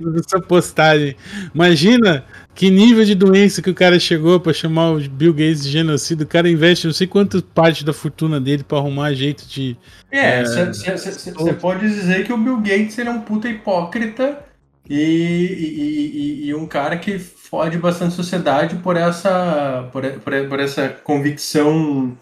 nessa 0.00 0.40
postagem. 0.40 1.14
Imagina 1.54 2.24
que 2.54 2.70
nível 2.70 3.04
de 3.04 3.14
doença 3.14 3.60
que 3.62 3.70
o 3.70 3.74
cara 3.74 3.98
chegou 3.98 4.38
pra 4.40 4.52
chamar 4.52 4.92
o 4.92 5.08
Bill 5.08 5.32
Gates 5.32 5.64
de 5.64 5.70
genocida. 5.70 6.24
O 6.24 6.26
cara 6.26 6.48
investe 6.48 6.86
não 6.86 6.94
sei 6.94 7.06
quantas 7.06 7.42
partes 7.42 7.82
da 7.82 7.92
fortuna 7.92 8.40
dele 8.40 8.62
pra 8.64 8.78
arrumar 8.78 9.12
jeito 9.14 9.46
de. 9.48 9.76
É, 10.10 10.44
você 10.44 11.52
pode 11.54 11.80
dizer 11.88 12.24
que 12.24 12.32
o 12.32 12.38
Bill 12.38 12.58
Gates 12.58 12.96
ele 12.98 13.08
é 13.08 13.12
um 13.12 13.20
puta 13.22 13.48
hipócrita 13.48 14.44
E, 14.88 14.94
e, 14.94 16.44
e, 16.46 16.48
e 16.48 16.54
um 16.54 16.66
cara 16.66 16.98
que 16.98 17.18
fode 17.18 17.78
bastante 17.78 18.12
a 18.12 18.16
sociedade 18.16 18.76
por 18.76 18.96
essa, 18.96 19.88
por, 19.92 20.04
por, 20.20 20.48
por 20.48 20.60
essa 20.60 20.88
convicção 20.90 22.18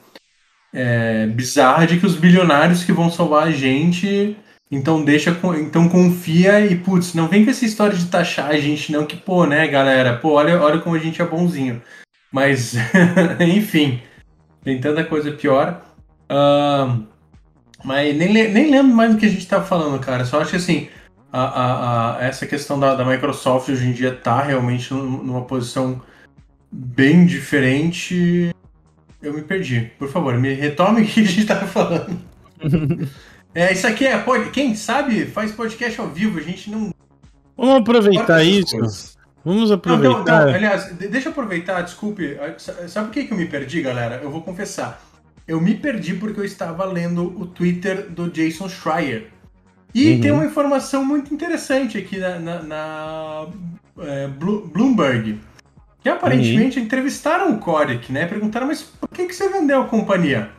é, 0.72 1.26
bizarra 1.26 1.86
de 1.86 1.98
que 2.00 2.06
os 2.06 2.16
bilionários 2.16 2.84
que 2.84 2.92
vão 2.92 3.10
salvar 3.10 3.48
a 3.48 3.50
gente, 3.52 4.36
então 4.72 5.04
deixa, 5.04 5.38
então 5.60 5.86
confia 5.86 6.64
e 6.64 6.74
putz, 6.74 7.12
não 7.12 7.28
vem 7.28 7.44
com 7.44 7.50
essa 7.50 7.66
história 7.66 7.94
de 7.94 8.06
taxar 8.06 8.48
a 8.48 8.58
gente 8.58 8.90
não 8.90 9.04
que 9.04 9.18
pô, 9.18 9.44
né, 9.44 9.68
galera, 9.68 10.16
pô, 10.16 10.32
olha, 10.32 10.58
olha 10.58 10.80
como 10.80 10.96
a 10.96 10.98
gente 10.98 11.20
é 11.20 11.26
bonzinho. 11.26 11.82
Mas, 12.32 12.74
enfim, 13.38 14.00
tem 14.64 14.80
tanta 14.80 15.04
coisa 15.04 15.30
pior. 15.32 15.82
Uh, 16.22 17.06
mas 17.84 18.16
nem, 18.16 18.32
nem 18.32 18.70
lembro 18.70 18.96
mais 18.96 19.12
do 19.12 19.20
que 19.20 19.26
a 19.26 19.28
gente 19.28 19.46
tá 19.46 19.60
falando, 19.60 20.00
cara. 20.00 20.24
Só 20.24 20.40
acho 20.40 20.52
que 20.52 20.56
assim, 20.56 20.88
a, 21.30 21.42
a, 21.42 22.16
a, 22.16 22.24
essa 22.24 22.46
questão 22.46 22.80
da, 22.80 22.94
da, 22.94 23.04
Microsoft 23.04 23.68
hoje 23.68 23.86
em 23.86 23.92
dia 23.92 24.14
tá 24.14 24.42
realmente 24.42 24.94
numa 24.94 25.42
posição 25.42 26.00
bem 26.70 27.26
diferente. 27.26 28.54
Eu 29.20 29.34
me 29.34 29.42
perdi. 29.42 29.92
Por 29.98 30.08
favor, 30.08 30.38
me 30.38 30.54
retome 30.54 31.02
o 31.02 31.06
que 31.06 31.20
a 31.20 31.24
gente 31.24 31.44
tava 31.44 31.66
falando. 31.66 32.18
é, 33.54 33.72
isso 33.72 33.86
aqui 33.86 34.06
é. 34.06 34.24
Quem 34.52 34.74
sabe 34.74 35.26
faz 35.26 35.52
podcast 35.52 36.00
ao 36.00 36.08
vivo, 36.08 36.38
a 36.38 36.42
gente 36.42 36.70
não. 36.70 36.92
Vamos 37.56 37.76
aproveitar 37.76 38.42
isso. 38.42 38.78
Coisas. 38.78 39.18
Vamos 39.44 39.70
aproveitar. 39.70 40.10
Não, 40.10 40.24
não, 40.24 40.46
não, 40.46 40.54
aliás, 40.54 40.92
deixa 40.92 41.28
eu 41.28 41.32
aproveitar, 41.32 41.82
desculpe. 41.82 42.38
Sabe 42.88 43.08
por 43.08 43.14
que, 43.14 43.24
que 43.24 43.32
eu 43.32 43.36
me 43.36 43.46
perdi, 43.46 43.82
galera? 43.82 44.20
Eu 44.22 44.30
vou 44.30 44.42
confessar. 44.42 45.02
Eu 45.46 45.60
me 45.60 45.74
perdi 45.74 46.14
porque 46.14 46.40
eu 46.40 46.44
estava 46.44 46.84
lendo 46.84 47.24
o 47.38 47.46
Twitter 47.46 48.08
do 48.08 48.30
Jason 48.30 48.68
Schreier. 48.68 49.26
E 49.94 50.12
uhum. 50.12 50.20
tem 50.20 50.30
uma 50.30 50.46
informação 50.46 51.04
muito 51.04 51.34
interessante 51.34 51.98
aqui 51.98 52.18
na, 52.18 52.38
na, 52.38 52.62
na 52.62 53.46
é, 53.98 54.28
Bloomberg. 54.28 55.40
Que 56.00 56.08
aparentemente 56.08 56.78
uhum. 56.78 56.84
entrevistaram 56.84 57.52
o 57.52 57.58
Kodak, 57.58 58.10
né? 58.10 58.26
Perguntaram, 58.26 58.66
mas 58.66 58.82
por 58.82 59.08
que, 59.08 59.26
que 59.26 59.34
você 59.34 59.48
vendeu 59.48 59.82
a 59.82 59.86
companhia? 59.86 60.50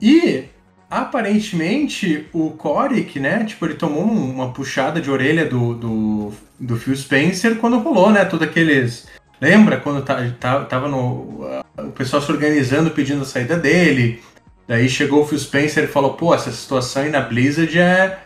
E 0.00 0.44
aparentemente 0.92 2.28
o 2.34 2.50
Kodak, 2.50 3.18
né? 3.18 3.44
Tipo, 3.44 3.64
ele 3.64 3.74
tomou 3.74 4.02
uma 4.02 4.52
puxada 4.52 5.00
de 5.00 5.10
orelha 5.10 5.46
do, 5.46 5.74
do, 5.74 6.32
do 6.60 6.76
Phil 6.76 6.94
Spencer 6.94 7.56
quando 7.56 7.78
rolou, 7.78 8.10
né? 8.10 8.26
Todos 8.26 8.46
aqueles. 8.46 9.06
Lembra 9.40 9.78
quando 9.78 10.04
tá, 10.04 10.18
tá, 10.38 10.64
tava 10.66 10.88
no. 10.88 11.46
O 11.78 11.92
pessoal 11.96 12.20
se 12.20 12.30
organizando 12.30 12.90
pedindo 12.90 13.22
a 13.22 13.24
saída 13.24 13.56
dele. 13.56 14.22
Daí 14.68 14.86
chegou 14.86 15.22
o 15.22 15.26
Phil 15.26 15.38
Spencer 15.38 15.84
e 15.84 15.88
falou: 15.88 16.12
pô, 16.12 16.34
essa 16.34 16.52
situação 16.52 17.02
aí 17.02 17.10
na 17.10 17.20
Blizzard 17.20 17.78
é, 17.78 18.18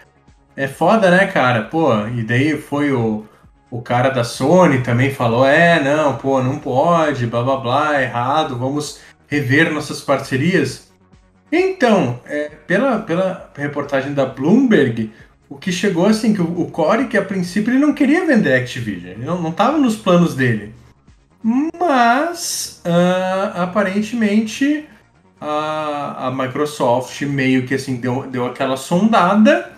é 0.57 0.67
foda, 0.67 1.09
né, 1.09 1.29
cara? 1.29 1.63
Pô, 1.63 1.93
e 2.09 2.25
daí 2.25 2.61
foi 2.61 2.91
o, 2.91 3.25
o 3.71 3.81
cara 3.81 4.11
da 4.11 4.25
Sony 4.25 4.83
também 4.83 5.13
falou: 5.13 5.47
é, 5.47 5.81
não, 5.81 6.17
pô, 6.17 6.43
não 6.43 6.59
pode, 6.59 7.29
blá 7.29 7.45
blá 7.45 7.57
blá, 7.59 8.03
errado, 8.03 8.59
vamos 8.59 8.99
rever 9.29 9.73
nossas 9.73 10.01
parcerias. 10.01 10.86
Então, 11.51 12.21
é, 12.27 12.51
pela, 12.67 12.99
pela 12.99 13.51
reportagem 13.57 14.13
da 14.13 14.27
Bloomberg, 14.27 15.13
o 15.49 15.57
que 15.57 15.71
chegou 15.71 16.07
assim, 16.07 16.35
que 16.35 16.43
o, 16.43 16.61
o 16.61 16.71
Corey, 16.71 17.07
que 17.07 17.17
a 17.17 17.25
princípio 17.25 17.73
ele 17.73 17.79
não 17.79 17.93
queria 17.93 18.27
vender 18.27 18.55
Activision, 18.55 19.13
ele 19.13 19.25
não 19.25 19.49
estava 19.49 19.79
nos 19.79 19.97
planos 19.97 20.35
dele. 20.35 20.75
Mas, 21.79 22.83
uh, 22.85 23.61
aparentemente, 23.61 24.89
a, 25.41 26.27
a 26.27 26.31
Microsoft 26.33 27.23
meio 27.23 27.67
que 27.67 27.75
assim 27.75 27.97
deu, 27.97 28.27
deu 28.27 28.47
aquela 28.47 28.77
sondada 28.77 29.73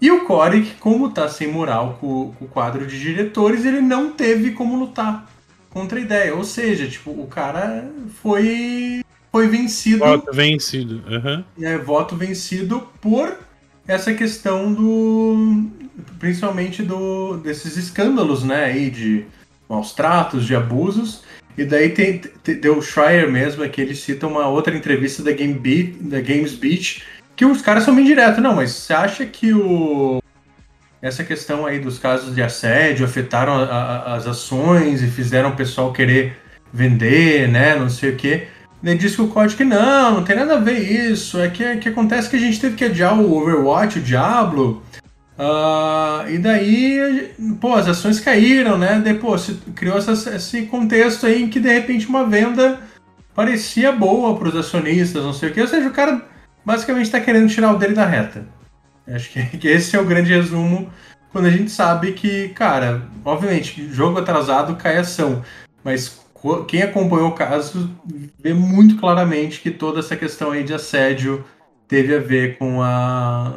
e 0.00 0.12
o 0.12 0.24
Corey, 0.24 0.74
como 0.78 1.10
tá 1.10 1.28
sem 1.28 1.50
moral 1.50 1.98
com, 2.00 2.32
com, 2.38 2.44
o 2.44 2.48
quadro 2.48 2.86
de 2.86 3.00
diretores, 3.00 3.64
ele 3.64 3.80
não 3.80 4.12
teve 4.12 4.52
como 4.52 4.78
lutar 4.78 5.28
contra 5.70 5.98
a 5.98 6.02
ideia. 6.02 6.34
Ou 6.36 6.44
seja, 6.44 6.86
tipo, 6.86 7.10
o 7.10 7.26
cara 7.26 7.90
foi 8.22 9.04
foi 9.30 9.48
vencido. 9.48 9.98
Voto 9.98 10.32
vencido. 10.32 11.02
Uhum. 11.08 11.44
É, 11.60 11.78
voto 11.78 12.16
vencido 12.16 12.88
por 13.00 13.36
essa 13.86 14.12
questão 14.14 14.72
do. 14.72 15.66
Principalmente 16.18 16.82
do, 16.82 17.38
desses 17.38 17.76
escândalos, 17.76 18.44
né? 18.44 18.64
Aí 18.64 18.90
de 18.90 19.24
maus 19.68 19.92
tratos, 19.92 20.46
de 20.46 20.54
abusos. 20.54 21.22
E 21.56 21.64
daí 21.64 21.90
tem, 21.90 22.18
tem, 22.18 22.60
deu 22.60 22.78
o 22.78 22.82
Schreier 22.82 23.28
mesmo, 23.28 23.64
é 23.64 23.68
que 23.68 23.80
ele 23.80 23.94
cita 23.94 24.28
uma 24.28 24.46
outra 24.46 24.76
entrevista 24.76 25.24
da, 25.24 25.32
Game 25.32 25.54
Beat, 25.54 25.96
da 26.00 26.20
Games 26.20 26.54
Beat, 26.54 27.02
que 27.34 27.44
os 27.44 27.60
caras 27.60 27.82
são 27.82 27.96
bem 27.96 28.04
diretos. 28.04 28.40
Não, 28.40 28.54
mas 28.54 28.70
você 28.70 28.92
acha 28.92 29.26
que 29.26 29.52
o. 29.52 30.22
Essa 31.02 31.22
questão 31.22 31.64
aí 31.64 31.78
dos 31.78 31.98
casos 31.98 32.34
de 32.34 32.42
assédio 32.42 33.04
afetaram 33.04 33.54
a, 33.54 33.64
a, 33.64 34.14
as 34.14 34.26
ações 34.26 35.02
e 35.02 35.08
fizeram 35.08 35.50
o 35.50 35.56
pessoal 35.56 35.92
querer 35.92 36.36
vender, 36.72 37.48
né? 37.48 37.76
Não 37.76 37.88
sei 37.88 38.10
o 38.10 38.16
quê. 38.16 38.48
Ele 38.82 38.96
disse 38.96 39.16
que 39.16 39.22
o 39.22 39.28
código 39.28 39.64
não, 39.64 40.16
não 40.16 40.24
tem 40.24 40.36
nada 40.36 40.54
a 40.54 40.60
ver 40.60 40.78
isso. 40.78 41.40
É 41.40 41.48
que, 41.48 41.64
é 41.64 41.76
que 41.76 41.88
acontece 41.88 42.30
que 42.30 42.36
a 42.36 42.38
gente 42.38 42.60
teve 42.60 42.76
que 42.76 42.84
adiar 42.84 43.18
o 43.18 43.36
Overwatch, 43.36 43.98
o 43.98 44.02
Diablo. 44.02 44.82
Uh, 45.38 46.28
e 46.30 46.38
daí, 46.38 47.32
pô, 47.60 47.74
as 47.74 47.88
ações 47.88 48.20
caíram, 48.20 48.76
né? 48.78 49.00
Depois 49.02 49.50
criou 49.74 49.98
essa, 49.98 50.12
esse 50.34 50.62
contexto 50.62 51.26
aí 51.26 51.42
em 51.42 51.48
que 51.48 51.60
de 51.60 51.72
repente 51.72 52.08
uma 52.08 52.24
venda 52.26 52.80
parecia 53.34 53.92
boa 53.92 54.36
para 54.36 54.48
os 54.48 54.56
acionistas, 54.56 55.22
não 55.22 55.32
sei 55.32 55.50
o 55.50 55.52
que. 55.52 55.60
Ou 55.60 55.68
seja, 55.68 55.88
o 55.88 55.92
cara 55.92 56.26
basicamente 56.64 57.06
está 57.06 57.20
querendo 57.20 57.48
tirar 57.48 57.72
o 57.72 57.78
dele 57.78 57.94
da 57.94 58.04
reta. 58.04 58.46
Acho 59.06 59.30
que, 59.30 59.42
que 59.58 59.68
esse 59.68 59.96
é 59.96 60.00
o 60.00 60.04
grande 60.04 60.32
resumo 60.32 60.90
quando 61.32 61.46
a 61.46 61.50
gente 61.50 61.70
sabe 61.70 62.12
que, 62.12 62.48
cara, 62.50 63.02
obviamente, 63.24 63.88
jogo 63.92 64.18
atrasado 64.18 64.76
cai 64.76 64.96
ação. 64.96 65.42
Mas 65.84 66.20
quem 66.66 66.82
acompanhou 66.82 67.28
o 67.28 67.34
caso 67.34 67.90
vê 68.38 68.54
muito 68.54 68.96
claramente 68.96 69.60
que 69.60 69.70
toda 69.70 70.00
essa 70.00 70.16
questão 70.16 70.52
aí 70.52 70.62
de 70.62 70.74
assédio 70.74 71.44
teve 71.86 72.14
a 72.14 72.20
ver 72.20 72.58
com 72.58 72.82
a 72.82 73.54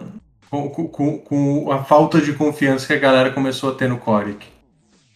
com, 0.50 0.70
com, 0.70 1.18
com 1.18 1.72
a 1.72 1.84
falta 1.84 2.20
de 2.20 2.34
confiança 2.34 2.86
que 2.86 2.94
a 2.94 3.00
galera 3.00 3.32
começou 3.32 3.72
a 3.72 3.76
ter 3.76 3.88
no 3.88 3.98
Coric. 3.98 4.46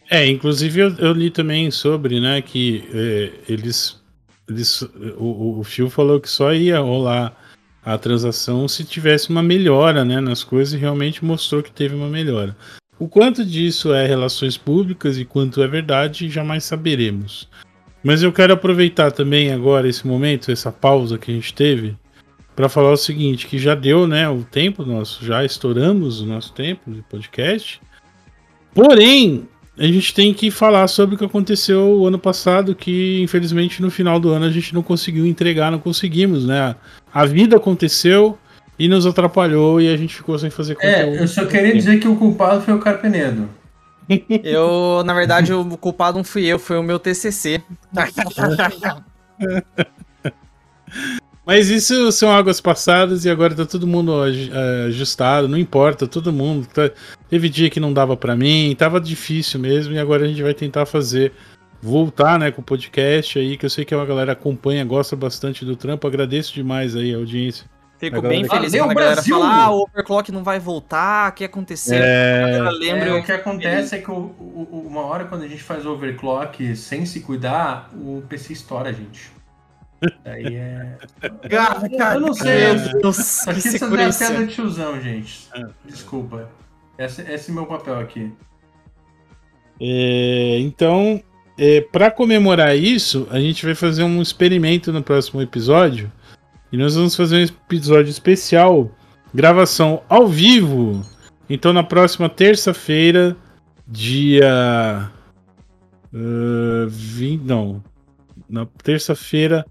É, 0.09 0.26
inclusive 0.28 0.80
eu, 0.80 0.95
eu, 0.97 1.11
li 1.11 1.30
também 1.30 1.70
sobre, 1.72 2.20
né, 2.20 2.41
que 2.41 2.88
é, 2.93 3.32
eles, 3.49 3.99
eles 4.47 4.82
o, 5.18 5.59
o 5.59 5.63
Phil 5.63 5.89
falou 5.89 6.22
que 6.22 6.30
só 6.30 6.53
ia 6.53 6.80
rolar 6.80 7.36
a 7.84 7.97
transação 7.97 8.68
se 8.68 8.84
tivesse 8.84 9.30
uma 9.30 9.43
melhora, 9.43 10.05
né, 10.05 10.20
nas 10.22 10.43
coisas 10.43 10.74
e 10.74 10.78
realmente 10.78 11.26
mostrou 11.26 11.61
que 11.61 11.72
teve 11.72 11.95
uma 11.95 12.07
melhora. 12.07 12.55
O 12.97 13.07
quanto 13.09 13.43
disso 13.43 13.93
é 13.93 14.05
relações 14.07 14.57
públicas 14.57 15.17
e 15.17 15.25
quanto 15.25 15.61
é 15.61 15.67
verdade, 15.67 16.29
jamais 16.29 16.63
saberemos. 16.63 17.49
Mas 18.03 18.23
eu 18.23 18.31
quero 18.31 18.53
aproveitar 18.53 19.11
também 19.11 19.51
agora 19.51 19.87
esse 19.87 20.07
momento, 20.07 20.51
essa 20.51 20.71
pausa 20.71 21.17
que 21.17 21.31
a 21.31 21.33
gente 21.33 21.53
teve, 21.53 21.97
para 22.55 22.69
falar 22.69 22.91
o 22.91 22.97
seguinte, 22.97 23.47
que 23.47 23.59
já 23.59 23.75
deu, 23.75 24.07
né, 24.07 24.29
o 24.29 24.43
tempo 24.43 24.85
nosso, 24.85 25.25
já 25.25 25.43
estouramos 25.43 26.21
o 26.21 26.25
nosso 26.25 26.53
tempo 26.53 26.89
de 26.89 27.01
podcast. 27.01 27.81
Porém, 28.73 29.45
a 29.77 29.85
gente 29.85 30.13
tem 30.13 30.33
que 30.33 30.49
falar 30.49 30.87
sobre 30.87 31.15
o 31.15 31.17
que 31.17 31.25
aconteceu 31.25 31.97
o 31.97 32.07
ano 32.07 32.17
passado, 32.17 32.73
que 32.73 33.21
infelizmente 33.21 33.81
no 33.81 33.91
final 33.91 34.19
do 34.19 34.29
ano 34.29 34.45
a 34.45 34.51
gente 34.51 34.73
não 34.73 34.81
conseguiu 34.81 35.25
entregar, 35.25 35.69
não 35.69 35.79
conseguimos, 35.79 36.45
né? 36.45 36.75
A 37.13 37.25
vida 37.25 37.57
aconteceu, 37.57 38.37
e 38.78 38.88
nos 38.88 39.05
atrapalhou 39.05 39.80
e 39.80 39.91
a 39.91 39.97
gente 39.97 40.15
ficou 40.15 40.38
sem 40.38 40.49
fazer 40.49 40.73
é, 40.73 40.76
conteúdo. 40.76 41.17
É, 41.17 41.23
eu 41.23 41.28
só 41.28 41.45
queria 41.45 41.73
dizer 41.73 41.99
que 41.99 42.07
o 42.07 42.15
culpado 42.15 42.61
foi 42.61 42.73
o 42.73 42.80
Carpenedo. 42.80 43.49
Eu, 44.43 45.03
na 45.03 45.15
verdade, 45.15 45.51
o 45.51 45.78
culpado 45.78 46.17
não 46.17 46.23
fui 46.23 46.45
eu, 46.45 46.59
foi 46.59 46.78
o 46.78 46.84
meu 46.84 46.99
TCC. 46.99 47.59
Mas 51.43 51.69
isso 51.69 52.11
são 52.11 52.32
águas 52.32 52.61
passadas 52.61 53.26
e 53.26 53.30
agora 53.30 53.55
tá 53.55 53.65
todo 53.65 53.88
mundo 53.88 54.13
ajustado, 54.88 55.47
não 55.47 55.57
importa, 55.57 56.07
todo 56.07 56.32
mundo. 56.32 56.67
Tá... 56.67 56.91
Teve 57.30 57.49
dia 57.49 57.69
que 57.69 57.80
não 57.80 57.91
dava 57.91 58.15
para 58.15 58.36
mim, 58.36 58.76
tava 58.78 59.01
difícil 59.01 59.59
mesmo, 59.59 59.93
e 59.93 59.99
agora 59.99 60.26
a 60.26 60.28
gente 60.28 60.43
vai 60.43 60.53
tentar 60.53 60.86
fazer, 60.86 61.34
voltar 61.82 62.38
né, 62.39 62.51
com 62.51 62.61
o 62.61 62.63
podcast 62.63 63.39
aí, 63.39 63.57
que 63.57 63.65
eu 63.65 63.69
sei 63.71 63.86
que 63.86 63.93
a 63.93 64.05
galera 64.05 64.34
acompanha, 64.34 64.86
gosta 64.86 65.15
bastante 65.15 65.65
do 65.65 65.76
trampo. 65.76 66.07
Agradeço 66.07 66.53
demais 66.53 66.95
aí 66.95 67.13
a 67.13 67.17
audiência 67.17 67.65
Fico 67.97 68.21
bem 68.21 68.47
feliz 68.47 68.71
quando 68.73 68.91
a 68.91 68.93
galera 68.93 69.15
Brasil. 69.15 69.39
fala, 69.39 69.63
ah, 69.63 69.71
o 69.71 69.83
overclock 69.83 70.31
não 70.31 70.43
vai 70.43 70.59
voltar, 70.59 71.31
o 71.31 71.33
que 71.33 71.45
aconteceu? 71.45 71.97
É... 71.97 72.59
É, 72.89 73.13
o 73.13 73.23
que 73.23 73.31
acontece 73.31 73.95
é 73.95 73.99
que 73.99 74.11
o, 74.11 74.35
o, 74.37 74.85
uma 74.87 75.01
hora 75.01 75.25
quando 75.25 75.43
a 75.43 75.47
gente 75.47 75.63
faz 75.63 75.85
overclock 75.85 76.75
sem 76.75 77.05
se 77.05 77.21
cuidar, 77.21 77.89
o 77.93 78.21
PC 78.27 78.53
estoura, 78.53 78.91
gente. 78.91 79.31
Aí 80.25 80.55
é. 80.55 80.97
eu 82.13 82.19
não 82.19 82.33
sei. 82.33 82.75
Deus, 83.01 83.47
aqui 83.47 83.61
você 83.61 83.79
dá 83.79 83.87
pedra 83.87 84.45
de 84.45 84.53
tiozão, 84.53 84.99
gente. 85.01 85.47
É. 85.55 85.63
Desculpa. 85.85 86.49
Esse, 86.97 87.21
esse 87.21 87.49
é 87.49 87.53
meu 87.53 87.65
papel 87.65 87.97
aqui. 87.99 88.31
É, 89.79 90.57
então, 90.59 91.21
é, 91.57 91.81
para 91.81 92.11
comemorar 92.11 92.75
isso, 92.75 93.27
a 93.31 93.39
gente 93.39 93.65
vai 93.65 93.75
fazer 93.75 94.03
um 94.03 94.21
experimento 94.21 94.91
no 94.91 95.01
próximo 95.01 95.41
episódio 95.41 96.11
e 96.72 96.78
nós 96.78 96.95
vamos 96.95 97.16
fazer 97.16 97.38
um 97.38 97.43
episódio 97.43 98.09
especial, 98.09 98.91
gravação 99.34 100.01
ao 100.09 100.28
vivo. 100.28 101.01
Então 101.49 101.72
na 101.72 101.84
próxima 101.84 102.30
terça-feira, 102.30 103.36
dia. 103.88 105.11
Uh, 106.13 106.88
20, 106.88 107.43
não. 107.43 107.84
Na 108.49 108.66
terça-feira. 108.84 109.66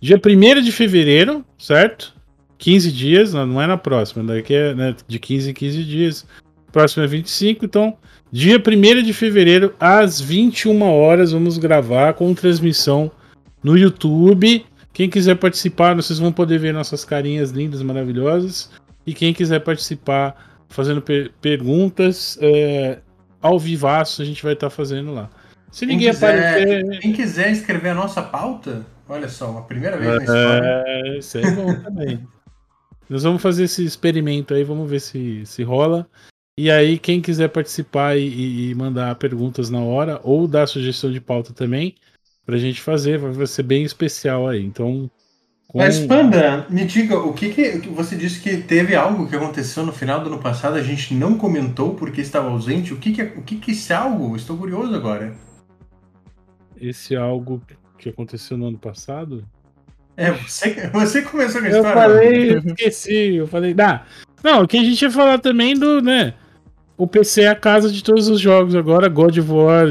Dia 0.00 0.16
1 0.16 0.60
de 0.60 0.70
fevereiro, 0.70 1.44
certo? 1.58 2.14
15 2.58 2.92
dias, 2.92 3.32
não, 3.32 3.46
não 3.46 3.62
é 3.62 3.66
na 3.66 3.76
próxima, 3.76 4.24
daqui 4.24 4.54
é 4.54 4.74
né, 4.74 4.94
de 5.06 5.18
15 5.18 5.50
em 5.50 5.54
15 5.54 5.84
dias. 5.84 6.26
Próximo 6.70 7.04
é 7.04 7.06
25, 7.06 7.64
então, 7.64 7.96
dia 8.30 8.56
1 8.56 9.02
de 9.02 9.12
fevereiro, 9.12 9.74
às 9.78 10.20
21 10.20 10.82
horas, 10.82 11.32
vamos 11.32 11.56
gravar 11.56 12.14
com 12.14 12.34
transmissão 12.34 13.10
no 13.62 13.78
YouTube. 13.78 14.64
Quem 14.94 15.10
quiser 15.10 15.34
participar, 15.34 15.94
vocês 15.94 16.20
vão 16.20 16.32
poder 16.32 16.58
ver 16.58 16.72
nossas 16.72 17.04
carinhas 17.04 17.50
lindas, 17.50 17.82
maravilhosas. 17.82 18.70
E 19.04 19.12
quem 19.12 19.34
quiser 19.34 19.58
participar 19.58 20.64
fazendo 20.68 21.02
per 21.02 21.32
perguntas 21.42 22.38
é, 22.40 23.00
ao 23.42 23.58
vivaço, 23.58 24.22
a 24.22 24.24
gente 24.24 24.42
vai 24.42 24.52
estar 24.52 24.70
tá 24.70 24.74
fazendo 24.74 25.12
lá. 25.12 25.28
Se 25.72 25.84
ninguém 25.84 26.12
quem 26.12 26.14
quiser, 26.14 26.54
aparecer. 26.54 27.00
Quem 27.00 27.12
quiser 27.12 27.50
escrever 27.50 27.88
a 27.88 27.94
nossa 27.94 28.22
pauta, 28.22 28.86
olha 29.08 29.28
só, 29.28 29.50
uma 29.50 29.62
primeira 29.62 29.98
vez 29.98 30.14
na 30.14 30.22
história. 30.22 30.84
É, 30.86 31.18
isso 31.18 31.38
é 31.38 31.50
bom 31.50 31.74
também. 31.74 32.28
Nós 33.10 33.24
vamos 33.24 33.42
fazer 33.42 33.64
esse 33.64 33.84
experimento 33.84 34.54
aí, 34.54 34.62
vamos 34.62 34.88
ver 34.88 35.00
se, 35.00 35.44
se 35.44 35.64
rola. 35.64 36.08
E 36.56 36.70
aí, 36.70 37.00
quem 37.00 37.20
quiser 37.20 37.48
participar 37.48 38.16
e, 38.16 38.70
e 38.70 38.74
mandar 38.76 39.16
perguntas 39.16 39.70
na 39.70 39.80
hora, 39.80 40.20
ou 40.22 40.46
dar 40.46 40.68
sugestão 40.68 41.10
de 41.10 41.20
pauta 41.20 41.52
também, 41.52 41.96
pra 42.44 42.56
gente 42.56 42.80
fazer, 42.80 43.18
vai 43.18 43.46
ser 43.46 43.62
bem 43.62 43.84
especial 43.84 44.48
aí. 44.48 44.64
Então. 44.64 45.10
Com... 45.66 45.78
Mas, 45.78 45.98
Panda, 46.00 46.66
me 46.68 46.84
diga, 46.84 47.18
o 47.18 47.32
que, 47.32 47.50
que 47.50 47.88
você 47.88 48.16
disse 48.16 48.40
que 48.40 48.58
teve 48.58 48.94
algo 48.94 49.26
que 49.26 49.34
aconteceu 49.34 49.84
no 49.84 49.92
final 49.92 50.20
do 50.20 50.28
ano 50.28 50.38
passado, 50.38 50.76
a 50.76 50.82
gente 50.82 51.14
não 51.14 51.36
comentou 51.36 51.94
porque 51.94 52.20
estava 52.20 52.48
ausente. 52.48 52.92
O 52.92 52.96
que, 52.96 53.12
que, 53.12 53.22
o 53.22 53.42
que, 53.42 53.56
que 53.56 53.72
esse 53.72 53.92
algo? 53.92 54.36
Estou 54.36 54.56
curioso 54.56 54.94
agora. 54.94 55.34
Esse 56.80 57.16
algo 57.16 57.62
que 57.98 58.08
aconteceu 58.08 58.56
no 58.56 58.66
ano 58.66 58.78
passado? 58.78 59.44
É, 60.16 60.30
você, 60.30 60.88
você 60.92 61.22
começou 61.22 61.60
com 61.60 61.66
a 61.66 61.70
história. 61.70 61.88
Eu 61.88 61.94
falei, 61.94 62.54
eu 62.54 62.58
esqueci, 62.58 63.34
eu 63.34 63.48
falei, 63.48 63.74
ah, 63.80 64.04
não, 64.44 64.62
o 64.62 64.68
que 64.68 64.76
a 64.76 64.84
gente 64.84 65.02
ia 65.02 65.10
falar 65.10 65.38
também 65.38 65.74
do, 65.74 66.00
né, 66.00 66.34
o 66.96 67.06
PC 67.06 67.42
é 67.42 67.48
a 67.48 67.54
casa 67.54 67.90
de 67.90 68.02
todos 68.02 68.28
os 68.28 68.40
jogos 68.40 68.74
agora, 68.74 69.08
God 69.08 69.38
of 69.38 69.50
War 69.50 69.86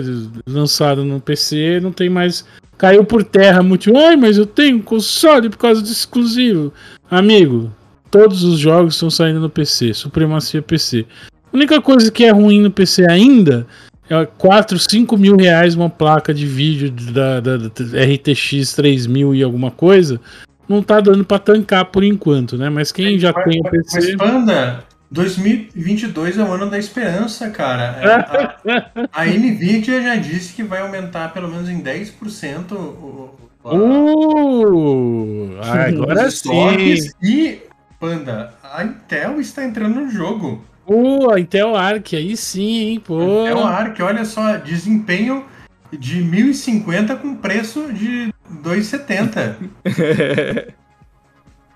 lançado 0.47 1.03
no 1.03 1.19
PC, 1.19 1.79
não 1.81 1.91
tem 1.91 2.09
mais, 2.09 2.45
caiu 2.77 3.03
por 3.03 3.23
terra 3.23 3.61
muito, 3.61 3.95
ai, 3.95 4.15
mas 4.15 4.37
eu 4.37 4.45
tenho 4.45 4.81
console 4.81 5.49
por 5.49 5.57
causa 5.57 5.81
do 5.81 5.87
exclusivo. 5.87 6.73
Amigo, 7.11 7.71
todos 8.09 8.43
os 8.43 8.59
jogos 8.59 8.95
estão 8.95 9.09
saindo 9.09 9.39
no 9.39 9.49
PC, 9.49 9.93
supremacia 9.93 10.61
PC. 10.61 11.05
A 11.51 11.55
única 11.55 11.81
coisa 11.81 12.11
que 12.11 12.23
é 12.23 12.31
ruim 12.31 12.61
no 12.61 12.71
PC 12.71 13.09
ainda 13.09 13.67
é 14.09 14.25
4, 14.25 14.77
5 14.79 15.17
mil 15.17 15.35
reais 15.35 15.75
uma 15.75 15.89
placa 15.89 16.33
de 16.33 16.45
vídeo 16.45 16.91
da, 17.11 17.39
da, 17.39 17.57
da 17.57 17.69
RTX 17.69 18.73
3000 18.73 19.35
e 19.35 19.43
alguma 19.43 19.71
coisa, 19.71 20.19
não 20.67 20.81
tá 20.81 20.99
dando 20.99 21.25
para 21.25 21.39
tancar 21.39 21.85
por 21.85 22.03
enquanto, 22.03 22.57
né? 22.57 22.69
Mas 22.69 22.91
quem 22.91 23.19
já 23.19 23.33
mas, 23.33 23.43
tem 23.43 23.59
o 23.59 23.69
PC. 23.69 23.99
Mas 23.99 24.15
Panda, 24.15 24.83
2022 25.13 26.39
é 26.39 26.43
o 26.43 26.51
ano 26.51 26.69
da 26.69 26.79
esperança, 26.79 27.49
cara. 27.51 27.99
É, 28.01 29.11
a, 29.13 29.21
a 29.21 29.25
Nvidia 29.25 30.01
já 30.01 30.15
disse 30.15 30.53
que 30.53 30.63
vai 30.63 30.81
aumentar 30.81 31.31
pelo 31.31 31.47
menos 31.47 31.69
em 31.69 31.81
10% 31.81 32.71
o. 32.71 33.29
o 33.63 33.69
uh, 33.69 35.59
agora 35.61 36.31
sim. 36.31 37.11
E, 37.21 37.61
Panda, 37.99 38.55
a 38.63 38.83
Intel 38.83 39.39
está 39.39 39.63
entrando 39.63 40.01
no 40.01 40.09
jogo. 40.09 40.65
Uh, 40.87 41.37
Intel 41.37 41.75
Arc, 41.75 42.13
aí 42.13 42.35
sim, 42.35 42.89
hein, 42.89 42.99
pô. 42.99 43.43
Intel 43.43 43.63
Arc, 43.63 43.99
olha 44.01 44.25
só, 44.25 44.57
desempenho 44.57 45.45
de 45.91 46.23
1050 46.23 47.15
com 47.17 47.35
preço 47.35 47.93
de 47.93 48.33
270. 48.49 49.57
é, 49.85 50.73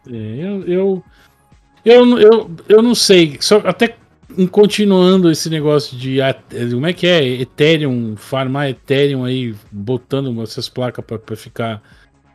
eu, 0.10 0.64
eu, 0.66 1.04
eu, 1.88 2.20
eu, 2.20 2.52
eu 2.68 2.82
não 2.82 2.94
sei, 2.94 3.38
só 3.40 3.58
até 3.66 3.96
continuando 4.52 5.32
esse 5.32 5.50
negócio 5.50 5.98
de 5.98 6.18
como 6.72 6.86
é 6.86 6.94
que 6.94 7.08
é 7.08 7.26
Ethereum, 7.26 8.16
farmar 8.16 8.70
Ethereum 8.70 9.24
aí, 9.24 9.56
botando 9.72 10.42
essas 10.44 10.70
placas 10.70 11.04
para 11.04 11.36
ficar 11.36 11.82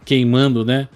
queimando, 0.04 0.64
né? 0.64 0.88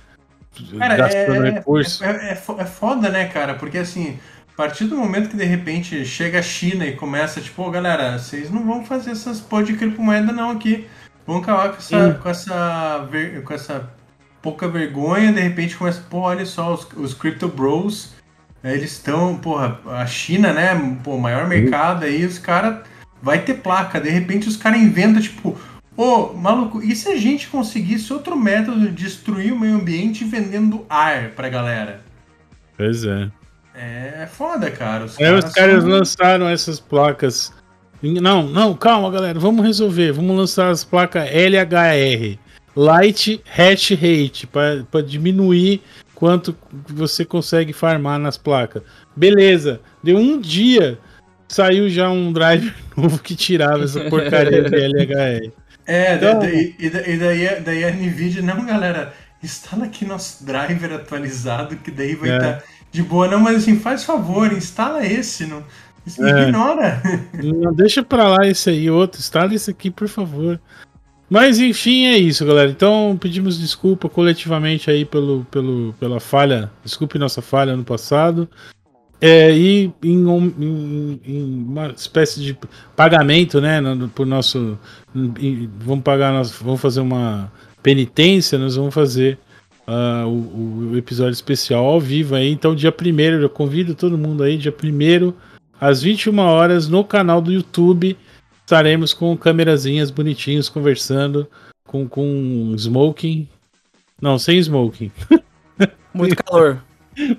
Cara, 0.79 0.97
gastando 0.97 1.47
é, 1.47 1.51
recurso. 1.51 2.03
É, 2.03 2.31
é, 2.31 2.33
é 2.33 2.65
foda, 2.65 3.11
né, 3.11 3.27
cara? 3.27 3.55
Porque 3.55 3.79
assim, 3.79 4.19
a 4.53 4.57
partir 4.57 4.85
do 4.85 4.97
momento 4.97 5.29
que 5.29 5.37
de 5.37 5.45
repente 5.45 6.05
chega 6.05 6.39
a 6.39 6.43
China 6.43 6.87
e 6.87 6.97
começa, 6.97 7.41
tipo, 7.41 7.63
oh, 7.63 7.71
galera, 7.71 8.19
vocês 8.19 8.51
não 8.51 8.65
vão 8.65 8.85
fazer 8.85 9.11
essas 9.11 9.39
pó 9.39 9.61
de 9.61 9.75
criptomoeda 9.75 10.33
não 10.33 10.51
aqui. 10.51 10.87
Vão 11.27 11.39
acabar 11.39 11.71
com 11.71 11.77
essa, 11.77 12.15
com 12.15 12.29
essa, 12.29 13.09
com 13.45 13.55
essa 13.55 13.91
pouca 14.41 14.69
vergonha, 14.69 15.33
de 15.33 15.41
repente 15.41 15.77
começa, 15.77 16.01
pô, 16.09 16.21
olha 16.21 16.47
só, 16.47 16.73
os, 16.73 16.87
os 16.97 17.13
Crypto 17.13 17.49
Bros, 17.49 18.16
eles 18.75 18.93
estão, 18.93 19.37
porra, 19.37 19.79
a 19.87 20.07
China, 20.07 20.53
né, 20.53 20.99
pô, 21.05 21.19
maior 21.19 21.47
mercado 21.47 22.05
aí, 22.05 22.25
os 22.25 22.39
caras 22.39 22.81
vai 23.23 23.41
ter 23.41 23.55
placa, 23.55 24.01
de 24.01 24.11
repente 24.11 24.49
os 24.49 24.57
caras 24.57 24.81
inventam, 24.81 25.21
tipo, 25.21 25.59
ô, 25.97 26.03
oh, 26.05 26.33
maluco, 26.33 26.83
e 26.83 26.95
se 26.95 27.09
a 27.09 27.17
gente 27.17 27.49
conseguisse 27.49 28.12
outro 28.12 28.37
método 28.37 28.81
de 28.81 29.05
destruir 29.05 29.53
o 29.53 29.59
meio 29.59 29.77
ambiente 29.77 30.25
vendendo 30.25 30.85
ar 30.89 31.31
pra 31.31 31.49
galera? 31.49 32.01
Pois 32.77 33.05
é. 33.05 33.31
É 33.75 34.27
foda, 34.31 34.71
cara. 34.71 35.05
Os, 35.05 35.21
é, 35.21 35.25
caras, 35.25 35.45
os 35.45 35.53
caras 35.53 35.83
são... 35.83 35.91
lançaram 35.91 36.49
essas 36.49 36.81
placas. 36.81 37.53
Não, 38.03 38.43
não, 38.45 38.75
calma, 38.75 39.11
galera. 39.11 39.39
Vamos 39.39 39.64
resolver. 39.64 40.12
Vamos 40.12 40.35
lançar 40.35 40.71
as 40.71 40.83
placas 40.83 41.29
LHR. 41.31 42.39
Light 42.75 43.43
Hash 43.45 43.91
Rate. 43.91 44.47
para 44.47 45.03
diminuir 45.03 45.83
quanto 46.17 46.57
você 46.89 47.25
consegue 47.25 47.73
farmar 47.73 48.19
nas 48.19 48.37
placas. 48.37 48.83
Beleza. 49.14 49.81
Deu 50.03 50.17
um 50.17 50.41
dia. 50.41 50.99
Saiu 51.47 51.89
já 51.89 52.11
um 52.11 52.33
drive 52.33 52.73
novo 52.97 53.19
que 53.21 53.37
tirava 53.37 53.85
essa 53.85 54.01
porcaria 54.11 54.64
de 54.64 54.75
LHR. 54.75 55.53
É, 55.87 56.14
então... 56.17 56.43
e, 56.43 56.75
e, 56.81 56.91
daí, 56.91 57.61
daí 57.61 57.85
a 57.85 57.93
Nvidia, 57.93 58.43
não, 58.43 58.67
galera, 58.67 59.14
instala 59.41 59.85
aqui 59.85 60.05
nosso 60.05 60.45
driver 60.45 60.93
atualizado, 60.93 61.77
que 61.77 61.93
daí 61.93 62.17
vai 62.17 62.31
estar. 62.31 62.47
É. 62.47 62.53
Tá 62.55 62.62
de 62.91 63.03
boa, 63.03 63.29
não, 63.29 63.39
mas 63.39 63.59
assim, 63.59 63.79
faz 63.79 64.05
favor, 64.05 64.51
instala 64.53 65.05
esse, 65.05 65.47
não. 65.47 65.62
É. 66.19 66.43
Ignora. 66.43 67.03
Não 67.43 67.73
deixa 67.75 68.01
pra 68.01 68.29
lá 68.29 68.47
esse 68.47 68.71
aí, 68.71 68.89
outro. 68.89 69.21
Instala 69.21 69.53
esse 69.53 69.73
aqui, 69.73 69.91
por 69.91 70.07
favor. 70.07 70.61
Mas 71.29 71.59
enfim, 71.59 72.07
é 72.07 72.16
isso, 72.16 72.45
galera. 72.47 72.70
Então 72.70 73.16
pedimos 73.20 73.59
desculpa 73.59 74.09
coletivamente 74.09 74.91
aí 74.91 75.05
pelo, 75.05 75.45
pelo, 75.51 75.95
pela 75.99 76.20
falha. 76.20 76.70
Desculpe 76.85 77.18
nossa 77.18 77.43
falha 77.43 77.77
no 77.77 77.85
passado. 77.85 78.49
É, 79.20 79.51
e 79.51 79.91
em, 80.03 80.27
em, 80.29 81.20
em, 81.24 81.64
uma 81.66 81.89
espécie 81.89 82.41
de 82.41 82.57
pagamento, 82.95 83.61
né? 83.61 83.81
No, 83.81 84.09
por 84.09 84.27
nosso. 84.27 84.79
Vamos 85.79 86.05
pagar, 86.05 86.33
vamos 86.61 86.81
fazer 86.81 87.01
uma 87.01 87.51
penitência, 87.83 88.59
nós 88.59 88.77
vamos 88.77 88.93
fazer 88.93 89.39
uh, 89.87 90.27
o, 90.27 90.91
o, 90.93 90.97
episódio 90.97 91.33
especial 91.33 91.85
ao 91.85 92.01
vivo 92.01 92.35
aí. 92.35 92.51
Então, 92.51 92.74
dia 92.74 92.93
1 92.93 93.20
eu 93.41 93.49
convido 93.49 93.95
todo 93.95 94.18
mundo 94.18 94.43
aí, 94.43 94.59
dia 94.59 94.72
1 94.72 95.33
às 95.81 96.03
21 96.03 96.39
horas, 96.39 96.89
no 96.89 97.05
canal 97.05 97.41
do 97.41 97.53
YouTube. 97.53 98.16
Estaremos 98.67 99.14
com 99.14 99.37
câmerazinhas 99.37 100.11
bonitinhos 100.11 100.69
conversando 100.69 101.49
com, 101.87 102.09
com 102.09 102.75
smoking. 102.77 103.49
Não, 104.21 104.41
sem 104.41 104.59
smoking. 104.59 105.12
Muito 106.12 106.43
calor. 106.43 106.83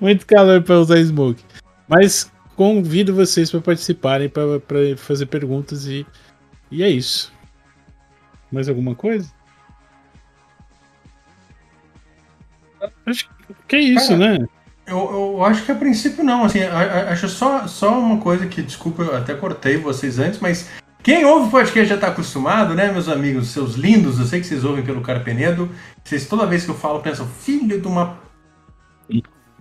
Muito 0.00 0.24
calor 0.24 0.62
para 0.62 0.80
usar 0.80 0.98
smoking. 1.00 1.44
Mas 1.86 2.32
convido 2.56 3.14
vocês 3.14 3.50
para 3.50 3.60
participarem, 3.60 4.30
para 4.30 4.96
fazer 4.96 5.26
perguntas 5.26 5.84
e, 5.84 6.06
e 6.70 6.82
é 6.82 6.88
isso. 6.88 7.30
Mais 8.50 8.66
alguma 8.66 8.94
coisa? 8.94 9.30
Acho 13.04 13.28
que 13.68 13.76
é 13.76 13.80
isso, 13.80 14.16
Cara, 14.16 14.38
né? 14.38 14.48
Eu, 14.86 14.96
eu 14.96 15.44
acho 15.44 15.62
que 15.66 15.72
a 15.72 15.74
princípio 15.74 16.24
não, 16.24 16.44
assim, 16.44 16.62
acho 16.62 17.28
só, 17.28 17.66
só 17.66 17.98
uma 17.98 18.18
coisa 18.18 18.46
que, 18.46 18.62
desculpa, 18.62 19.02
eu 19.02 19.14
até 19.14 19.34
cortei 19.34 19.76
vocês 19.76 20.18
antes, 20.18 20.40
mas 20.40 20.70
quem 21.02 21.24
ouve 21.24 21.48
o 21.48 21.50
podcast 21.50 21.88
já 21.88 21.94
está 21.94 22.08
acostumado, 22.08 22.74
né, 22.74 22.92
meus 22.92 23.08
amigos, 23.08 23.48
seus 23.48 23.74
lindos, 23.74 24.18
eu 24.18 24.26
sei 24.26 24.40
que 24.40 24.46
vocês 24.46 24.64
ouvem 24.64 24.84
pelo 24.84 25.00
Cara 25.00 25.20
Penedo, 25.20 25.70
vocês 26.04 26.26
toda 26.26 26.46
vez 26.46 26.64
que 26.64 26.70
eu 26.70 26.74
falo 26.74 27.00
pensam, 27.00 27.26
filho 27.26 27.80
de 27.80 27.86
uma... 27.86 28.18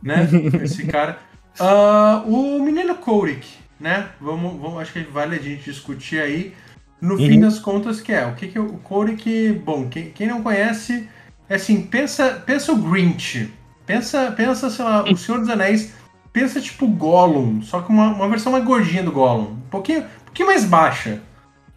né, 0.02 0.28
esse 0.64 0.86
cara. 0.86 1.20
Uh, 1.60 2.30
o 2.30 2.64
menino 2.64 2.96
Kourik, 2.96 3.48
né, 3.80 4.10
vamos, 4.20 4.60
vamos, 4.60 4.82
acho 4.82 4.94
que 4.94 5.00
vale 5.02 5.36
a 5.36 5.40
gente 5.40 5.64
discutir 5.64 6.20
aí, 6.20 6.54
no 7.02 7.14
uhum. 7.14 7.28
fim 7.28 7.40
das 7.40 7.60
contas, 7.60 8.02
que 8.02 8.12
é, 8.12 8.26
o 8.26 8.34
que 8.34 8.48
que 8.48 8.60
o 8.60 8.74
Kourik, 8.80 9.54
bom, 9.64 9.88
quem, 9.88 10.10
quem 10.10 10.28
não 10.28 10.42
conhece 10.42 11.08
é 11.50 11.56
assim, 11.56 11.82
pensa, 11.82 12.44
pensa 12.46 12.74
o 12.74 12.78
Grinch. 12.78 13.52
Pensa, 13.86 14.32
pensa, 14.36 14.70
sei 14.70 14.84
lá, 14.84 15.04
o 15.04 15.16
Senhor 15.16 15.40
dos 15.40 15.50
Anéis. 15.50 15.94
Pensa 16.34 16.60
tipo 16.60 16.86
Gollum, 16.88 17.62
só 17.62 17.82
que 17.82 17.90
uma, 17.90 18.10
uma 18.14 18.28
versão 18.28 18.52
mais 18.52 18.64
gordinha 18.64 19.02
do 19.02 19.12
Gollum. 19.12 19.54
Um 19.54 19.70
pouquinho, 19.72 20.06
pouquinho 20.38 20.48
mais 20.48 20.66
baixa. 20.66 21.20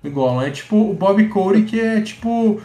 Gollum. 0.05 0.43
É 0.43 0.51
tipo 0.51 0.91
o 0.91 0.95
Bob 0.95 1.27
Corey, 1.29 1.65
que 1.65 1.81
é 1.81 2.01
tipo 2.01 2.61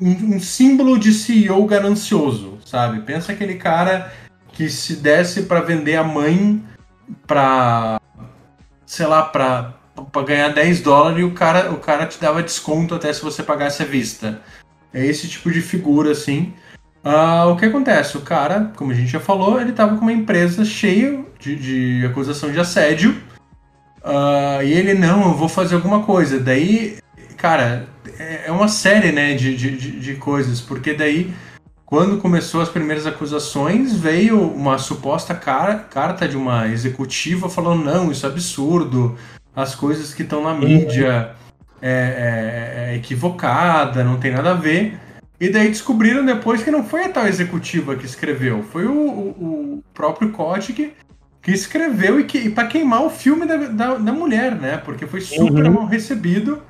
um, 0.00 0.10
um 0.36 0.40
símbolo 0.40 0.98
de 0.98 1.12
CEO 1.12 1.64
ganancioso, 1.66 2.58
sabe? 2.64 3.00
Pensa 3.00 3.32
aquele 3.32 3.54
cara 3.54 4.12
que 4.52 4.68
se 4.68 4.96
desse 4.96 5.42
para 5.42 5.60
vender 5.60 5.96
a 5.96 6.04
mãe 6.04 6.62
pra, 7.26 8.00
sei 8.86 9.06
lá, 9.06 9.22
pra, 9.22 9.74
pra 10.10 10.22
ganhar 10.22 10.48
10 10.48 10.80
dólares 10.80 11.20
e 11.20 11.24
o 11.24 11.32
cara, 11.32 11.70
o 11.70 11.78
cara 11.78 12.06
te 12.06 12.20
dava 12.20 12.42
desconto 12.42 12.94
até 12.94 13.12
se 13.12 13.22
você 13.22 13.42
pagasse 13.42 13.82
à 13.82 13.86
vista. 13.86 14.40
É 14.92 15.04
esse 15.04 15.28
tipo 15.28 15.50
de 15.50 15.60
figura, 15.60 16.12
assim. 16.12 16.54
Uh, 17.04 17.50
o 17.50 17.56
que 17.56 17.66
acontece? 17.66 18.16
O 18.16 18.22
cara, 18.22 18.72
como 18.74 18.90
a 18.90 18.94
gente 18.94 19.10
já 19.10 19.20
falou, 19.20 19.60
ele 19.60 19.72
tava 19.72 19.96
com 19.96 20.02
uma 20.02 20.12
empresa 20.12 20.64
cheia 20.64 21.24
de, 21.38 21.56
de 21.56 22.06
acusação 22.06 22.50
de 22.50 22.58
assédio. 22.58 23.22
Uh, 24.04 24.62
e 24.62 24.72
ele, 24.72 24.94
não, 24.94 25.28
eu 25.28 25.34
vou 25.34 25.48
fazer 25.48 25.74
alguma 25.74 26.02
coisa. 26.02 26.38
Daí, 26.38 26.98
cara, 27.36 27.86
é, 28.18 28.44
é 28.46 28.52
uma 28.52 28.68
série, 28.68 29.12
né, 29.12 29.34
de, 29.34 29.56
de, 29.56 30.00
de 30.00 30.14
coisas. 30.14 30.60
Porque 30.60 30.94
daí, 30.94 31.32
quando 31.84 32.18
começou 32.18 32.60
as 32.60 32.68
primeiras 32.68 33.06
acusações, 33.06 33.94
veio 33.94 34.40
uma 34.40 34.78
suposta 34.78 35.34
cara, 35.34 35.76
carta 35.76 36.28
de 36.28 36.36
uma 36.36 36.68
executiva 36.68 37.48
falando, 37.48 37.84
não, 37.84 38.10
isso 38.10 38.26
é 38.26 38.28
absurdo. 38.28 39.16
As 39.54 39.74
coisas 39.74 40.14
que 40.14 40.22
estão 40.22 40.42
na 40.42 40.54
mídia 40.54 41.34
é, 41.82 41.90
é, 41.90 42.92
é 42.92 42.96
equivocada, 42.96 44.04
não 44.04 44.18
tem 44.18 44.32
nada 44.32 44.52
a 44.52 44.54
ver. 44.54 44.98
E 45.40 45.48
daí 45.48 45.68
descobriram 45.68 46.24
depois 46.24 46.62
que 46.62 46.70
não 46.70 46.84
foi 46.84 47.04
a 47.04 47.08
tal 47.10 47.26
executiva 47.26 47.94
que 47.94 48.04
escreveu, 48.04 48.64
foi 48.64 48.86
o, 48.86 48.92
o, 48.92 49.74
o 49.76 49.84
próprio 49.94 50.30
Kotick 50.30 50.92
que 51.48 51.54
escreveu 51.54 52.20
e, 52.20 52.24
que, 52.24 52.36
e 52.36 52.50
para 52.50 52.68
queimar 52.68 53.02
o 53.02 53.08
filme 53.08 53.46
da, 53.46 53.56
da, 53.56 53.94
da, 53.94 54.12
mulher, 54.12 54.54
né? 54.54 54.76
Porque 54.76 55.06
foi 55.06 55.22
super 55.22 55.64
uhum. 55.64 55.72
mal 55.72 55.86
recebido. 55.86 56.62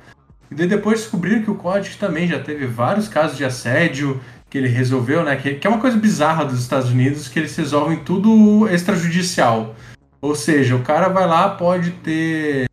E 0.49 0.55
depois 0.55 1.01
descobriram 1.01 1.43
que 1.43 1.51
o 1.51 1.55
Kotick 1.55 1.97
também 1.97 2.25
já 2.25 2.39
teve 2.39 2.65
vários 2.65 3.09
casos 3.09 3.37
de 3.37 3.43
assédio 3.43 4.21
que 4.49 4.57
ele 4.57 4.69
resolveu, 4.69 5.21
né? 5.25 5.35
Que, 5.35 5.55
que 5.55 5.67
é 5.67 5.69
uma 5.69 5.81
coisa 5.81 5.97
bizarra 5.97 6.45
dos 6.45 6.61
Estados 6.61 6.91
Unidos, 6.91 7.27
que 7.27 7.37
eles 7.37 7.53
resolvem 7.57 7.99
tudo 8.05 8.69
extrajudicial. 8.69 9.75
Ou 10.21 10.33
seja, 10.33 10.77
o 10.77 10.81
cara 10.81 11.09
vai 11.09 11.27
lá, 11.27 11.49
pode 11.49 11.91
ter, 11.91 12.69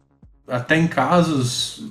até 0.46 0.76
em 0.76 0.86
casos 0.86 1.90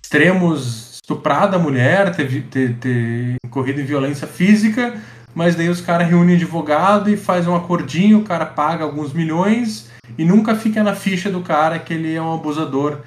extremos, 0.00 0.94
estuprado 0.94 1.56
a 1.56 1.58
mulher, 1.58 2.14
ter, 2.14 2.44
ter, 2.44 2.76
ter 2.76 3.34
incorrido 3.44 3.80
em 3.80 3.84
violência 3.84 4.28
física, 4.28 4.94
mas 5.34 5.54
daí 5.54 5.68
os 5.68 5.80
caras 5.80 6.08
reúnem 6.08 6.36
advogado 6.36 7.10
e 7.10 7.16
faz 7.16 7.46
um 7.46 7.54
acordinho, 7.54 8.18
o 8.18 8.24
cara 8.24 8.46
paga 8.46 8.84
alguns 8.84 9.12
milhões 9.12 9.90
e 10.18 10.24
nunca 10.24 10.54
fica 10.54 10.82
na 10.82 10.94
ficha 10.94 11.30
do 11.30 11.40
cara 11.40 11.78
que 11.78 11.94
ele 11.94 12.14
é 12.14 12.22
um 12.22 12.34
abusador. 12.34 12.98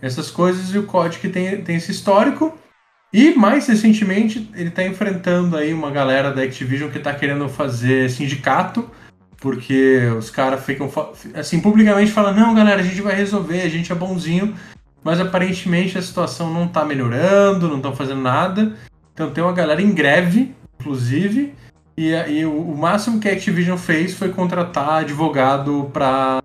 Essas 0.00 0.30
coisas 0.30 0.74
e 0.74 0.78
o 0.78 0.84
código 0.84 1.28
tem, 1.30 1.62
tem 1.62 1.76
esse 1.76 1.90
histórico. 1.90 2.56
E 3.12 3.34
mais 3.34 3.66
recentemente 3.66 4.48
ele 4.54 4.68
está 4.68 4.84
enfrentando 4.84 5.56
aí 5.56 5.74
uma 5.74 5.90
galera 5.90 6.32
da 6.32 6.42
Activision 6.42 6.90
que 6.90 6.98
está 6.98 7.12
querendo 7.12 7.48
fazer 7.48 8.08
sindicato, 8.08 8.88
porque 9.38 10.02
os 10.16 10.30
caras 10.30 10.64
ficam 10.64 10.88
assim 11.34 11.60
publicamente 11.60 12.12
falando: 12.12 12.38
não, 12.38 12.54
galera, 12.54 12.80
a 12.80 12.84
gente 12.84 13.02
vai 13.02 13.14
resolver, 13.16 13.62
a 13.62 13.68
gente 13.68 13.90
é 13.90 13.94
bonzinho, 13.96 14.54
mas 15.02 15.18
aparentemente 15.18 15.98
a 15.98 16.02
situação 16.02 16.52
não 16.52 16.66
está 16.66 16.84
melhorando, 16.84 17.68
não 17.68 17.78
estão 17.78 17.96
fazendo 17.96 18.20
nada. 18.20 18.76
Então 19.12 19.30
tem 19.30 19.42
uma 19.42 19.52
galera 19.52 19.82
em 19.82 19.92
greve, 19.92 20.54
inclusive, 20.78 21.52
e, 22.00 22.12
e 22.30 22.46
o, 22.46 22.74
máximo 22.74 23.20
que 23.20 23.28
a 23.28 23.32
Activision 23.32 23.76
fez 23.76 24.14
foi 24.14 24.30
contratar 24.30 25.00
advogado 25.00 25.90
para 25.92 26.42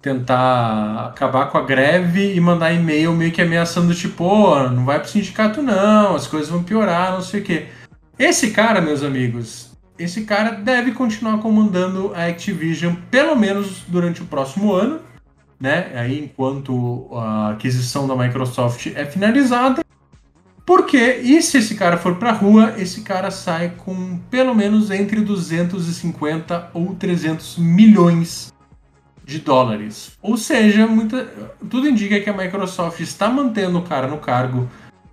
tentar 0.00 1.06
acabar 1.06 1.46
com 1.46 1.58
a 1.58 1.62
greve 1.62 2.34
e 2.34 2.40
mandar 2.40 2.72
e-mail 2.72 3.12
meio 3.12 3.30
que 3.30 3.40
ameaçando, 3.40 3.94
tipo, 3.94 4.24
oh, 4.24 4.68
não 4.68 4.84
vai 4.84 4.98
pro 4.98 5.08
sindicato 5.08 5.62
não, 5.62 6.16
as 6.16 6.26
coisas 6.26 6.48
vão 6.48 6.64
piorar, 6.64 7.12
não 7.12 7.22
sei 7.22 7.40
o 7.40 7.44
quê. 7.44 7.66
Esse 8.18 8.50
cara, 8.50 8.80
meus 8.80 9.04
amigos, 9.04 9.70
esse 9.96 10.22
cara 10.22 10.50
deve 10.50 10.90
continuar 10.90 11.38
comandando 11.38 12.12
a 12.16 12.26
Activision 12.26 12.96
pelo 13.08 13.36
menos 13.36 13.84
durante 13.86 14.20
o 14.20 14.26
próximo 14.26 14.72
ano, 14.72 14.98
né? 15.60 15.92
Aí 15.94 16.24
enquanto 16.24 17.08
a 17.12 17.50
aquisição 17.50 18.08
da 18.08 18.16
Microsoft 18.16 18.88
é 18.96 19.04
finalizada 19.04 19.81
porque, 20.64 21.20
e 21.22 21.42
se 21.42 21.58
esse 21.58 21.74
cara 21.74 21.96
for 21.96 22.16
pra 22.16 22.32
rua, 22.32 22.74
esse 22.78 23.00
cara 23.00 23.30
sai 23.30 23.72
com 23.76 24.18
pelo 24.30 24.54
menos 24.54 24.90
entre 24.90 25.20
250 25.20 26.70
ou 26.72 26.94
300 26.94 27.58
milhões 27.58 28.52
de 29.24 29.38
dólares. 29.38 30.12
Ou 30.22 30.36
seja, 30.36 30.86
muita, 30.86 31.24
tudo 31.70 31.88
indica 31.88 32.20
que 32.20 32.30
a 32.30 32.36
Microsoft 32.36 33.00
está 33.00 33.28
mantendo 33.28 33.78
o 33.78 33.82
cara 33.82 34.06
no 34.06 34.18
cargo 34.18 34.68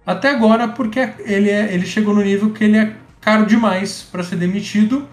até 0.06 0.32
agora 0.32 0.68
porque 0.68 1.00
ele, 1.20 1.50
é, 1.50 1.72
ele 1.72 1.86
chegou 1.86 2.16
no 2.16 2.24
nível 2.24 2.52
que 2.52 2.64
ele 2.64 2.78
é 2.78 2.96
caro 3.22 3.46
demais 3.46 4.02
para 4.12 4.24
ser 4.24 4.38
demitido. 4.38 5.08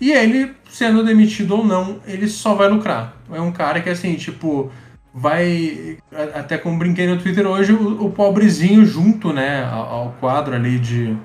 E 0.00 0.10
ele, 0.10 0.52
sendo 0.68 1.04
demitido 1.04 1.56
ou 1.56 1.64
não, 1.64 2.00
ele 2.06 2.28
só 2.28 2.54
vai 2.54 2.68
lucrar. 2.68 3.16
É 3.30 3.40
um 3.40 3.52
cara 3.52 3.80
que, 3.80 3.88
assim, 3.88 4.14
tipo, 4.16 4.70
vai, 5.18 5.96
até 6.34 6.58
como 6.58 6.78
brinquei 6.78 7.06
no 7.06 7.16
Twitter 7.16 7.46
hoje, 7.46 7.72
o, 7.72 8.04
o 8.04 8.10
pobrezinho 8.10 8.84
junto, 8.84 9.32
né, 9.32 9.64
ao, 9.64 10.14
quadro 10.20 10.54
ali 10.54 10.78
de 10.78 11.16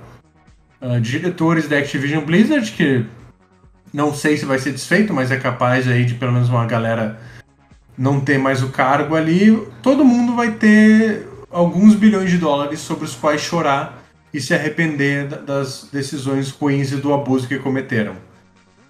uh, 0.81 1.01
diretores 1.01 1.67
da 1.67 1.77
Activision 1.77 2.23
Blizzard, 2.23 2.71
que 2.71 3.05
não 3.93 4.13
sei 4.13 4.37
se 4.37 4.45
vai 4.45 4.59
ser 4.59 4.71
desfeito, 4.71 5.13
mas 5.13 5.29
é 5.29 5.35
capaz 5.35 5.89
aí 5.89 6.05
de 6.05 6.13
pelo 6.13 6.31
menos 6.31 6.47
uma 6.47 6.65
galera 6.65 7.19
não 7.97 8.21
ter 8.21 8.37
mais 8.37 8.63
o 8.63 8.69
cargo 8.69 9.13
ali. 9.13 9.61
Todo 9.83 10.05
mundo 10.05 10.37
vai 10.37 10.51
ter 10.51 11.27
alguns 11.51 11.93
bilhões 11.93 12.31
de 12.31 12.37
dólares 12.37 12.79
sobre 12.79 13.03
os 13.03 13.13
quais 13.13 13.41
chorar 13.41 14.01
e 14.33 14.39
se 14.39 14.53
arrepender 14.53 15.27
das 15.27 15.89
decisões 15.91 16.49
ruins 16.49 16.93
e 16.93 16.95
do 16.95 17.13
abuso 17.13 17.45
que 17.45 17.59
cometeram. 17.59 18.15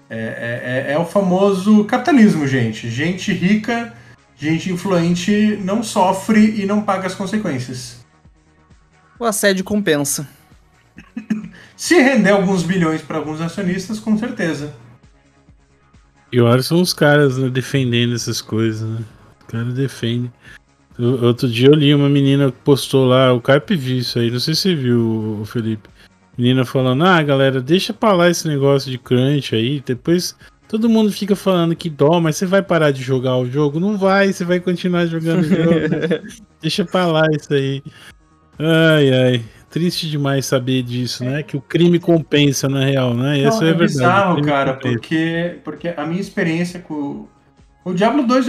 É, 0.07 0.85
é, 0.85 0.91
é, 0.91 0.93
é 0.93 0.99
o 0.99 1.05
famoso 1.05 1.85
capitalismo, 1.85 2.45
gente. 2.45 2.87
Gente 2.87 3.33
rica 3.33 3.99
gente 4.41 4.71
influente 4.71 5.57
não 5.63 5.83
sofre 5.83 6.61
e 6.61 6.65
não 6.65 6.81
paga 6.81 7.05
as 7.05 7.13
consequências. 7.13 8.03
O 9.19 9.25
assédio 9.25 9.63
compensa. 9.63 10.27
Se 11.77 11.95
render 12.01 12.31
alguns 12.31 12.63
bilhões 12.63 13.01
para 13.01 13.17
alguns 13.17 13.39
acionistas, 13.39 13.99
com 13.99 14.17
certeza. 14.17 14.73
E 16.31 16.41
olha, 16.41 16.63
são 16.63 16.81
os 16.81 16.93
caras 16.93 17.37
né, 17.37 17.49
defendendo 17.49 18.15
essas 18.15 18.41
coisas, 18.41 18.87
né? 18.87 19.05
Os 19.39 19.45
caras 19.47 19.73
defendem. 19.73 20.31
Outro 20.97 21.47
dia 21.47 21.67
eu 21.67 21.75
li 21.75 21.93
uma 21.93 22.09
menina 22.09 22.51
que 22.51 22.57
postou 22.63 23.05
lá, 23.05 23.33
o 23.33 23.41
Carpe 23.41 23.75
viu 23.75 23.97
isso 23.97 24.19
aí, 24.19 24.29
não 24.29 24.39
sei 24.39 24.53
se 24.53 24.61
você 24.61 24.75
viu, 24.75 25.43
Felipe. 25.45 25.89
Menina 26.37 26.65
falando, 26.65 27.03
ah, 27.03 27.21
galera, 27.21 27.61
deixa 27.61 27.93
pra 27.93 28.13
lá 28.13 28.29
esse 28.29 28.47
negócio 28.47 28.89
de 28.89 28.97
crunch 28.97 29.55
aí, 29.55 29.81
depois 29.85 30.35
Todo 30.71 30.87
mundo 30.87 31.11
fica 31.11 31.35
falando 31.35 31.75
que 31.75 31.89
dó, 31.89 32.21
mas 32.21 32.37
você 32.37 32.45
vai 32.45 32.61
parar 32.61 32.91
de 32.91 33.01
jogar 33.01 33.35
o 33.35 33.45
jogo? 33.45 33.77
Não 33.77 33.97
vai, 33.97 34.31
você 34.31 34.45
vai 34.45 34.57
continuar 34.57 35.05
jogando 35.05 35.41
o 35.41 35.43
jogo. 35.43 36.31
Deixa 36.61 36.85
pra 36.85 37.07
lá 37.07 37.27
isso 37.29 37.53
aí. 37.53 37.83
Ai, 38.57 39.13
ai. 39.13 39.45
Triste 39.69 40.09
demais 40.09 40.45
saber 40.45 40.81
disso, 40.83 41.25
né? 41.25 41.43
Que 41.43 41.57
o 41.57 41.61
crime 41.61 41.99
compensa 41.99 42.69
na 42.69 42.85
real, 42.85 43.13
né? 43.13 43.43
Não, 43.43 43.49
isso 43.49 43.65
é, 43.65 43.67
é 43.67 43.73
verdade. 43.73 43.91
bizarro, 43.91 44.41
cara, 44.43 44.73
porque, 44.75 45.59
porque 45.61 45.89
a 45.89 46.05
minha 46.05 46.21
experiência 46.21 46.79
com 46.79 47.27
o 47.83 47.93
Diablo 47.93 48.25
2 48.25 48.45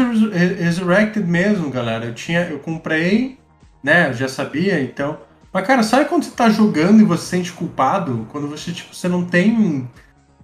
Resurrected 0.61 1.27
mesmo, 1.27 1.71
galera, 1.71 2.05
eu 2.05 2.15
tinha, 2.15 2.43
eu 2.43 2.61
comprei, 2.61 3.37
né? 3.83 4.11
Eu 4.11 4.15
já 4.15 4.29
sabia, 4.29 4.81
então. 4.81 5.19
Mas, 5.53 5.67
cara, 5.67 5.83
sabe 5.83 6.05
quando 6.05 6.23
você 6.23 6.31
tá 6.31 6.49
jogando 6.49 7.01
e 7.01 7.05
você 7.05 7.25
se 7.25 7.31
sente 7.31 7.53
culpado? 7.53 8.29
Quando 8.31 8.47
você, 8.47 8.71
tipo, 8.71 8.95
você 8.95 9.09
não 9.09 9.25
tem 9.25 9.89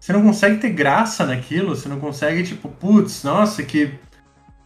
você 0.00 0.12
não 0.12 0.22
consegue 0.22 0.58
ter 0.58 0.70
graça 0.70 1.26
naquilo, 1.26 1.74
você 1.74 1.88
não 1.88 1.98
consegue, 1.98 2.42
tipo, 2.42 2.68
putz, 2.68 3.22
nossa, 3.24 3.62
que. 3.62 3.92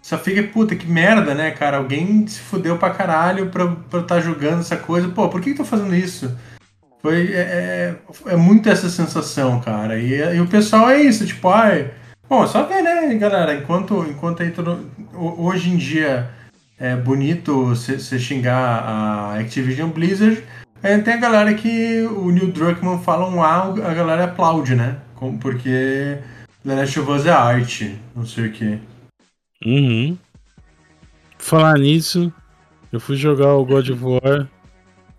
Só 0.00 0.18
fica, 0.18 0.42
puta, 0.42 0.74
que 0.74 0.86
merda, 0.86 1.32
né, 1.32 1.52
cara? 1.52 1.76
Alguém 1.76 2.26
se 2.26 2.40
fudeu 2.40 2.76
pra 2.76 2.90
caralho 2.90 3.50
pra 3.50 3.64
estar 3.64 4.02
tá 4.02 4.20
jogando 4.20 4.60
essa 4.60 4.76
coisa. 4.76 5.08
Pô, 5.08 5.28
por 5.28 5.40
que, 5.40 5.52
que 5.52 5.56
tô 5.56 5.64
fazendo 5.64 5.94
isso? 5.94 6.36
Foi. 7.00 7.32
É, 7.32 7.96
é, 8.26 8.32
é 8.32 8.36
muito 8.36 8.68
essa 8.68 8.88
sensação, 8.88 9.60
cara. 9.60 9.98
E, 9.98 10.12
e, 10.12 10.40
o 10.40 10.46
pessoal 10.46 10.90
é 10.90 11.00
isso, 11.00 11.24
tipo, 11.24 11.48
ai. 11.48 11.92
Bom, 12.28 12.46
só 12.46 12.64
ver, 12.64 12.82
né, 12.82 13.14
galera? 13.14 13.54
Enquanto, 13.54 14.04
enquanto 14.08 14.42
aí 14.42 14.50
todo. 14.50 14.90
Hoje 15.14 15.70
em 15.70 15.76
dia 15.76 16.30
é 16.78 16.96
bonito 16.96 17.66
você 17.66 18.18
xingar 18.18 18.56
a 18.56 19.38
Activision 19.38 19.90
Blizzard. 19.90 20.42
Aí 20.82 21.00
tem 21.00 21.14
a 21.14 21.18
galera 21.18 21.54
que 21.54 22.02
o 22.02 22.30
Neil 22.32 22.50
Druckmann 22.50 22.98
fala 23.02 23.28
um 23.28 23.40
A, 23.40 23.66
a 23.66 23.94
galera 23.94 24.24
aplaude, 24.24 24.74
né? 24.74 24.96
Porque 25.38 26.18
The 26.66 26.74
Last 26.74 26.98
of 27.00 27.10
Us 27.10 27.26
é 27.26 27.30
arte, 27.30 27.98
não 28.16 28.26
sei 28.26 28.46
o 28.48 28.52
que. 28.52 28.78
Uhum. 29.64 30.16
Falar 31.38 31.78
nisso, 31.78 32.32
eu 32.92 33.00
fui 33.00 33.16
jogar 33.16 33.54
o 33.54 33.64
God 33.64 33.88
of 33.90 34.02
War, 34.04 34.48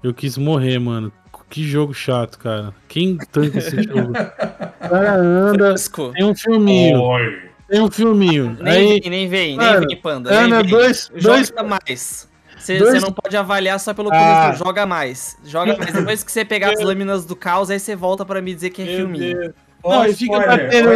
eu 0.04 0.14
quis 0.14 0.38
morrer, 0.38 0.80
mano. 0.80 1.12
Que 1.50 1.64
jogo 1.68 1.94
chato, 1.94 2.40
cara. 2.40 2.74
Quem 2.88 3.16
tanca 3.32 3.60
esse 3.60 3.76
jogo? 3.84 4.12
O 4.12 4.90
cara 4.90 5.16
anda, 5.18 5.76
tem 6.16 6.26
um 6.26 6.34
filminho. 6.36 7.00
Oi. 7.00 7.42
Tem 7.70 7.80
um 7.82 7.92
filminho. 7.92 8.58
Nem 8.60 8.74
Aí, 8.74 8.88
vem, 9.02 9.10
nem 9.10 9.28
vem, 9.30 9.58
nem 9.58 9.80
vem, 9.88 9.98
Panda. 10.02 10.34
Ana, 10.34 10.62
vem. 10.62 10.72
dois, 10.72 11.12
dois, 11.22 11.52
mais. 11.68 12.28
Você 12.58 12.80
Dois- 12.80 13.02
não 13.04 13.12
pode 13.12 13.36
avaliar 13.36 13.80
só 13.80 13.94
pelo 13.94 14.10
Ah. 14.12 14.46
começo, 14.48 14.64
joga 14.64 14.86
mais. 14.86 15.38
Joga 15.46 15.78
mais. 15.78 15.94
Depois 15.94 16.24
que 16.24 16.32
você 16.32 16.44
pegar 16.46 16.72
as 16.72 16.80
lâminas 16.82 17.26
do 17.26 17.36
caos, 17.36 17.70
aí 17.70 17.80
você 17.80 17.96
volta 17.96 18.26
pra 18.26 18.42
me 18.42 18.54
dizer 18.54 18.70
que 18.70 18.82
é 18.82 18.86
Meu 18.86 18.96
filminho. 18.98 19.38
Deus. 19.40 19.54
Ó, 19.84 19.96
Não, 19.96 20.06
e 20.06 20.14
fica 20.14 20.38
spoiler, 20.38 20.60
batendo 20.70 20.90
ó, 20.90 20.94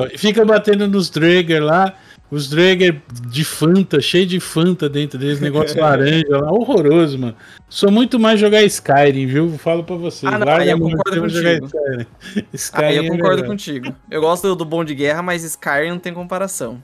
nos- 0.00 0.12
e 0.12 0.18
fica 0.18 0.44
batendo 0.44 0.88
nos 0.88 1.10
Drager 1.10 1.62
lá. 1.62 1.94
Os 2.30 2.48
Drager 2.50 3.00
de 3.30 3.42
Fanta, 3.42 4.00
cheio 4.02 4.26
de 4.26 4.38
Fanta 4.38 4.86
dentro 4.88 5.18
deles, 5.18 5.40
negócio 5.40 5.78
laranja 5.80 6.26
lá, 6.28 6.50
horroroso, 6.52 7.18
mano. 7.18 7.34
Sou 7.70 7.90
muito 7.90 8.18
mais 8.20 8.38
jogar 8.38 8.62
Skyrim, 8.64 9.26
viu? 9.26 9.50
Falo 9.58 9.82
pra 9.82 9.96
vocês. 9.96 10.30
Ah, 10.30 10.38
não, 10.38 10.46
Larga 10.46 10.70
eu 10.70 10.78
concordo 10.78 11.20
contigo. 11.22 11.66
Skyrim. 11.66 12.06
Skyrim 12.52 12.86
Aí 12.86 12.96
eu 12.96 13.04
é 13.04 13.08
concordo 13.08 13.36
melhor. 13.36 13.46
contigo. 13.48 13.94
Eu 14.10 14.20
gosto 14.20 14.54
do 14.54 14.64
Bom 14.64 14.84
de 14.84 14.94
Guerra, 14.94 15.22
mas 15.22 15.42
Skyrim 15.42 15.88
não 15.90 15.98
tem 15.98 16.12
comparação. 16.12 16.82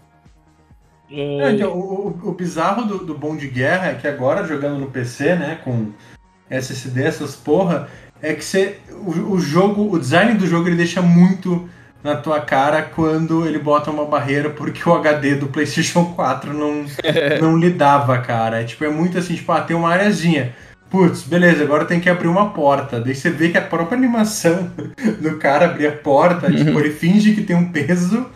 É, 1.10 1.20
É, 1.42 1.52
então, 1.52 1.72
o, 1.72 2.08
o- 2.24 2.28
o 2.30 2.32
bizarro 2.32 2.86
do, 2.86 2.98
do 3.04 3.14
bom 3.16 3.36
de 3.36 3.46
guerra 3.48 3.88
é 3.90 3.94
que 3.94 4.06
agora, 4.08 4.46
jogando 4.46 4.78
no 4.78 4.90
PC, 4.90 5.36
né, 5.36 5.58
com 5.62 5.92
SSD, 6.48 7.02
essas 7.02 7.36
porra, 7.36 7.88
é 8.24 8.34
que 8.34 8.44
você, 8.44 8.78
o, 8.90 9.34
o 9.34 9.40
jogo, 9.40 9.94
o 9.94 9.98
design 9.98 10.34
do 10.34 10.46
jogo, 10.46 10.68
ele 10.68 10.76
deixa 10.76 11.02
muito 11.02 11.68
na 12.02 12.16
tua 12.16 12.40
cara 12.40 12.82
quando 12.82 13.46
ele 13.46 13.58
bota 13.58 13.90
uma 13.90 14.04
barreira 14.04 14.50
porque 14.50 14.86
o 14.86 14.94
HD 14.94 15.36
do 15.36 15.46
PlayStation 15.48 16.04
4 16.16 16.52
não, 16.52 16.84
não 17.40 17.56
lidava, 17.56 18.18
cara. 18.18 18.60
É, 18.60 18.64
tipo, 18.64 18.84
é 18.84 18.88
muito 18.90 19.18
assim, 19.18 19.34
tipo, 19.34 19.50
ah, 19.52 19.60
tem 19.60 19.76
uma 19.76 19.90
areazinha. 19.90 20.54
Putz, 20.90 21.22
beleza, 21.22 21.64
agora 21.64 21.86
tem 21.86 21.98
que 22.00 22.08
abrir 22.08 22.28
uma 22.28 22.50
porta. 22.50 23.00
Daí 23.00 23.14
você 23.14 23.28
vê 23.30 23.48
que 23.48 23.58
a 23.58 23.62
própria 23.62 23.96
animação 23.98 24.70
do 25.20 25.36
cara 25.38 25.64
abrir 25.66 25.86
a 25.88 25.92
porta, 25.92 26.52
tipo, 26.52 26.78
ele 26.78 26.90
finge 26.90 27.34
que 27.34 27.42
tem 27.42 27.56
um 27.56 27.72
peso, 27.72 28.26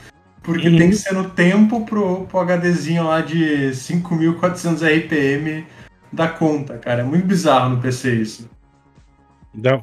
porque 0.43 0.69
Uhum. 0.69 0.77
tem 0.79 0.91
que 0.91 0.97
ser 0.97 1.13
no 1.15 1.31
tempo 1.31 1.85
pro, 1.85 2.27
pro 2.27 2.41
HDzinho 2.41 3.05
lá 3.05 3.21
de 3.21 3.75
5400 3.75 4.83
RPM 4.83 5.65
da 6.13 6.27
conta, 6.27 6.79
cara. 6.79 7.03
É 7.03 7.05
muito 7.05 7.27
bizarro 7.27 7.71
no 7.71 7.83
PC 7.83 8.15
isso. 8.15 8.51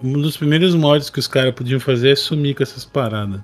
Um 0.03 0.21
dos 0.21 0.37
primeiros 0.37 0.73
mods 0.73 1.09
que 1.09 1.19
os 1.19 1.27
caras 1.27 1.53
podiam 1.53 1.79
fazer 1.79 2.11
é 2.11 2.15
sumir 2.15 2.55
com 2.55 2.63
essas 2.63 2.85
paradas. 2.85 3.41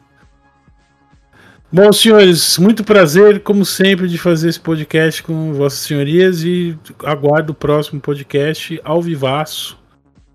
Bom, 1.74 1.92
senhores, 1.94 2.58
muito 2.58 2.84
prazer, 2.84 3.42
como 3.44 3.64
sempre, 3.64 4.08
de 4.08 4.18
fazer 4.18 4.50
esse 4.50 4.60
podcast 4.60 5.24
com 5.24 5.54
vossas 5.54 5.80
senhorias 5.80 6.44
e 6.44 6.78
aguardo 7.06 7.54
o 7.54 7.56
próximo 7.56 8.02
podcast 8.02 8.80
ao 8.84 9.02
vivaço. 9.02 9.80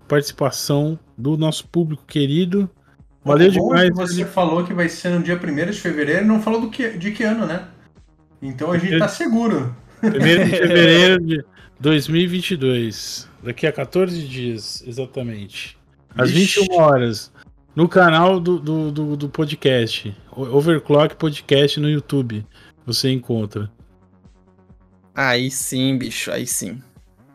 Participação 0.07 0.97
do 1.15 1.37
nosso 1.37 1.67
público 1.67 2.03
querido. 2.07 2.67
Valeu 3.23 3.51
demais. 3.51 3.91
Você 3.93 4.25
falou 4.25 4.63
que 4.63 4.73
vai 4.73 4.89
ser 4.89 5.09
no 5.09 5.21
dia 5.21 5.35
1 5.35 5.71
de 5.71 5.79
fevereiro 5.79 6.23
e 6.23 6.27
não 6.27 6.41
falou 6.41 6.61
do 6.61 6.69
que, 6.71 6.97
de 6.97 7.11
que 7.11 7.23
ano, 7.23 7.45
né? 7.45 7.67
Então 8.41 8.71
a 8.71 8.77
gente 8.79 8.97
tá 8.97 9.07
seguro. 9.07 9.75
1 10.01 10.09
de 10.09 10.19
fevereiro 10.19 11.21
de 11.25 11.45
2022. 11.79 13.29
Daqui 13.43 13.67
a 13.67 13.71
14 13.71 14.27
dias, 14.27 14.83
exatamente. 14.87 15.76
Às 16.17 16.31
Vixe. 16.31 16.59
21 16.61 16.75
horas. 16.75 17.31
No 17.75 17.87
canal 17.87 18.39
do, 18.39 18.59
do, 18.59 18.91
do, 18.91 19.17
do 19.17 19.29
podcast. 19.29 20.15
Overclock 20.31 21.15
Podcast 21.15 21.79
no 21.79 21.89
YouTube. 21.89 22.45
Você 22.85 23.09
encontra. 23.11 23.69
Aí 25.15 25.49
sim, 25.49 25.97
bicho, 25.97 26.31
aí 26.31 26.45
sim. 26.47 26.81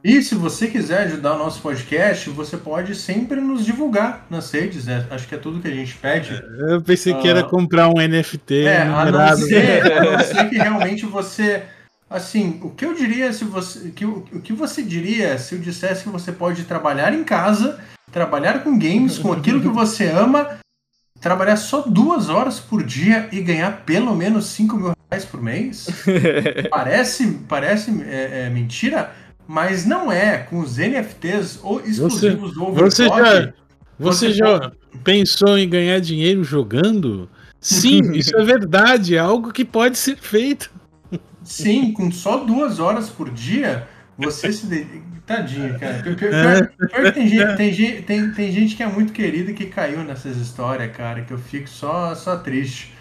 E 0.05 0.20
se 0.20 0.35
você 0.35 0.66
quiser 0.66 1.05
ajudar 1.07 1.35
o 1.35 1.39
nosso 1.39 1.61
podcast, 1.61 2.28
você 2.30 2.57
pode 2.57 2.95
sempre 2.97 3.41
nos 3.41 3.64
divulgar 3.64 4.26
nas 4.28 4.51
redes, 4.51 4.87
né? 4.87 5.07
Acho 5.11 5.28
que 5.28 5.35
é 5.37 5.39
tudo 5.39 5.61
que 5.61 5.68
a 5.68 5.74
gente 5.74 5.95
pede. 5.95 6.43
Eu 6.68 6.83
pensei 6.83 7.14
que 7.14 7.28
Ah. 7.28 7.30
era 7.30 7.43
comprar 7.45 7.89
um 7.89 8.01
NFT 8.01 8.64
É, 8.64 8.83
a 8.83 9.11
não, 9.11 9.37
ser, 9.37 9.93
a 9.93 10.05
não 10.05 10.18
ser 10.24 10.49
que 10.49 10.57
realmente 10.57 11.07
você. 11.07 11.62
Assim, 12.11 12.61
o 12.62 12.70
que 12.70 12.85
eu 12.85 12.95
diria 12.95 13.33
se 13.33 13.45
você. 13.45 13.91
Que, 13.91 14.05
o 14.05 14.22
que 14.43 14.53
você 14.53 14.83
diria 14.83 15.39
se 15.39 15.55
eu 15.55 15.61
dissesse 15.61 16.03
que 16.03 16.09
você 16.11 16.33
pode 16.33 16.64
trabalhar 16.64 17.14
em 17.14 17.22
casa, 17.22 17.78
trabalhar 18.12 18.62
com 18.62 18.78
games, 18.78 19.18
com 19.18 19.32
aquilo 19.32 19.60
que 19.60 19.68
você 19.68 20.08
ama, 20.10 20.58
trabalhar 21.20 21.56
só 21.56 21.80
duas 21.80 22.28
horas 22.28 22.60
por 22.60 22.84
dia 22.84 23.28
e 23.32 23.40
ganhar 23.40 23.84
pelo 23.84 24.14
menos 24.14 24.46
5 24.46 24.76
mil 24.76 24.92
reais 25.10 25.24
por 25.24 25.42
mês? 25.42 25.86
Parece, 26.70 27.38
parece 27.48 27.90
é, 28.02 28.46
é, 28.46 28.50
mentira, 28.50 29.12
mas 29.48 29.86
não 29.86 30.12
é. 30.12 30.38
Com 30.38 30.60
os 30.60 30.76
NFTs 30.76 31.60
ou 31.62 31.80
exclusivos 31.80 32.54
do 32.54 32.72
Você 32.72 33.08
já, 33.08 33.14
você 33.18 33.52
você 33.98 34.32
já 34.32 34.72
pensou 35.02 35.56
em 35.56 35.68
ganhar 35.68 36.00
dinheiro 36.00 36.44
jogando? 36.44 37.28
Sim, 37.60 38.12
isso 38.12 38.36
é 38.36 38.44
verdade. 38.44 39.16
É 39.16 39.18
algo 39.18 39.52
que 39.52 39.64
pode 39.64 39.96
ser 39.96 40.16
feito. 40.16 40.70
Sim, 41.44 41.92
com 41.92 42.10
só 42.10 42.38
duas 42.38 42.78
horas 42.78 43.08
por 43.08 43.30
dia, 43.30 43.88
você 44.18 44.52
se. 44.52 44.66
Tadinho, 45.26 45.78
cara. 45.78 46.02
Pior, 46.02 46.16
pior- 46.16 46.72
pior- 46.88 47.12
tem, 47.12 47.28
gente, 47.28 47.56
tem, 47.56 47.72
gente, 47.72 48.02
tem, 48.02 48.30
tem 48.32 48.52
gente 48.52 48.76
que 48.76 48.82
é 48.82 48.86
muito 48.86 49.12
querida 49.12 49.50
e 49.50 49.54
que 49.54 49.66
caiu 49.66 50.02
nessas 50.04 50.36
histórias, 50.36 50.94
cara, 50.96 51.22
que 51.22 51.32
eu 51.32 51.38
fico 51.38 51.68
só, 51.68 52.14
só 52.14 52.36
triste. 52.36 52.92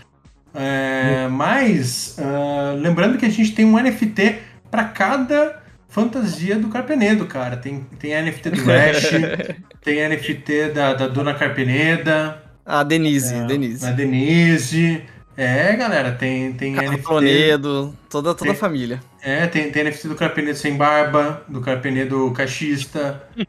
É, 0.53 1.27
mas, 1.29 2.17
ah, 2.19 2.73
lembrando 2.77 3.17
que 3.17 3.25
a 3.25 3.29
gente 3.29 3.53
tem 3.53 3.65
um 3.65 3.77
NFT 3.81 4.39
para 4.69 4.83
cada 4.85 5.61
fantasia 5.89 6.57
do 6.57 6.67
Carpenedo, 6.69 7.25
cara. 7.25 7.57
Tem, 7.57 7.85
tem 7.99 8.13
a 8.15 8.21
NFT 8.21 8.49
do 8.51 8.71
Ash, 8.71 9.09
tem 9.83 10.03
a 10.05 10.09
NFT 10.09 10.69
da, 10.73 10.93
da 10.93 11.07
Dona 11.07 11.33
Carpeneda, 11.33 12.41
A 12.65 12.83
Denise, 12.83 13.33
é, 13.33 13.45
Denise. 13.45 13.85
a 13.85 13.91
Denise. 13.91 15.01
É, 15.37 15.75
galera, 15.75 16.11
tem, 16.11 16.51
tem 16.53 16.73
NFT. 16.73 16.89
Carponedo, 16.97 17.97
toda, 18.09 18.35
toda 18.35 18.51
a 18.51 18.53
Tem- 18.53 18.59
família. 18.59 18.99
É, 19.21 19.47
tem, 19.47 19.71
tem 19.71 19.83
NFT 19.85 20.07
do 20.09 20.15
Carpenedo 20.15 20.57
sem 20.57 20.75
barba, 20.75 21.43
do 21.47 21.61
Carpenedo 21.61 22.31
cachista. 22.31 23.23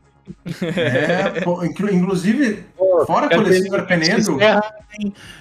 É, 0.62 1.40
pô, 1.40 1.64
inclu- 1.64 1.92
inclusive, 1.92 2.64
fora 3.06 3.26
a 3.26 3.28
coleção 3.28 3.70
Carpenedo, 3.72 4.40
Essa 4.40 4.72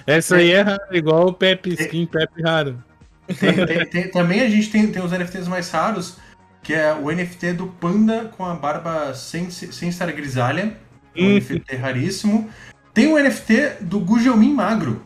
é? 0.06 0.16
Essa 0.16 0.36
aí 0.36 0.50
é 0.50 0.60
rara, 0.60 0.88
igual 0.90 1.28
o 1.28 1.32
Pepe 1.32 1.70
Skin, 1.74 2.04
Pepe 2.06 2.42
Raro. 2.42 2.82
tem- 3.38 3.64
tem- 3.64 3.86
tem- 3.86 4.10
também 4.10 4.40
a 4.40 4.50
gente 4.50 4.70
tem, 4.70 4.88
tem 4.88 5.00
os 5.02 5.12
NFTs 5.12 5.46
mais 5.46 5.70
raros, 5.70 6.16
que 6.64 6.74
é 6.74 6.92
o 6.92 7.10
NFT 7.12 7.52
do 7.52 7.68
Panda 7.68 8.24
com 8.36 8.44
a 8.44 8.54
barba 8.54 9.14
sem, 9.14 9.50
sem 9.50 9.88
estar 9.88 10.10
grisalha. 10.10 10.76
É 11.16 11.22
um 11.22 11.26
Hum. 11.26 11.36
NFT 11.36 11.76
raríssimo. 11.76 12.50
Tem 12.92 13.06
o 13.06 13.16
NFT 13.16 13.74
do 13.82 14.00
Gugelmin 14.00 14.52
Magro. 14.52 15.00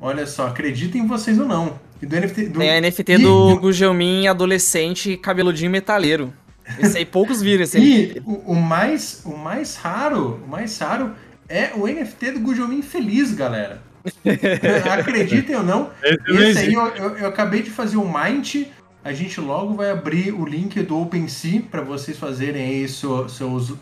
Olha 0.00 0.26
só, 0.26 0.46
acreditem 0.46 1.06
vocês 1.06 1.38
ou 1.38 1.46
não. 1.46 1.78
E 2.00 2.06
do 2.06 2.16
NFT 2.18 2.44
do, 2.48 2.58
Tem 2.60 2.70
a 2.70 2.80
NFT 2.80 3.12
e- 3.12 3.18
do 3.18 3.56
Gugelmin 3.60 4.26
adolescente 4.26 5.16
cabeludinho 5.16 5.70
metaleiro. 5.70 6.32
Esse 6.78 6.98
aí 6.98 7.04
poucos 7.04 7.42
viram 7.42 7.64
esse 7.64 7.78
NFT. 7.78 8.18
E 8.18 8.22
o, 8.24 8.52
o 8.52 8.54
mais, 8.54 9.22
o 9.24 9.36
mais 9.36 9.76
raro, 9.76 10.40
o 10.44 10.48
mais 10.48 10.78
raro 10.78 11.12
é 11.48 11.70
o 11.74 11.86
NFT 11.86 12.32
do 12.32 12.40
Gujomin 12.40 12.80
Feliz, 12.80 13.34
galera. 13.34 13.82
Acreditem 14.98 15.56
ou 15.56 15.62
não, 15.62 15.90
Esse 16.02 16.42
esse 16.42 16.58
aí 16.60 16.74
eu, 16.74 16.86
eu- 16.88 17.16
eu 17.18 17.26
acabei 17.28 17.62
de 17.62 17.70
fazer 17.70 17.96
o 17.96 18.04
Mind. 18.10 18.66
A 19.04 19.12
gente 19.12 19.40
logo 19.40 19.74
vai 19.74 19.90
abrir 19.90 20.32
o 20.32 20.44
link 20.44 20.80
do 20.82 20.98
OpenSea 21.00 21.62
para 21.70 21.82
vocês 21.82 22.16
fazerem 22.18 22.62
aí 22.62 22.88
seu- 22.88 23.28
seus, 23.28 23.72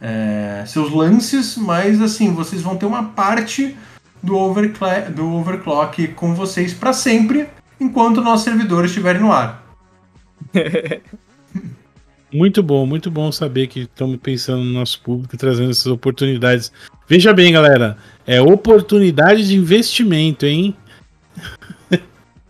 é, 0.00 0.64
seus 0.66 0.90
lances, 0.90 1.56
mas 1.56 2.00
assim, 2.00 2.32
vocês 2.34 2.62
vão 2.62 2.76
ter 2.76 2.86
uma 2.86 3.04
parte 3.04 3.76
do, 4.24 4.36
overcla- 4.36 5.10
do 5.10 5.32
overclock 5.34 6.08
com 6.08 6.34
vocês 6.34 6.72
para 6.72 6.92
sempre, 6.92 7.48
enquanto 7.80 8.18
o 8.18 8.22
nosso 8.22 8.44
servidor 8.44 8.84
estiver 8.84 9.20
no 9.20 9.32
ar. 9.32 9.64
Muito 12.34 12.62
bom, 12.64 12.84
muito 12.84 13.12
bom 13.12 13.30
saber 13.30 13.68
que 13.68 13.82
estamos 13.82 14.18
pensando 14.20 14.64
no 14.64 14.72
nosso 14.72 15.00
público 15.00 15.36
trazendo 15.36 15.70
essas 15.70 15.86
oportunidades. 15.86 16.72
Veja 17.06 17.32
bem, 17.32 17.52
galera, 17.52 17.96
é 18.26 18.42
oportunidade 18.42 19.46
de 19.46 19.54
investimento, 19.54 20.44
hein? 20.44 20.74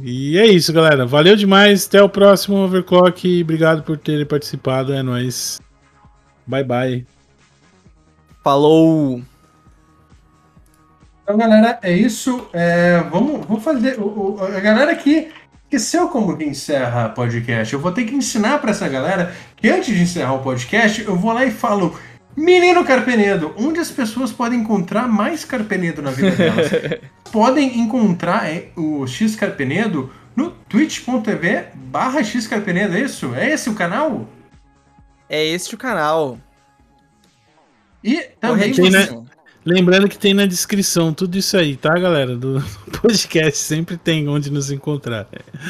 e 0.00 0.36
é 0.36 0.46
isso, 0.46 0.72
galera. 0.72 1.06
Valeu 1.06 1.36
demais. 1.36 1.86
Até 1.86 2.02
o 2.02 2.08
próximo 2.08 2.56
Overclock. 2.56 3.42
Obrigado 3.42 3.84
por 3.84 3.96
terem 3.96 4.26
participado. 4.26 4.92
É 4.92 5.00
nóis. 5.00 5.60
Bye, 6.48 6.64
bye. 6.64 7.17
Falou! 8.52 9.20
Então, 11.22 11.36
galera, 11.36 11.78
é 11.82 11.92
isso. 11.92 12.48
É, 12.54 12.98
vamos, 13.10 13.44
vamos 13.44 13.62
fazer. 13.62 14.00
o- 14.00 14.36
o- 14.36 14.42
a 14.42 14.58
galera 14.58 14.90
aqui 14.90 15.28
esqueceu 15.64 16.08
como 16.08 16.34
que 16.34 16.44
encerra 16.46 17.10
podcast. 17.10 17.74
Eu 17.74 17.78
vou 17.80 17.92
ter 17.92 18.04
que 18.04 18.14
ensinar 18.14 18.58
pra 18.58 18.70
essa 18.70 18.88
galera 18.88 19.34
que 19.54 19.68
antes 19.68 19.94
de 19.94 20.02
encerrar 20.02 20.32
o 20.32 20.38
podcast, 20.42 21.02
eu 21.02 21.14
vou 21.14 21.34
lá 21.34 21.44
e 21.44 21.50
falo. 21.50 21.94
Menino 22.34 22.82
Carpenedo, 22.86 23.52
onde 23.58 23.80
as 23.80 23.90
pessoas 23.90 24.32
podem 24.32 24.60
encontrar 24.60 25.06
mais 25.06 25.44
Carpenedo 25.44 26.00
na 26.00 26.10
vida 26.10 26.30
delas? 26.30 26.70
podem 27.30 27.80
encontrar 27.80 28.48
é, 28.48 28.68
o 28.76 29.06
X 29.06 29.36
Carpenedo 29.36 30.10
no 30.34 30.52
twitch.tv 30.52 31.64
barra 31.74 32.22
X 32.24 32.46
Carpenedo, 32.46 32.96
é 32.96 33.00
isso? 33.00 33.34
É 33.34 33.50
esse 33.50 33.68
o 33.68 33.74
canal? 33.74 34.26
É 35.28 35.44
este 35.44 35.74
o 35.74 35.78
canal. 35.78 36.38
E 38.08 38.22
também 38.40 38.72
Tem, 38.72 38.90
né? 38.90 39.06
Corretíssimo. 39.06 39.28
Lembrando 39.66 40.08
que 40.08 40.16
tem 40.16 40.32
na 40.32 40.46
descrição 40.46 41.12
tudo 41.12 41.36
isso 41.36 41.54
aí, 41.54 41.76
tá, 41.76 41.92
galera? 41.98 42.34
Do 42.34 42.64
podcast. 43.02 43.58
Sempre 43.58 43.98
tem 43.98 44.26
onde 44.26 44.50
nos 44.50 44.70
encontrar. 44.70 45.28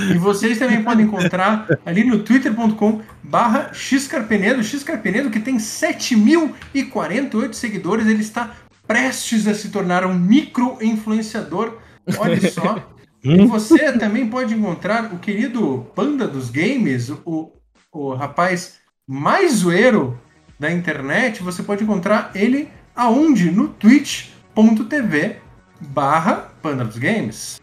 E 0.09 0.19
vocês 0.19 0.57
também 0.57 0.85
podem 0.85 1.05
encontrar 1.07 1.67
ali 1.85 2.05
no 2.05 2.21
twitter.com 2.21 3.01
barra 3.25 3.73
xcarpenedo, 3.75 4.63
xcarpenedo 4.63 5.31
que 5.31 5.41
tem 5.41 5.57
7.048 5.57 7.53
seguidores, 7.55 8.07
ele 8.07 8.23
está 8.23 8.55
prestes 8.87 9.49
a 9.49 9.55
se 9.55 9.71
tornar 9.71 10.07
um 10.07 10.15
micro-influenciador, 10.15 11.79
olha 12.19 12.51
só. 12.51 12.87
E 13.21 13.45
você 13.47 13.93
também 13.99 14.29
pode 14.29 14.55
encontrar 14.55 15.13
o 15.13 15.19
querido 15.19 15.91
Panda 15.93 16.27
dos 16.29 16.51
Games, 16.51 17.11
o, 17.11 17.53
o 17.93 18.15
rapaz 18.15 18.75
mais 19.05 19.55
zoeiro 19.55 20.17
da 20.59 20.71
internet, 20.71 21.43
você 21.43 21.63
pode 21.63 21.85
encontrar 21.85 22.33
ele 22.35 22.69
aonde? 22.95 23.51
No 23.51 23.69
twitch.tv 23.69 25.37
barra 25.81 26.51
Panda 26.61 26.85
dos 26.85 26.99
Games. 26.99 27.61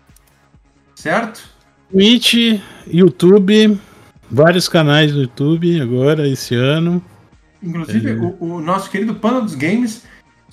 Certo? 0.96 1.50
Twitch, 1.92 2.60
YouTube, 2.88 3.80
vários 4.32 4.70
canais 4.70 5.14
no 5.14 5.22
YouTube 5.22 5.82
agora, 5.82 6.28
esse 6.28 6.56
ano. 6.56 7.04
Inclusive, 7.62 8.12
é. 8.12 8.14
o, 8.14 8.38
o, 8.40 8.62
nosso 8.62 8.90
querido 8.90 9.16
Panda 9.16 9.42
dos 9.42 9.56
Games, 9.56 10.04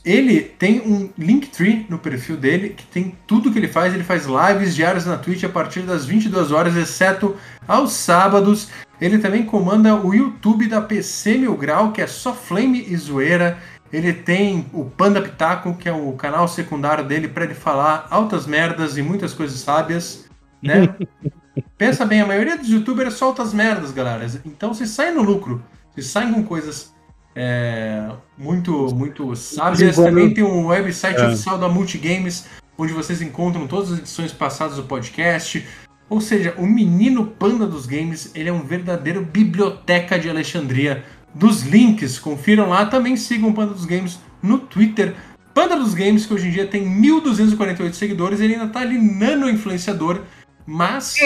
ele 0.04 0.40
tem 0.40 0.80
um 0.80 1.10
Linktree 1.16 1.86
no 1.88 1.98
perfil 1.98 2.36
dele, 2.36 2.70
que 2.70 2.84
tem 2.86 3.14
tudo 3.26 3.52
que 3.52 3.58
ele 3.58 3.68
faz. 3.68 3.94
Ele 3.94 4.04
faz 4.04 4.26
lives 4.26 4.74
diárias 4.74 5.06
na 5.06 5.16
Twitch 5.16 5.44
a 5.44 5.48
partir 5.48 5.82
das 5.82 6.04
22 6.04 6.50
horas, 6.50 6.76
exceto 6.76 7.36
aos 7.68 7.92
sábados. 7.92 8.68
Ele 9.02 9.18
também 9.18 9.44
comanda 9.44 9.96
o 9.96 10.14
YouTube 10.14 10.68
da 10.68 10.80
PC 10.80 11.36
Mil 11.36 11.56
Grau, 11.56 11.90
que 11.90 12.00
é 12.00 12.06
só 12.06 12.32
flame 12.32 12.86
e 12.88 12.96
zoeira. 12.96 13.58
Ele 13.92 14.12
tem 14.12 14.64
o 14.72 14.84
Panda 14.84 15.20
Pitaco, 15.20 15.74
que 15.74 15.88
é 15.88 15.92
o 15.92 16.12
canal 16.12 16.46
secundário 16.46 17.04
dele, 17.04 17.26
para 17.26 17.42
ele 17.42 17.54
falar 17.54 18.06
altas 18.10 18.46
merdas 18.46 18.96
e 18.96 19.02
muitas 19.02 19.34
coisas 19.34 19.58
sábias, 19.58 20.26
né? 20.62 20.94
Pensa 21.76 22.06
bem, 22.06 22.20
a 22.20 22.26
maioria 22.26 22.56
dos 22.56 22.68
youtubers 22.68 23.14
só 23.14 23.26
altas 23.26 23.52
merdas, 23.52 23.90
galera. 23.90 24.24
Então 24.46 24.72
se 24.72 24.86
sai 24.86 25.10
no 25.10 25.20
lucro, 25.20 25.60
se 25.96 26.02
saem 26.04 26.32
com 26.32 26.44
coisas 26.44 26.94
é, 27.34 28.08
muito, 28.38 28.94
muito 28.94 29.34
sábias. 29.34 29.96
Também 29.96 30.32
tem 30.32 30.44
um 30.44 30.68
website 30.68 31.20
é. 31.20 31.26
oficial 31.26 31.58
da 31.58 31.68
Multigames, 31.68 32.46
onde 32.78 32.92
vocês 32.92 33.20
encontram 33.20 33.66
todas 33.66 33.90
as 33.90 33.98
edições 33.98 34.32
passadas 34.32 34.76
do 34.76 34.84
podcast. 34.84 35.66
Ou 36.12 36.20
seja, 36.20 36.54
o 36.58 36.66
menino 36.66 37.24
panda 37.26 37.66
dos 37.66 37.86
games, 37.86 38.30
ele 38.34 38.50
é 38.50 38.52
um 38.52 38.62
verdadeiro 38.64 39.24
biblioteca 39.24 40.18
de 40.18 40.28
Alexandria 40.28 41.02
dos 41.34 41.62
links. 41.62 42.18
Confiram 42.18 42.68
lá. 42.68 42.84
Também 42.84 43.16
sigam 43.16 43.48
o 43.48 43.54
Panda 43.54 43.72
dos 43.72 43.86
Games 43.86 44.20
no 44.42 44.58
Twitter. 44.58 45.14
Panda 45.54 45.74
dos 45.74 45.94
Games, 45.94 46.26
que 46.26 46.34
hoje 46.34 46.48
em 46.48 46.50
dia 46.50 46.66
tem 46.66 46.84
1.248 46.84 47.94
seguidores, 47.94 48.40
ele 48.40 48.52
ainda 48.52 48.68
tá 48.68 48.80
ali 48.80 48.98
nano 48.98 49.48
influenciador, 49.48 50.20
mas 50.66 51.16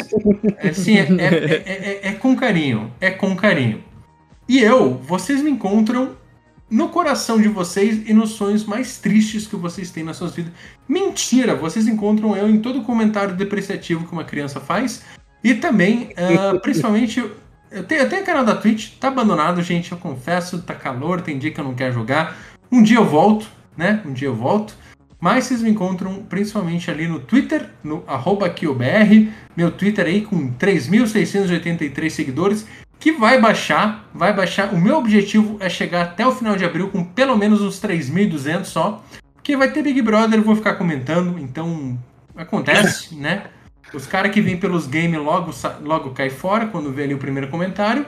assim, 0.62 0.98
é, 0.98 1.08
é, 1.18 1.62
é, 1.66 2.00
é, 2.04 2.12
com 2.12 2.36
carinho. 2.36 2.92
É 3.00 3.10
com 3.10 3.34
carinho. 3.34 3.82
E 4.48 4.60
eu, 4.60 4.94
vocês 4.98 5.42
me 5.42 5.50
encontram 5.50 6.12
no 6.68 6.88
coração 6.88 7.40
de 7.40 7.48
vocês 7.48 8.08
e 8.08 8.12
nos 8.12 8.30
sonhos 8.30 8.64
mais 8.64 8.98
tristes 8.98 9.46
que 9.46 9.56
vocês 9.56 9.90
têm 9.90 10.04
nas 10.04 10.16
suas 10.16 10.34
vidas. 10.34 10.52
Mentira! 10.88 11.54
Vocês 11.54 11.86
encontram 11.86 12.36
eu 12.36 12.48
em 12.48 12.58
todo 12.58 12.82
comentário 12.82 13.36
depreciativo 13.36 14.06
que 14.06 14.12
uma 14.12 14.24
criança 14.24 14.60
faz. 14.60 15.02
E 15.42 15.54
também, 15.54 16.12
uh, 16.12 16.58
principalmente, 16.60 17.20
eu 17.70 17.84
tenho, 17.84 18.02
eu 18.02 18.08
tenho 18.08 18.24
canal 18.24 18.44
da 18.44 18.56
Twitch, 18.56 18.94
tá 18.98 19.08
abandonado, 19.08 19.62
gente, 19.62 19.92
eu 19.92 19.98
confesso, 19.98 20.62
tá 20.62 20.74
calor, 20.74 21.20
tem 21.20 21.38
dia 21.38 21.50
que 21.52 21.60
eu 21.60 21.64
não 21.64 21.74
quero 21.74 21.94
jogar. 21.94 22.36
Um 22.70 22.82
dia 22.82 22.96
eu 22.96 23.04
volto, 23.04 23.48
né? 23.76 24.02
Um 24.04 24.12
dia 24.12 24.28
eu 24.28 24.34
volto. 24.34 24.74
Mas 25.18 25.44
vocês 25.44 25.62
me 25.62 25.70
encontram 25.70 26.22
principalmente 26.24 26.90
ali 26.90 27.08
no 27.08 27.20
Twitter, 27.20 27.70
no 27.82 28.04
arroba 28.06 28.50
QBR, 28.50 29.32
meu 29.56 29.70
Twitter 29.70 30.06
aí 30.06 30.20
com 30.20 30.52
3.683 30.52 32.10
seguidores, 32.10 32.66
que 32.98 33.12
vai 33.12 33.40
baixar, 33.40 34.08
vai 34.14 34.32
baixar. 34.32 34.72
O 34.72 34.80
meu 34.80 34.96
objetivo 34.96 35.56
é 35.60 35.68
chegar 35.68 36.02
até 36.02 36.26
o 36.26 36.32
final 36.32 36.56
de 36.56 36.64
abril 36.64 36.88
com 36.88 37.04
pelo 37.04 37.36
menos 37.36 37.60
uns 37.60 37.80
3.200 37.80 38.64
só, 38.64 39.04
porque 39.34 39.56
vai 39.56 39.70
ter 39.70 39.82
Big 39.82 40.00
Brother, 40.02 40.38
eu 40.38 40.44
vou 40.44 40.56
ficar 40.56 40.74
comentando, 40.74 41.38
então 41.38 41.98
acontece, 42.36 43.14
né? 43.20 43.44
Os 43.94 44.06
caras 44.06 44.32
que 44.32 44.40
vêm 44.40 44.56
pelos 44.56 44.86
games 44.86 45.20
logo, 45.20 45.52
logo 45.82 46.10
cai 46.10 46.30
fora 46.30 46.66
quando 46.66 46.92
vê 46.92 47.04
ali 47.04 47.14
o 47.14 47.18
primeiro 47.18 47.48
comentário. 47.48 48.04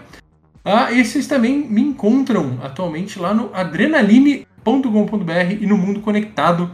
Ah, 0.65 0.93
esses 0.93 1.27
também 1.27 1.67
me 1.67 1.81
encontram 1.81 2.59
atualmente 2.63 3.19
lá 3.19 3.33
no 3.33 3.55
adrenaline.com.br 3.55 5.53
e 5.61 5.67
no 5.67 5.79
Mundo 5.79 6.01
Conectado, 6.01 6.71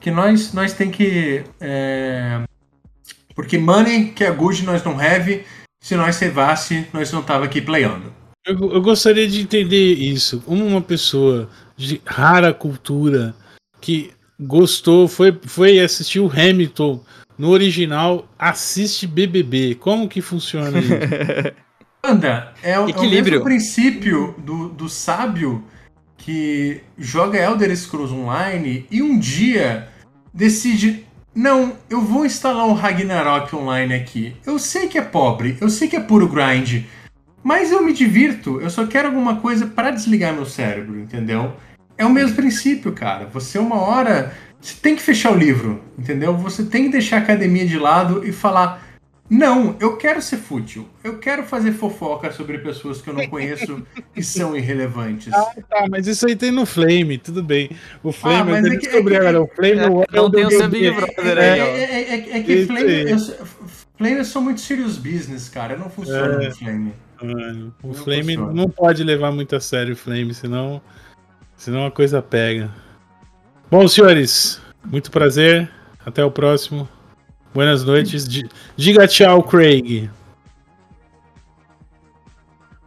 que 0.00 0.10
nós, 0.10 0.52
nós 0.52 0.72
tem 0.72 0.90
que... 0.90 1.44
É... 1.60 2.42
Porque 3.34 3.56
money 3.56 4.06
que 4.10 4.24
é 4.24 4.30
good 4.32 4.64
nós 4.64 4.82
não 4.82 4.98
have, 4.98 5.44
se 5.80 5.96
nós 5.96 6.16
sevasse, 6.16 6.86
nós 6.92 7.12
não 7.12 7.22
tava 7.22 7.44
aqui 7.44 7.60
playando. 7.60 8.12
Eu, 8.46 8.72
eu 8.72 8.80
gostaria 8.80 9.28
de 9.28 9.40
entender 9.40 9.94
isso. 9.94 10.40
Como 10.40 10.64
uma 10.64 10.80
pessoa 10.80 11.48
de 11.76 12.00
rara 12.04 12.52
cultura 12.52 13.34
que 13.80 14.12
gostou, 14.40 15.06
foi, 15.06 15.38
foi 15.44 15.78
assistir 15.80 16.20
o 16.20 16.30
Hamilton 16.30 17.02
no 17.36 17.50
original, 17.50 18.28
assiste 18.38 19.06
BBB. 19.06 19.76
Como 19.76 20.08
que 20.08 20.20
funciona 20.20 20.78
isso? 20.78 20.92
Anda, 22.02 22.54
é, 22.62 22.78
o, 22.78 22.88
é 22.88 22.96
o 22.96 23.10
mesmo 23.10 23.42
princípio 23.42 24.34
do, 24.38 24.68
do 24.68 24.88
sábio 24.88 25.64
que 26.16 26.80
joga 26.96 27.38
Elder 27.38 27.74
Scrolls 27.76 28.14
Online 28.14 28.86
e 28.90 29.02
um 29.02 29.18
dia 29.18 29.88
decide 30.32 31.06
não, 31.38 31.74
eu 31.88 32.00
vou 32.00 32.26
instalar 32.26 32.66
o 32.66 32.72
Ragnarok 32.72 33.54
Online 33.54 33.94
aqui. 33.94 34.34
Eu 34.44 34.58
sei 34.58 34.88
que 34.88 34.98
é 34.98 35.02
pobre, 35.02 35.56
eu 35.60 35.70
sei 35.70 35.86
que 35.86 35.94
é 35.94 36.00
puro 36.00 36.26
grind, 36.26 36.82
mas 37.44 37.70
eu 37.70 37.80
me 37.80 37.92
divirto, 37.92 38.60
eu 38.60 38.68
só 38.68 38.84
quero 38.84 39.06
alguma 39.06 39.36
coisa 39.36 39.64
para 39.64 39.92
desligar 39.92 40.34
meu 40.34 40.44
cérebro, 40.44 40.98
entendeu? 40.98 41.52
É 41.96 42.04
o 42.04 42.10
mesmo 42.10 42.34
princípio, 42.34 42.90
cara. 42.90 43.26
Você 43.26 43.56
uma 43.56 43.76
hora 43.76 44.32
você 44.60 44.74
tem 44.82 44.96
que 44.96 45.02
fechar 45.02 45.30
o 45.30 45.36
livro, 45.36 45.80
entendeu? 45.96 46.36
Você 46.38 46.64
tem 46.64 46.86
que 46.86 46.90
deixar 46.90 47.18
a 47.18 47.20
academia 47.20 47.64
de 47.64 47.78
lado 47.78 48.26
e 48.26 48.32
falar: 48.32 48.82
não, 49.30 49.76
eu 49.78 49.96
quero 49.96 50.22
ser 50.22 50.38
fútil. 50.38 50.88
Eu 51.04 51.18
quero 51.18 51.42
fazer 51.44 51.72
fofoca 51.72 52.32
sobre 52.32 52.58
pessoas 52.58 53.02
que 53.02 53.10
eu 53.10 53.14
não 53.14 53.26
conheço 53.28 53.82
e 54.16 54.22
são 54.22 54.56
irrelevantes. 54.56 55.32
Ah, 55.32 55.52
tá, 55.68 55.86
mas 55.90 56.06
isso 56.06 56.26
aí 56.26 56.34
tem 56.34 56.50
no 56.50 56.64
Flame, 56.64 57.18
tudo 57.18 57.42
bem. 57.42 57.70
O 58.02 58.10
Flame, 58.10 58.52
ah, 58.52 58.60
eu 58.60 58.66
é 58.66 58.70
que, 58.70 58.88
descobri 58.88 59.14
é 59.14 59.20
que, 59.20 59.26
agora. 59.26 59.42
O 59.42 59.48
Flame 59.48 59.80
é, 59.80 60.16
não 60.16 60.30
tem 60.30 60.46
o 60.46 60.50
seu 60.50 60.68
Big 60.68 60.90
Brother 60.90 61.38
aí, 61.38 61.60
é, 61.60 61.84
é, 61.84 62.10
é, 62.10 62.38
é 62.38 62.42
que 62.42 62.66
Flame, 62.66 63.10
eu, 63.10 63.18
Flame 63.98 64.16
eu 64.16 64.24
sou 64.24 64.40
muito 64.40 64.60
serious 64.60 64.96
business, 64.96 65.48
cara. 65.48 65.74
Eu 65.74 65.78
não 65.80 65.90
funciona 65.90 66.38
no 66.38 66.54
Flame. 66.54 66.94
Mano, 67.20 67.74
o 67.82 67.88
não 67.88 67.94
Flame 67.94 68.36
funciona. 68.36 68.52
não 68.52 68.70
pode 68.70 69.04
levar 69.04 69.30
muito 69.30 69.54
a 69.54 69.60
sério 69.60 69.92
o 69.92 69.96
Flame, 69.96 70.32
senão, 70.32 70.80
senão 71.54 71.84
a 71.84 71.90
coisa 71.90 72.22
pega. 72.22 72.70
Bom, 73.70 73.86
senhores, 73.86 74.58
muito 74.84 75.10
prazer. 75.10 75.68
Até 76.06 76.24
o 76.24 76.30
próximo. 76.30 76.88
Buenas 77.54 77.84
noites. 77.84 78.26
Diga 78.76 79.06
tchau, 79.06 79.42
Craig. 79.42 80.10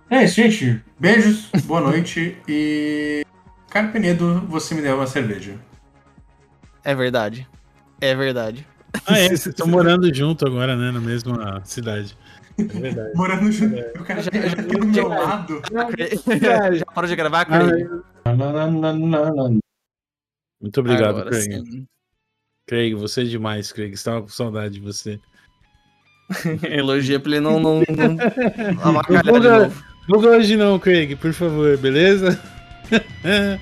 É 0.09 0.25
isso, 0.25 0.35
gente. 0.35 0.81
Beijos, 0.99 1.49
boa 1.65 1.81
noite 1.81 2.37
e. 2.47 3.25
Carpenedo, 3.69 4.41
você 4.47 4.75
me 4.75 4.81
deu 4.81 4.97
uma 4.97 5.07
cerveja. 5.07 5.55
É 6.83 6.93
verdade. 6.93 7.47
É 8.01 8.13
verdade. 8.13 8.67
Ah, 9.07 9.17
é, 9.17 9.27
vocês 9.27 9.45
estão 9.47 9.67
morando 9.67 10.13
junto 10.13 10.45
agora, 10.45 10.75
né? 10.75 10.91
Na 10.91 10.99
mesma 10.99 11.61
cidade. 11.63 12.17
É 12.57 12.63
verdade. 12.63 13.11
morando 13.15 13.49
junto. 13.51 13.77
É. 13.77 13.93
O 13.97 14.03
cara 14.03 14.21
já, 14.21 14.31
já, 14.33 14.47
já 14.49 14.55
do 14.55 14.87
meu 14.87 15.07
lado. 15.07 15.61
já 16.77 16.85
parou 16.85 17.09
de 17.09 17.15
gravar, 17.15 17.45
Craig? 17.45 17.87
Ah, 18.25 18.33
muito 20.61 20.79
obrigado, 20.79 21.21
Agora 21.21 21.29
Craig. 21.29 21.43
Sim. 21.43 21.87
Craig, 22.71 22.93
você 22.93 23.23
é 23.23 23.25
demais, 23.25 23.69
Craig. 23.73 23.91
Estava 23.91 24.21
com 24.21 24.29
saudade 24.29 24.75
de 24.75 24.79
você. 24.79 25.19
Elogia 26.63 27.19
pra 27.19 27.33
ele 27.33 27.41
não, 27.41 27.59
não, 27.59 27.83
não 27.89 28.15
Não 28.95 29.81
buga 30.07 30.29
hoje 30.29 30.55
não, 30.55 30.79
Craig, 30.79 31.17
por 31.17 31.33
favor, 31.33 31.77
beleza? 31.77 32.39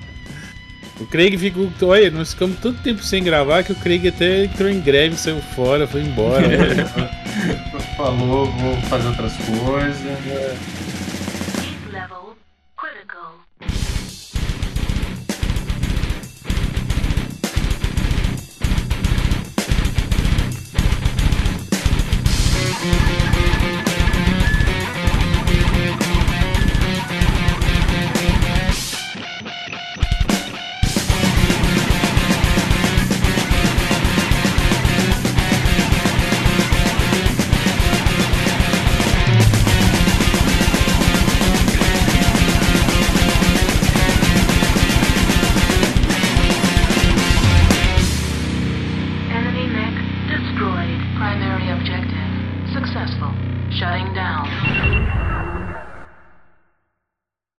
o 1.01 1.07
Craig 1.07 1.35
ficou. 1.39 1.71
Olha, 1.81 2.11
nós 2.11 2.33
ficamos 2.33 2.59
tanto 2.59 2.83
tempo 2.83 3.01
sem 3.01 3.23
gravar 3.23 3.63
que 3.63 3.71
o 3.71 3.75
Craig 3.77 4.07
até 4.07 4.45
entrou 4.45 4.69
em 4.69 4.79
greve, 4.79 5.17
saiu 5.17 5.41
fora, 5.55 5.87
foi 5.87 6.01
embora. 6.01 6.47
Falou, 7.97 8.45
vou 8.45 8.75
fazer 8.83 9.07
outras 9.07 9.33
coisas. 9.37 10.05
É. 10.05 10.78